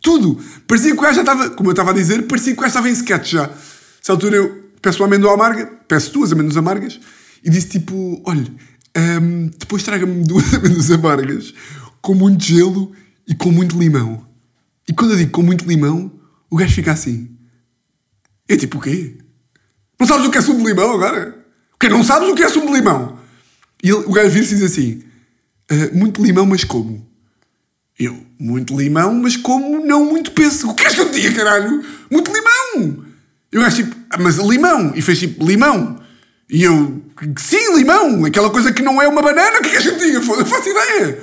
Tudo. 0.00 0.40
Parecia 0.66 0.92
que 0.92 0.98
o 0.98 1.02
gajo 1.02 1.16
já 1.16 1.20
estava, 1.20 1.50
como 1.50 1.68
eu 1.68 1.72
estava 1.72 1.90
a 1.90 1.94
dizer, 1.94 2.22
parecia 2.22 2.54
que 2.54 2.58
o 2.58 2.62
gajo 2.62 2.70
estava 2.70 2.88
em 2.88 2.92
sketch 2.92 3.32
já. 3.32 3.48
Nessa 3.48 4.12
altura 4.12 4.36
eu 4.36 4.70
peço 4.80 5.02
uma 5.02 5.06
amêndoa 5.06 5.34
amarga, 5.34 5.66
peço 5.86 6.12
duas 6.14 6.32
amêndoas 6.32 6.56
amargas 6.56 6.98
e 7.44 7.50
disse 7.50 7.68
tipo: 7.68 8.22
olha, 8.24 8.46
hum, 9.20 9.50
depois 9.58 9.82
traga-me 9.82 10.24
duas 10.24 10.48
amêndoas 10.54 10.90
amargas 10.90 11.52
com 12.00 12.14
muito 12.14 12.42
gelo 12.42 12.92
e 13.28 13.34
com 13.34 13.50
muito 13.50 13.78
limão. 13.78 14.26
E 14.88 14.94
quando 14.94 15.10
eu 15.10 15.18
digo 15.18 15.30
com 15.30 15.42
muito 15.42 15.66
limão, 15.66 16.10
o 16.48 16.56
gajo 16.56 16.74
fica 16.74 16.92
assim. 16.92 17.36
É 18.48 18.56
tipo 18.56 18.78
o 18.78 18.80
quê? 18.80 19.18
Não 20.04 20.08
sabes 20.08 20.26
o 20.26 20.30
que 20.30 20.36
é 20.36 20.42
sumo 20.42 20.58
de 20.62 20.66
limão 20.66 20.92
agora? 20.92 21.34
O 21.74 21.78
quê? 21.78 21.88
Não 21.88 22.04
sabes 22.04 22.28
o 22.28 22.34
que 22.34 22.42
é 22.42 22.48
sumo 22.50 22.66
de 22.66 22.74
limão? 22.74 23.18
E 23.82 23.88
ele, 23.88 24.04
o 24.04 24.12
gajo 24.12 24.28
vira-se 24.28 24.52
e 24.52 24.58
diz 24.58 24.70
assim: 24.70 25.02
"Ah, 25.70 25.88
muito 25.94 26.22
limão, 26.22 26.44
mas 26.44 26.62
como? 26.62 27.08
Eu, 27.98 28.14
muito 28.38 28.76
limão, 28.76 29.14
mas 29.14 29.34
como 29.38 29.82
não 29.86 30.04
muito 30.04 30.32
pêssego. 30.32 30.72
O 30.72 30.74
que 30.74 30.84
és 30.84 30.94
que 30.94 31.00
eu 31.00 31.08
diga, 31.08 31.32
caralho? 31.32 31.82
Muito 32.10 32.30
limão! 32.30 33.02
E 33.50 33.56
o 33.56 33.62
gajo 33.62 33.76
tipo, 33.76 33.96
"Ah, 34.10 34.18
mas 34.20 34.36
limão. 34.36 34.92
E 34.94 35.00
fez 35.00 35.18
tipo, 35.20 35.42
limão. 35.42 35.98
E 36.50 36.62
eu, 36.62 37.02
sim, 37.38 37.74
limão. 37.74 38.26
Aquela 38.26 38.50
coisa 38.50 38.72
que 38.74 38.82
não 38.82 39.00
é 39.00 39.08
uma 39.08 39.22
banana. 39.22 39.58
O 39.58 39.62
que 39.62 39.70
é 39.70 39.76
és 39.76 39.84
que 39.90 40.04
eu? 40.12 40.20
Foda- 40.22 40.42
Eu 40.42 40.46
faço 40.46 40.68
ideia. 40.68 41.18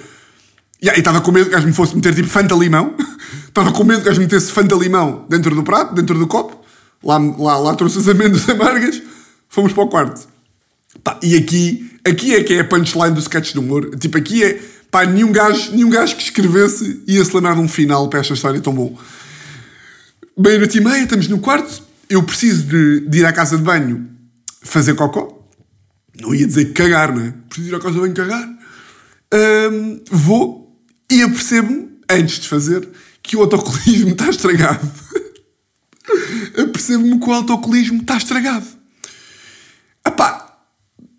E 0.82 0.88
estava 0.90 1.22
com 1.22 1.32
medo 1.32 1.46
que 1.46 1.52
o 1.52 1.54
gajo 1.54 1.68
me 1.68 1.74
fosse 1.74 1.96
meter 1.96 2.16
tipo 2.16 2.28
Fanta 2.28 2.56
Limão. 2.56 2.96
Estava 3.48 3.72
com 3.72 3.84
medo 3.84 3.98
que 4.02 4.08
o 4.08 4.10
gajo 4.10 4.20
me 4.20 4.26
metesse 4.26 4.52
Fanta 4.52 4.74
Limão 4.76 5.28
dentro 5.30 5.54
do 5.54 5.62
prato, 5.62 5.94
dentro 5.94 6.18
do 6.18 6.26
copo. 6.26 6.61
Lá, 7.04 7.18
lá, 7.18 7.58
lá 7.58 7.76
trouxe 7.76 8.00
as 8.00 8.08
amêndoas 8.08 8.48
amargas. 8.50 9.02
Fomos 9.50 9.74
para 9.74 9.84
o 9.84 9.88
quarto. 9.88 10.28
Pá, 11.04 11.20
e 11.22 11.36
aqui, 11.36 11.92
aqui 12.06 12.36
é 12.36 12.44
que 12.44 12.54
é 12.54 12.60
a 12.60 12.64
punchline 12.64 13.14
do 13.14 13.20
sketch 13.20 13.54
de 13.54 13.60
humor. 13.60 13.96
Tipo, 13.98 14.18
aqui 14.18 14.44
é. 14.44 14.62
Pá, 14.90 15.06
nenhum 15.06 15.32
gajo, 15.32 15.72
nenhum 15.72 15.90
gajo 15.90 16.16
que 16.18 16.24
escrevesse 16.24 17.02
ia 17.08 17.24
se 17.24 17.34
lembrar 17.34 17.56
de 17.56 17.62
um 17.62 17.68
final 17.68 18.10
para 18.10 18.20
esta 18.20 18.34
história 18.34 18.60
tão 18.60 18.74
bom. 18.74 18.98
Meia-noite 20.38 20.78
e 20.78 20.82
meia, 20.82 21.04
estamos 21.04 21.28
no 21.28 21.40
quarto. 21.40 21.84
Eu 22.10 22.24
preciso 22.24 22.64
de, 22.64 23.02
de 23.08 23.20
ir 23.20 23.26
à 23.26 23.32
casa 23.32 23.58
de 23.58 23.64
banho 23.64 24.10
fazer 24.62 24.94
cocó. 24.96 25.48
Não 26.20 26.36
ia 26.36 26.46
dizer 26.46 26.74
cagar, 26.74 27.16
não 27.16 27.26
é? 27.26 27.34
Preciso 27.48 27.70
ir 27.70 27.76
à 27.76 27.80
casa 27.80 27.94
de 27.94 28.00
banho 28.02 28.14
cagar. 28.14 28.50
Hum, 29.34 30.02
vou 30.12 30.62
e 31.12 31.22
apercebo-me, 31.24 31.90
antes 32.10 32.40
de 32.40 32.48
fazer, 32.48 32.88
que 33.22 33.36
o 33.36 33.42
autocolismo 33.42 34.12
está 34.12 34.30
estragado. 34.30 34.90
Apercebo-me 36.64 37.20
que 37.20 37.30
o 37.30 37.34
autocolismo 37.34 38.02
está 38.02 38.18
estragado. 38.18 38.66
Epá, 40.06 40.58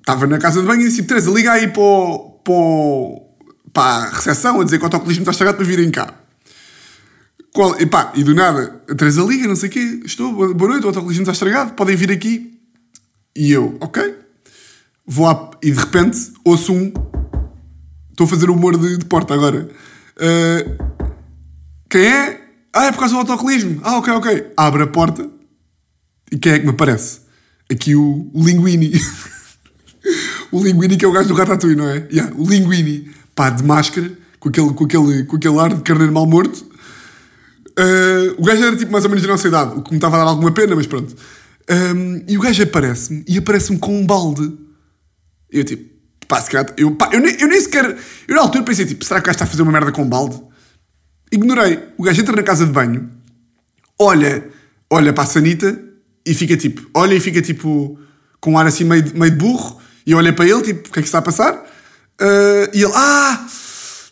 estava 0.00 0.26
na 0.26 0.38
casa 0.38 0.60
de 0.60 0.66
banho 0.66 0.82
e 0.82 0.84
disse: 0.84 1.02
Teresa, 1.04 1.30
liga 1.30 1.52
aí 1.52 1.68
para, 1.68 1.82
o- 1.82 2.40
para, 2.44 2.52
o- 2.52 3.28
para 3.72 3.84
a 4.06 4.10
recepção 4.10 4.60
a 4.60 4.64
dizer 4.64 4.78
que 4.78 4.84
o 4.84 4.86
autocolismo 4.86 5.22
está 5.22 5.30
estragado 5.32 5.56
para 5.58 5.66
virem 5.66 5.90
cá. 5.90 6.14
Qual, 7.52 7.78
epá, 7.80 8.12
e 8.14 8.24
do 8.24 8.34
nada, 8.34 8.82
a 8.88 8.94
Teresa 8.94 9.22
liga, 9.22 9.46
não 9.46 9.54
sei 9.56 9.68
o 9.68 9.72
quê, 9.72 10.00
estou, 10.04 10.32
boa 10.54 10.70
noite, 10.70 10.84
o 10.84 10.88
autocolismo 10.88 11.22
está 11.22 11.32
estragado, 11.32 11.74
podem 11.74 11.94
vir 11.96 12.10
aqui. 12.10 12.58
E 13.36 13.52
eu, 13.52 13.76
ok. 13.80 14.18
Vou 15.06 15.28
à, 15.28 15.50
e 15.62 15.70
de 15.70 15.78
repente 15.78 16.32
ouço 16.44 16.72
um. 16.72 16.92
Estou 18.10 18.24
a 18.26 18.28
fazer 18.28 18.48
humor 18.50 18.78
de, 18.78 18.96
de 18.98 19.04
porta 19.04 19.34
agora. 19.34 19.68
Ah, 20.18 20.86
quem 21.90 22.06
é? 22.06 22.41
Ah, 22.72 22.86
é 22.86 22.92
por 22.92 23.00
causa 23.00 23.14
do 23.14 23.20
autocolismo. 23.20 23.80
Ah, 23.82 23.98
ok, 23.98 24.12
ok. 24.14 24.52
Abre 24.56 24.82
a 24.84 24.86
porta 24.86 25.28
e 26.30 26.38
quem 26.38 26.52
é 26.52 26.58
que 26.58 26.64
me 26.64 26.70
aparece? 26.70 27.20
Aqui 27.70 27.94
o, 27.94 28.30
Linguini. 28.34 28.92
o 30.50 30.62
Linguini 30.62 30.96
que 30.96 31.04
é 31.04 31.08
o 31.08 31.12
gajo 31.12 31.28
do 31.28 31.34
Ratatouille, 31.34 31.76
não 31.76 31.88
é? 31.88 32.08
Yeah, 32.10 32.34
o 32.36 32.48
Linguini. 32.48 33.10
Pá, 33.34 33.50
de 33.50 33.62
máscara, 33.62 34.10
com 34.38 34.48
aquele, 34.48 34.72
com 34.72 34.84
aquele, 34.84 35.24
com 35.24 35.36
aquele 35.36 35.58
ar 35.58 35.74
de 35.74 35.82
carneiro 35.82 36.12
mal 36.12 36.26
morto. 36.26 36.64
Uh, 37.78 38.34
o 38.36 38.44
gajo 38.44 38.62
era 38.62 38.76
tipo 38.76 38.92
mais 38.92 39.04
ou 39.04 39.10
menos 39.10 39.24
da 39.24 39.30
nossa 39.30 39.48
idade, 39.48 39.78
o 39.78 39.82
que 39.82 39.90
me 39.90 39.96
estava 39.96 40.16
a 40.16 40.24
dar 40.24 40.30
alguma 40.30 40.52
pena, 40.52 40.76
mas 40.76 40.86
pronto. 40.86 41.14
Um, 41.70 42.22
e 42.28 42.36
o 42.36 42.40
gajo 42.40 42.62
aparece-me 42.62 43.24
e 43.26 43.38
aparece-me 43.38 43.78
com 43.78 43.98
um 43.98 44.06
balde. 44.06 44.52
Eu 45.50 45.64
tipo, 45.64 45.90
pá, 46.28 46.40
se 46.40 46.50
calhar, 46.50 46.74
eu, 46.76 46.94
pá, 46.94 47.10
eu, 47.12 47.20
nem, 47.20 47.34
eu 47.40 47.48
nem 47.48 47.60
sequer. 47.60 47.96
Eu 48.28 48.34
na 48.34 48.42
altura 48.42 48.64
pensei 48.64 48.84
tipo, 48.84 49.04
será 49.04 49.20
que 49.20 49.24
o 49.24 49.26
gajo 49.28 49.36
está 49.36 49.44
a 49.44 49.48
fazer 49.48 49.62
uma 49.62 49.72
merda 49.72 49.92
com 49.92 50.02
um 50.02 50.08
balde? 50.08 50.40
Ignorei. 51.32 51.78
O 51.96 52.02
gajo 52.02 52.20
entra 52.20 52.36
na 52.36 52.42
casa 52.42 52.66
de 52.66 52.72
banho, 52.72 53.08
olha, 53.98 54.44
olha 54.90 55.12
para 55.12 55.24
a 55.24 55.26
sanita 55.26 55.82
e 56.26 56.34
fica 56.34 56.56
tipo, 56.56 56.86
olha 56.94 57.14
e 57.14 57.20
fica 57.20 57.40
tipo 57.40 57.98
com 58.38 58.52
um 58.52 58.58
ar 58.58 58.66
assim 58.66 58.84
meio, 58.84 59.04
meio 59.14 59.32
burro. 59.32 59.80
E 60.06 60.14
olhei 60.14 60.32
para 60.32 60.46
ele, 60.46 60.62
tipo, 60.62 60.88
o 60.88 60.92
que 60.92 60.98
é 60.98 61.02
que 61.02 61.08
está 61.08 61.18
a 61.18 61.22
passar? 61.22 61.54
Uh, 62.20 62.68
e 62.74 62.82
ele, 62.82 62.92
ah, 62.94 63.46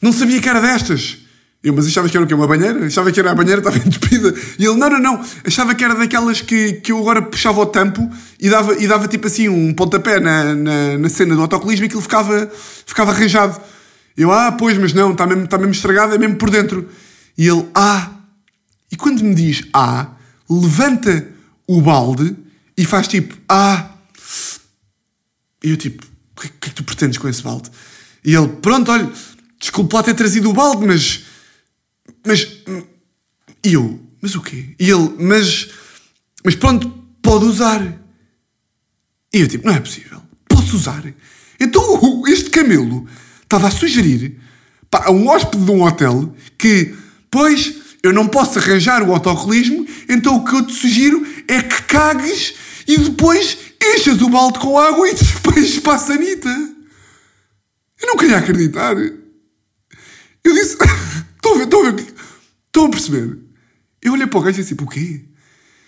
não 0.00 0.12
sabia 0.12 0.40
que 0.40 0.48
era 0.48 0.60
destas. 0.60 1.18
Eu, 1.62 1.74
mas 1.74 1.86
achava 1.86 2.08
que 2.08 2.16
era 2.16 2.24
o 2.24 2.28
quê? 2.28 2.32
Uma 2.32 2.46
banheira? 2.46 2.86
Achava 2.86 3.12
que 3.12 3.20
era 3.20 3.32
a 3.32 3.34
banheira, 3.34 3.60
estava 3.60 3.76
entupida. 3.84 4.32
E 4.58 4.64
ele, 4.64 4.76
não, 4.76 4.88
não, 4.88 4.98
não. 4.98 5.24
Achava 5.44 5.74
que 5.74 5.84
era 5.84 5.94
daquelas 5.94 6.40
que, 6.40 6.74
que 6.74 6.90
eu 6.90 6.98
agora 6.98 7.20
puxava 7.20 7.60
o 7.60 7.66
tampo 7.66 8.08
e 8.40 8.48
dava, 8.48 8.82
e 8.82 8.86
dava 8.86 9.06
tipo 9.08 9.26
assim 9.26 9.48
um 9.48 9.74
pontapé 9.74 10.20
na, 10.20 10.54
na, 10.54 10.98
na 10.98 11.08
cena 11.10 11.34
do 11.34 11.42
autocolismo 11.42 11.84
e 11.84 11.86
aquilo 11.86 12.00
ficava, 12.00 12.50
ficava 12.86 13.10
arranjado. 13.10 13.60
Eu, 14.16 14.32
ah, 14.32 14.52
pois, 14.52 14.78
mas 14.78 14.94
não, 14.94 15.12
está 15.12 15.26
mesmo, 15.26 15.44
está 15.44 15.58
mesmo 15.58 15.72
estragado, 15.72 16.14
é 16.14 16.18
mesmo 16.18 16.36
por 16.36 16.50
dentro. 16.50 16.88
E 17.40 17.48
ele, 17.48 17.66
ah. 17.74 18.18
E 18.92 18.96
quando 18.96 19.24
me 19.24 19.34
diz 19.34 19.62
ah, 19.72 20.14
levanta 20.46 21.26
o 21.66 21.80
balde 21.80 22.36
e 22.76 22.84
faz 22.84 23.08
tipo, 23.08 23.34
ah. 23.48 23.94
E 25.64 25.70
eu 25.70 25.76
tipo, 25.78 26.04
o 26.36 26.40
que, 26.40 26.48
o 26.48 26.50
que 26.50 26.66
é 26.66 26.68
que 26.68 26.74
tu 26.74 26.84
pretendes 26.84 27.16
com 27.16 27.26
esse 27.26 27.42
balde? 27.42 27.70
E 28.22 28.34
ele, 28.34 28.46
pronto, 28.46 28.92
olha, 28.92 29.10
desculpe 29.58 29.94
lá 29.94 30.02
ter 30.02 30.12
trazido 30.12 30.50
o 30.50 30.52
balde, 30.52 30.86
mas. 30.86 31.24
Mas. 32.26 32.46
E 33.64 33.72
eu, 33.72 33.98
mas 34.20 34.34
o 34.34 34.42
quê? 34.42 34.74
E 34.78 34.90
ele, 34.90 35.14
mas. 35.18 35.70
Mas 36.44 36.54
pronto, 36.56 36.90
pode 37.22 37.46
usar. 37.46 37.80
E 39.32 39.40
eu 39.40 39.48
tipo, 39.48 39.66
não 39.66 39.74
é 39.74 39.80
possível. 39.80 40.20
Posso 40.46 40.76
usar? 40.76 41.02
Então 41.58 42.22
este 42.28 42.50
camelo 42.50 43.08
estava 43.42 43.68
a 43.68 43.70
sugerir 43.70 44.38
a 44.92 45.10
um 45.10 45.28
hóspede 45.28 45.64
de 45.64 45.70
um 45.70 45.82
hotel 45.82 46.34
que, 46.58 46.94
pois, 47.30 47.74
eu 48.02 48.12
não 48.12 48.26
posso 48.26 48.58
arranjar 48.58 49.02
o 49.02 49.12
autocolismo, 49.12 49.86
então 50.08 50.36
o 50.36 50.44
que 50.44 50.54
eu 50.54 50.66
te 50.66 50.72
sugiro 50.72 51.26
é 51.46 51.62
que 51.62 51.82
cagues 51.82 52.54
e 52.86 52.98
depois 52.98 53.56
enchas 53.82 54.20
o 54.20 54.28
balde 54.28 54.58
com 54.58 54.78
água 54.78 55.08
e 55.08 55.14
despejes 55.14 55.78
para 55.80 55.94
a 55.94 55.98
sanita. 55.98 56.48
Eu 58.00 58.08
não 58.08 58.16
queria 58.16 58.38
acreditar. 58.38 58.96
Eu 58.96 60.54
disse, 60.54 60.76
estou 61.36 61.54
a 61.54 61.58
ver, 61.58 61.64
estou 61.64 61.86
a 61.86 61.90
ver, 61.90 62.14
estou 62.66 62.86
a 62.86 62.90
perceber. 62.90 63.38
Eu 64.02 64.12
olhei 64.14 64.26
para 64.26 64.38
o 64.38 64.42
gajo 64.42 64.58
e 64.58 64.62
disse, 64.62 64.70
tipo, 64.70 64.84
o 64.84 64.88
quê? 64.88 65.24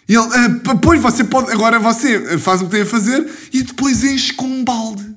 E 0.08 0.14
ele, 0.14 0.28
"Ah, 0.66 0.74
pois 0.76 1.00
você 1.00 1.24
pode, 1.24 1.50
agora 1.52 1.78
você 1.78 2.38
faz 2.38 2.60
o 2.60 2.66
que 2.66 2.72
tem 2.72 2.82
a 2.82 2.86
fazer 2.86 3.26
e 3.52 3.62
depois 3.62 4.04
enche 4.04 4.34
com 4.34 4.46
um 4.46 4.64
balde. 4.64 5.16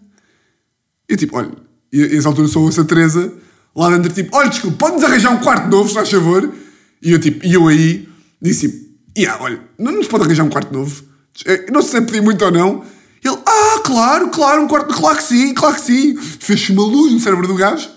Eu 1.10 1.18
tipo, 1.18 1.38
olha, 1.38 1.52
e 1.92 2.02
a 2.02 2.18
essa 2.18 2.28
altura 2.30 2.48
sou 2.48 2.70
essa 2.70 2.86
Teresa, 2.86 3.34
lá 3.76 3.90
dentro, 3.90 4.12
tipo, 4.14 4.36
olha, 4.36 4.50
desculpa, 4.50 4.78
pode-nos 4.78 5.04
arranjar 5.04 5.32
um 5.32 5.40
quarto 5.40 5.70
novo, 5.70 5.90
se 5.90 5.96
faz 5.96 6.10
favor? 6.10 6.54
E 7.02 7.12
eu 7.12 7.20
tipo, 7.20 7.46
e 7.46 7.54
eu 7.54 7.68
aí 7.68 8.08
disse, 8.42 8.70
tipo, 8.70 8.86
yeah, 9.18 9.42
olha, 9.44 9.60
não 9.78 9.92
nos 9.92 10.08
pode 10.08 10.24
arranjar 10.24 10.44
um 10.44 10.50
quarto 10.50 10.74
novo? 10.74 11.04
Eh, 11.46 11.66
Não 11.72 11.82
sei 11.82 11.92
se 11.92 11.98
é 11.98 12.02
pedir 12.02 12.22
muito 12.22 12.44
ou 12.46 12.52
não. 12.52 12.84
Ele, 13.24 13.38
ah, 13.46 13.82
claro, 13.84 14.30
claro, 14.30 14.62
um 14.64 14.68
quarto, 14.68 14.94
claro 14.94 15.18
que 15.18 15.24
sim, 15.24 15.54
claro 15.54 15.76
que 15.76 15.82
sim. 15.82 16.16
Fez-se 16.16 16.72
uma 16.72 16.84
luz 16.84 17.12
no 17.12 17.20
cérebro 17.20 17.48
do 17.48 17.56
gajo. 17.56 17.90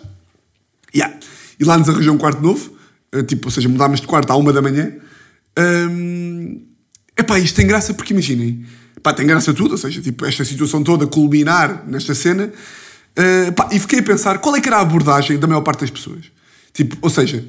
Yeah. 0.95 1.15
e 1.61 1.65
lá 1.65 1.77
nos 1.77 1.89
arranjou 1.89 2.15
um 2.15 2.19
quarto 2.19 2.41
novo, 2.43 2.73
uh, 3.15 3.23
tipo, 3.23 3.49
ou 3.49 3.51
seja, 3.51 3.69
mudámos 3.69 4.01
de 4.01 4.07
quarto 4.07 4.31
à 4.33 4.37
uma 4.37 4.53
da 4.53 4.63
manhã. 4.63 4.95
Um, 5.59 6.63
epá, 7.17 7.39
isto 7.39 7.57
tem 7.57 7.67
graça 7.67 7.93
porque 7.93 8.15
imaginem, 8.15 8.65
pá, 9.03 9.13
tem 9.13 9.27
graça 9.27 9.53
tudo, 9.53 9.73
ou 9.73 9.79
seja, 9.79 10.01
tipo, 10.01 10.25
esta 10.25 10.45
situação 10.45 10.83
toda 10.83 11.07
culminar 11.07 11.85
nesta 11.87 12.15
cena, 12.15 12.51
uh, 13.19 13.53
pá, 13.53 13.69
e 13.73 13.79
fiquei 13.79 13.99
a 13.99 14.03
pensar 14.03 14.39
qual 14.39 14.55
é 14.57 14.61
que 14.61 14.69
era 14.69 14.79
a 14.79 14.81
abordagem 14.81 15.39
da 15.39 15.47
maior 15.47 15.63
parte 15.63 15.81
das 15.81 15.91
pessoas. 15.91 16.27
Tipo, 16.73 16.97
ou 17.03 17.11
seja, 17.11 17.45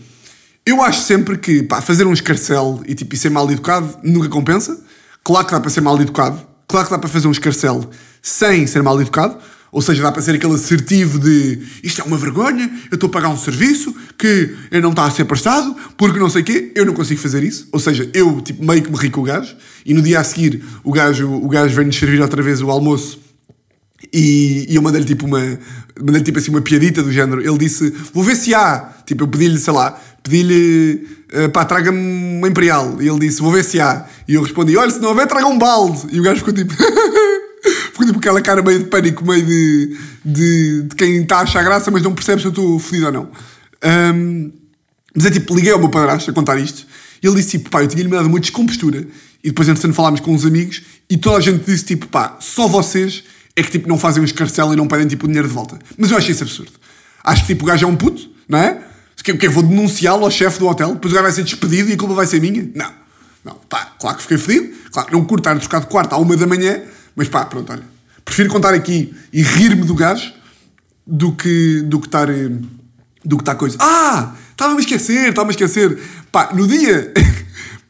eu 0.66 0.82
acho 0.82 1.02
sempre 1.02 1.38
que 1.38 1.64
pá, 1.64 1.82
fazer 1.82 2.06
um 2.08 2.14
escarcel 2.14 2.82
e, 2.86 2.96
tipo, 2.96 3.14
e 3.14 3.18
ser 3.18 3.30
mal 3.30 3.50
educado 3.52 3.98
nunca 4.04 4.28
compensa. 4.30 4.80
Claro 5.24 5.46
que 5.46 5.52
dá 5.52 5.60
para 5.60 5.70
ser 5.70 5.82
mal 5.82 6.00
educado, 6.02 6.42
claro 6.68 6.88
que 6.88 6.92
dá 6.92 6.98
para 6.98 7.10
fazer 7.10 7.28
um 7.28 7.32
escarcel 7.32 7.90
sem 8.22 8.66
ser 8.66 8.82
mal 8.82 9.00
educado, 9.00 9.38
ou 9.72 9.82
seja, 9.82 10.02
dá 10.02 10.12
para 10.12 10.22
ser 10.22 10.36
aquele 10.36 10.54
assertivo 10.54 11.20
de 11.20 11.62
isto 11.84 12.02
é 12.02 12.04
uma 12.04 12.18
vergonha, 12.18 12.70
eu 12.90 12.96
estou 12.96 13.08
a 13.08 13.12
pagar 13.12 13.30
um 13.30 13.38
serviço 13.38 13.96
que 14.18 14.56
eu 14.72 14.82
não 14.82 14.90
está 14.90 15.06
a 15.06 15.12
ser 15.12 15.26
prestado, 15.26 15.76
porque 15.96 16.18
não 16.18 16.30
sei 16.30 16.42
o 16.42 16.46
quê, 16.46 16.72
eu 16.74 16.86
não 16.86 16.94
consigo 16.94 17.20
fazer 17.20 17.44
isso. 17.44 17.68
Ou 17.72 17.80
seja, 17.80 18.10
eu 18.14 18.42
tipo, 18.42 18.66
meio 18.66 18.82
que 18.82 18.92
me 18.92 18.98
ri 18.98 19.10
com 19.10 19.22
o 19.22 19.24
gajo, 19.24 19.56
e 19.86 19.94
no 19.94 20.02
dia 20.02 20.20
a 20.20 20.24
seguir 20.24 20.64
o 20.84 20.92
gajo, 20.92 21.32
o 21.32 21.48
gajo 21.48 21.76
vem-nos 21.76 21.96
servir 21.96 22.22
outra 22.22 22.42
vez 22.42 22.62
o 22.62 22.72
almoço 22.72 23.20
e, 24.14 24.66
e 24.70 24.76
eu 24.76 24.82
mandei-lhe 24.82 25.06
tipo 25.06 25.26
uma 25.26 25.60
mandei 26.00 26.22
tipo 26.22 26.40
assim 26.40 26.50
uma 26.50 26.62
piadita 26.62 27.04
do 27.04 27.12
género. 27.12 27.42
Ele 27.42 27.58
disse: 27.58 27.94
Vou 28.14 28.24
ver 28.24 28.36
se 28.36 28.54
há. 28.54 28.94
Tipo, 29.06 29.24
eu 29.24 29.28
pedi-lhe, 29.28 29.58
sei 29.58 29.74
lá, 29.74 30.00
pedi-lhe 30.24 31.08
uh, 31.34 31.50
pá, 31.50 31.66
traga-me 31.66 32.00
uma 32.38 32.48
Imperial. 32.48 33.02
E 33.02 33.08
ele 33.08 33.20
disse: 33.20 33.42
Vou 33.42 33.52
ver 33.52 33.64
se 33.64 33.80
há. 33.80 34.06
E 34.28 34.36
eu 34.36 34.42
respondi: 34.42 34.76
Olha, 34.78 34.92
se 34.92 35.00
não 35.00 35.10
houver, 35.10 35.28
traga 35.28 35.48
um 35.48 35.58
balde. 35.58 36.08
E 36.12 36.20
o 36.20 36.24
gajo 36.24 36.40
ficou 36.40 36.54
tipo. 36.54 36.74
ficou 37.92 38.06
tipo 38.06 38.20
aquela 38.20 38.42
cara 38.42 38.62
meio 38.62 38.80
de 38.80 38.86
pânico, 38.86 39.26
meio 39.26 39.46
de, 39.46 39.98
de, 40.24 40.82
de 40.84 40.96
quem 40.96 41.22
está 41.22 41.40
a 41.40 41.42
achar 41.42 41.64
graça, 41.64 41.92
mas 41.92 42.02
não 42.02 42.14
percebe 42.14 42.42
se 42.42 42.48
eu 42.48 42.52
estou 42.52 42.80
fodido 42.80 43.08
ou 43.08 43.12
não. 43.12 43.30
Um, 44.14 44.52
mas 45.16 45.26
é 45.26 45.32
tipo, 45.32 45.56
liguei 45.56 45.72
ao 45.72 45.80
meu 45.80 45.90
padrasto 45.90 46.30
a 46.30 46.34
contar 46.34 46.58
isto. 46.58 46.86
E 47.22 47.28
ele 47.28 47.36
disse 47.36 47.58
tipo: 47.58 47.70
Pá, 47.70 47.84
eu 47.84 47.88
tinha-lhe 47.88 48.10
dado 48.10 48.28
uma 48.28 48.40
descompostura. 48.40 49.06
E 49.44 49.50
depois, 49.50 49.70
entretanto, 49.70 49.94
falámos 49.94 50.20
com 50.20 50.34
uns 50.34 50.46
amigos 50.46 50.82
e 51.10 51.18
toda 51.18 51.38
a 51.38 51.42
gente 51.42 51.64
disse 51.66 51.86
tipo: 51.86 52.08
Pá, 52.08 52.38
só 52.40 52.68
vocês 52.68 53.24
é 53.56 53.64
que 53.64 53.72
tipo 53.72 53.88
não 53.88 53.98
fazem 53.98 54.22
um 54.22 54.26
escarcel 54.26 54.74
e 54.74 54.76
não 54.76 54.88
pedem 54.88 55.08
tipo 55.08 55.28
dinheiro 55.28 55.48
de 55.48 55.54
volta. 55.54 55.78
Mas 55.98 56.12
eu 56.12 56.18
acho 56.18 56.32
isso 56.32 56.44
absurdo. 56.44 56.74
Acho 57.24 57.42
que 57.42 57.48
tipo 57.48 57.64
o 57.64 57.68
gajo 57.68 57.86
é 57.86 57.88
um 57.88 57.96
puto, 57.96 58.30
não 58.48 58.60
é? 58.60 58.82
Que, 59.24 59.34
que 59.34 59.50
vou 59.50 59.64
denunciá-lo 59.64 60.24
ao 60.24 60.32
chefe 60.32 60.60
do 60.60 60.68
hotel, 60.68 60.94
depois 60.94 61.12
o 61.12 61.16
gajo 61.16 61.24
vai 61.24 61.32
ser 61.32 61.44
despedido 61.44 61.90
e 61.90 61.94
a 61.94 61.98
culpa 61.98 62.14
vai 62.14 62.26
ser 62.26 62.40
minha? 62.40 62.70
Não. 62.74 62.92
Não, 63.44 63.56
pá, 63.70 63.94
claro 64.00 64.18
que 64.18 64.24
fiquei 64.24 64.38
fedido, 64.38 64.76
claro, 64.92 65.10
não 65.12 65.24
curto 65.24 65.42
estar 65.42 65.56
a 65.56 65.60
trocar 65.60 65.80
de 65.80 65.88
quarto 65.88 66.14
à 66.14 66.18
uma 66.18 66.36
da 66.36 66.46
manhã, 66.46 66.82
mas 67.16 67.28
pá, 67.28 67.46
pronto, 67.46 67.72
olha. 67.72 67.84
Prefiro 68.24 68.50
contar 68.50 68.74
aqui 68.74 69.14
e 69.32 69.42
rir-me 69.42 69.84
do 69.84 69.96
gajo 69.96 70.34
do 71.06 71.32
que, 71.32 71.82
do 71.82 72.00
que 72.00 72.08
estar. 72.08 72.30
Eh, 72.30 72.50
do 73.26 73.38
que 73.38 73.42
estar 73.42 73.56
coisa. 73.56 73.78
Ah! 73.80 74.36
Estava-me 74.52 74.78
a 74.78 74.82
esquecer, 74.82 75.30
estava-me 75.30 75.52
a 75.52 75.56
esquecer. 75.56 76.00
Pá, 76.32 76.52
no 76.54 76.68
dia. 76.68 77.14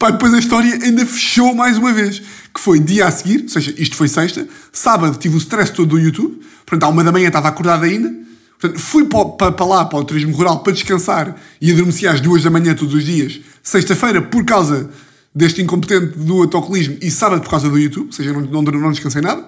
Pá, 0.00 0.10
depois 0.10 0.32
a 0.32 0.38
história 0.38 0.72
ainda 0.82 1.04
fechou 1.04 1.54
mais 1.54 1.76
uma 1.76 1.92
vez 1.92 2.22
que 2.52 2.58
foi 2.58 2.80
dia 2.80 3.06
a 3.06 3.10
seguir, 3.10 3.42
ou 3.42 3.48
seja, 3.50 3.72
isto 3.76 3.94
foi 3.94 4.08
sexta, 4.08 4.48
sábado 4.72 5.16
tive 5.18 5.36
o 5.36 5.38
stress 5.38 5.70
todo 5.70 5.90
do 5.90 5.98
YouTube, 5.98 6.40
portanto, 6.64 6.84
à 6.84 6.88
uma 6.88 7.04
da 7.04 7.12
manhã 7.12 7.28
estava 7.28 7.48
acordado 7.48 7.84
ainda, 7.84 8.12
portanto, 8.58 8.80
fui 8.80 9.04
para, 9.04 9.52
para, 9.52 9.66
lá, 9.66 9.84
para 9.84 9.98
o 9.98 10.04
turismo 10.04 10.34
rural, 10.34 10.60
para 10.60 10.72
descansar 10.72 11.36
e 11.60 11.70
adormeci 11.70 12.08
às 12.08 12.18
duas 12.20 12.42
da 12.42 12.50
manhã 12.50 12.74
todos 12.74 12.94
os 12.94 13.04
dias, 13.04 13.40
sexta-feira, 13.62 14.22
por 14.22 14.42
causa 14.44 14.90
deste 15.34 15.60
incompetente 15.60 16.18
do 16.18 16.40
autocolismo 16.40 16.96
e 17.02 17.10
sábado 17.10 17.42
por 17.42 17.50
causa 17.50 17.68
do 17.68 17.78
YouTube, 17.78 18.06
ou 18.06 18.12
seja, 18.12 18.32
não, 18.32 18.40
não, 18.40 18.62
não 18.62 18.90
descansei 18.90 19.20
nada. 19.20 19.46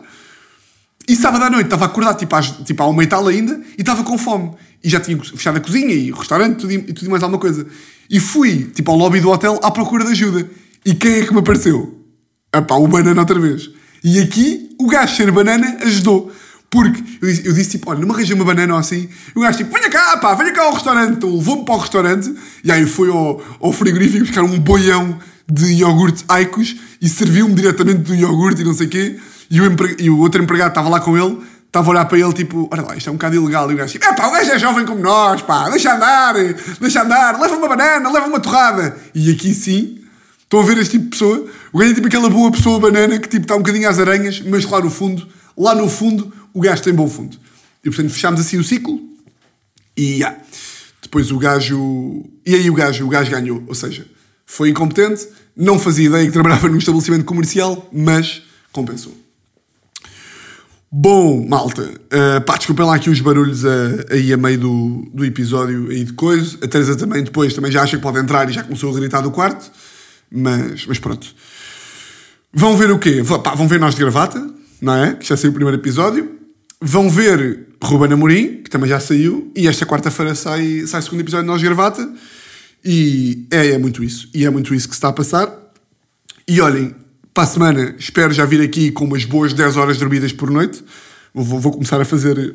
E 1.08 1.16
sábado 1.16 1.44
à 1.44 1.50
noite 1.50 1.64
estava 1.64 1.86
acordado 1.86 2.18
tipo, 2.18 2.34
às, 2.36 2.50
tipo 2.50 2.82
à 2.82 2.86
uma 2.86 3.02
e 3.02 3.06
tal 3.06 3.26
ainda 3.26 3.60
e 3.76 3.80
estava 3.80 4.04
com 4.04 4.16
fome. 4.16 4.52
E 4.82 4.88
já 4.88 5.00
tinha 5.00 5.18
fechado 5.18 5.56
a 5.56 5.60
cozinha 5.60 5.94
e 5.94 6.12
o 6.12 6.16
restaurante 6.16 6.58
tudo, 6.58 6.72
e 6.72 6.92
tudo 6.92 7.10
mais 7.10 7.22
alguma 7.22 7.40
coisa. 7.40 7.66
E 8.08 8.20
fui 8.20 8.64
tipo 8.74 8.90
ao 8.90 8.96
lobby 8.96 9.20
do 9.20 9.30
hotel 9.30 9.58
à 9.62 9.70
procura 9.70 10.04
de 10.04 10.12
ajuda. 10.12 10.48
E 10.84 10.94
quem 10.94 11.20
é 11.20 11.24
que 11.24 11.32
me 11.32 11.40
apareceu? 11.40 11.98
Epá, 12.54 12.74
o 12.74 12.86
banana 12.86 13.20
outra 13.20 13.38
vez. 13.38 13.70
E 14.04 14.18
aqui, 14.18 14.74
o 14.78 14.86
gajo 14.86 15.14
ser 15.16 15.30
banana 15.30 15.78
ajudou. 15.82 16.32
Porque 16.68 17.02
eu 17.20 17.28
disse, 17.28 17.46
eu 17.46 17.52
disse 17.52 17.70
tipo, 17.72 17.90
olha, 17.90 18.00
não 18.00 18.08
me 18.08 18.14
arranja 18.14 18.34
uma 18.34 18.44
banana 18.44 18.74
ou 18.74 18.80
assim. 18.80 19.08
E 19.34 19.38
o 19.38 19.42
gajo 19.42 19.58
tipo, 19.58 19.72
venha 19.72 19.90
cá, 19.90 20.16
pá, 20.16 20.34
venha 20.34 20.52
cá 20.52 20.62
ao 20.62 20.72
restaurante. 20.72 21.16
Então 21.16 21.34
levou-me 21.36 21.64
para 21.64 21.74
o 21.74 21.78
restaurante. 21.78 22.34
E 22.64 22.72
aí 22.72 22.86
foi 22.86 23.10
ao, 23.10 23.42
ao 23.60 23.72
frigorífico 23.72 24.24
buscar 24.24 24.42
um 24.42 24.58
boião 24.58 25.18
de 25.50 25.72
iogurte 25.74 26.24
Aicos 26.28 26.76
e 27.00 27.08
serviu-me 27.08 27.54
diretamente 27.54 28.00
do 28.00 28.14
iogurte 28.14 28.62
e 28.62 28.64
não 28.64 28.74
sei 28.74 28.86
o 28.86 28.90
quê. 28.90 29.18
E 29.52 29.60
o, 29.60 29.76
e 29.98 30.08
o 30.08 30.18
outro 30.18 30.42
empregado 30.42 30.70
estava 30.70 30.88
lá 30.88 30.98
com 30.98 31.16
ele, 31.16 31.38
estava 31.66 31.86
a 31.86 31.90
olhar 31.90 32.04
para 32.06 32.18
ele 32.18 32.32
tipo, 32.32 32.68
olha 32.72 32.82
lá, 32.82 32.96
isto 32.96 33.08
é 33.08 33.10
um 33.12 33.16
bocado 33.16 33.36
ilegal. 33.36 33.70
E 33.70 33.74
o 33.74 33.76
gajo 33.76 33.92
tipo, 33.92 34.04
é 34.06 34.14
pá, 34.14 34.28
o 34.28 34.32
gajo 34.32 34.50
é 34.50 34.58
jovem 34.58 34.86
como 34.86 35.02
nós, 35.02 35.42
pá, 35.42 35.68
deixa 35.68 35.94
andar, 35.94 36.34
deixa 36.80 37.02
andar, 37.02 37.38
leva 37.38 37.54
uma 37.54 37.68
banana, 37.68 38.10
leva 38.10 38.26
uma 38.26 38.40
torrada. 38.40 38.96
E 39.14 39.30
aqui 39.30 39.54
sim, 39.54 39.98
Estão 40.52 40.60
a 40.60 40.64
ver 40.64 40.76
este 40.76 40.98
tipo 40.98 41.04
de 41.04 41.10
pessoa? 41.12 41.46
O 41.72 41.78
gajo 41.78 41.92
é 41.92 41.94
tipo 41.94 42.06
aquela 42.08 42.28
boa 42.28 42.52
pessoa 42.52 42.78
banana 42.78 43.18
que 43.18 43.26
tipo 43.26 43.44
está 43.44 43.54
um 43.54 43.60
bocadinho 43.60 43.88
às 43.88 43.98
aranhas, 43.98 44.42
mas 44.42 44.66
lá 44.66 44.82
no 44.82 44.90
fundo, 44.90 45.26
lá 45.56 45.74
no 45.74 45.88
fundo, 45.88 46.30
o 46.52 46.60
gajo 46.60 46.82
tem 46.82 46.92
bom 46.92 47.08
fundo. 47.08 47.38
E 47.82 47.88
portanto 47.88 48.10
fechámos 48.10 48.38
assim 48.38 48.58
o 48.58 48.64
ciclo 48.64 49.00
e 49.96 50.16
yeah. 50.16 50.38
depois 51.00 51.30
o 51.30 51.38
gajo. 51.38 52.22
E 52.44 52.54
aí 52.54 52.68
o 52.68 52.74
gajo, 52.74 53.06
o 53.06 53.08
gajo 53.08 53.30
ganhou. 53.30 53.64
Ou 53.66 53.74
seja, 53.74 54.06
foi 54.44 54.68
incompetente, 54.68 55.26
não 55.56 55.78
fazia 55.78 56.04
ideia 56.04 56.26
que 56.26 56.32
trabalhava 56.32 56.68
num 56.68 56.76
estabelecimento 56.76 57.24
comercial, 57.24 57.88
mas 57.90 58.42
compensou. 58.72 59.21
Bom, 60.94 61.48
malta, 61.48 61.82
uh, 61.84 62.44
pá, 62.44 62.58
desculpem 62.58 62.84
lá 62.84 62.96
aqui 62.96 63.08
os 63.08 63.18
barulhos 63.18 63.64
uh, 63.64 64.04
aí 64.10 64.30
a 64.30 64.36
meio 64.36 64.58
do, 64.58 65.10
do 65.14 65.24
episódio 65.24 65.88
aí 65.88 66.04
de 66.04 66.12
coisa. 66.12 66.58
A 66.62 66.68
Teresa 66.68 66.94
também 66.94 67.24
depois 67.24 67.54
também 67.54 67.72
já 67.72 67.82
acha 67.82 67.96
que 67.96 68.02
pode 68.02 68.18
entrar 68.18 68.50
e 68.50 68.52
já 68.52 68.62
começou 68.62 68.90
a 68.90 69.00
gritar 69.00 69.22
do 69.22 69.30
quarto. 69.30 69.72
Mas, 70.30 70.84
mas 70.84 70.98
pronto. 70.98 71.26
Vão 72.52 72.76
ver 72.76 72.90
o 72.90 72.98
quê? 72.98 73.22
Pá, 73.42 73.54
vão 73.54 73.66
ver 73.66 73.80
Nós 73.80 73.94
de 73.94 74.02
Gravata, 74.02 74.46
não 74.82 74.94
é? 74.94 75.14
Que 75.14 75.26
já 75.26 75.34
saiu 75.34 75.52
o 75.52 75.54
primeiro 75.54 75.80
episódio. 75.80 76.30
Vão 76.78 77.08
ver 77.08 77.68
Ruben 77.82 78.12
Amorim, 78.12 78.62
que 78.62 78.68
também 78.68 78.90
já 78.90 79.00
saiu. 79.00 79.50
E 79.56 79.66
esta 79.66 79.86
quarta-feira 79.86 80.34
sai, 80.34 80.84
sai 80.86 81.00
o 81.00 81.02
segundo 81.02 81.20
episódio 81.20 81.44
de 81.44 81.50
Nós 81.50 81.60
de 81.60 81.64
Gravata. 81.68 82.06
E 82.84 83.46
é, 83.50 83.68
é 83.68 83.78
muito 83.78 84.04
isso. 84.04 84.28
E 84.34 84.44
é 84.44 84.50
muito 84.50 84.74
isso 84.74 84.86
que 84.88 84.94
se 84.94 84.98
está 84.98 85.08
a 85.08 85.12
passar. 85.14 85.50
E 86.46 86.60
olhem, 86.60 86.94
para 87.34 87.44
a 87.44 87.46
semana 87.46 87.94
espero 87.98 88.32
já 88.32 88.44
vir 88.44 88.60
aqui 88.60 88.90
com 88.90 89.04
umas 89.04 89.24
boas 89.24 89.52
10 89.52 89.76
horas 89.76 89.98
dormidas 89.98 90.32
por 90.32 90.50
noite. 90.50 90.84
Vou, 91.34 91.58
vou 91.58 91.72
começar 91.72 92.00
a 92.00 92.04
fazer, 92.04 92.54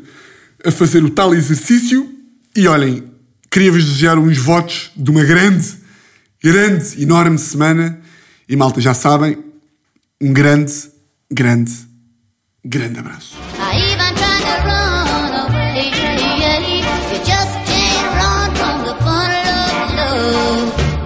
a 0.63 0.71
fazer 0.71 1.03
o 1.03 1.09
tal 1.09 1.33
exercício. 1.33 2.09
E 2.55 2.67
olhem, 2.67 3.03
queria-vos 3.49 3.83
desejar 3.83 4.17
uns 4.17 4.37
votos 4.37 4.91
de 4.95 5.09
uma 5.09 5.23
grande 5.23 5.87
grande, 6.41 7.01
enorme 7.01 7.37
semana. 7.37 7.99
E 8.47 8.55
malta, 8.55 8.79
já 8.79 8.93
sabem, 8.93 9.37
um 10.21 10.31
grande, 10.31 10.73
grande, 11.31 11.73
grande 12.63 12.99
abraço. 12.99 13.37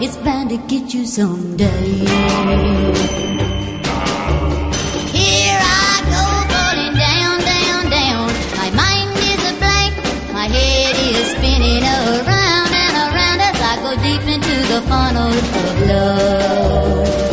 It's 0.03 0.17
bound 0.17 0.49
to 0.49 0.57
get 0.67 0.93
you 0.95 1.05
someday. 1.05 1.71
The 14.71 14.81
funnel 14.83 15.33
of 15.33 15.87
love. 15.89 17.30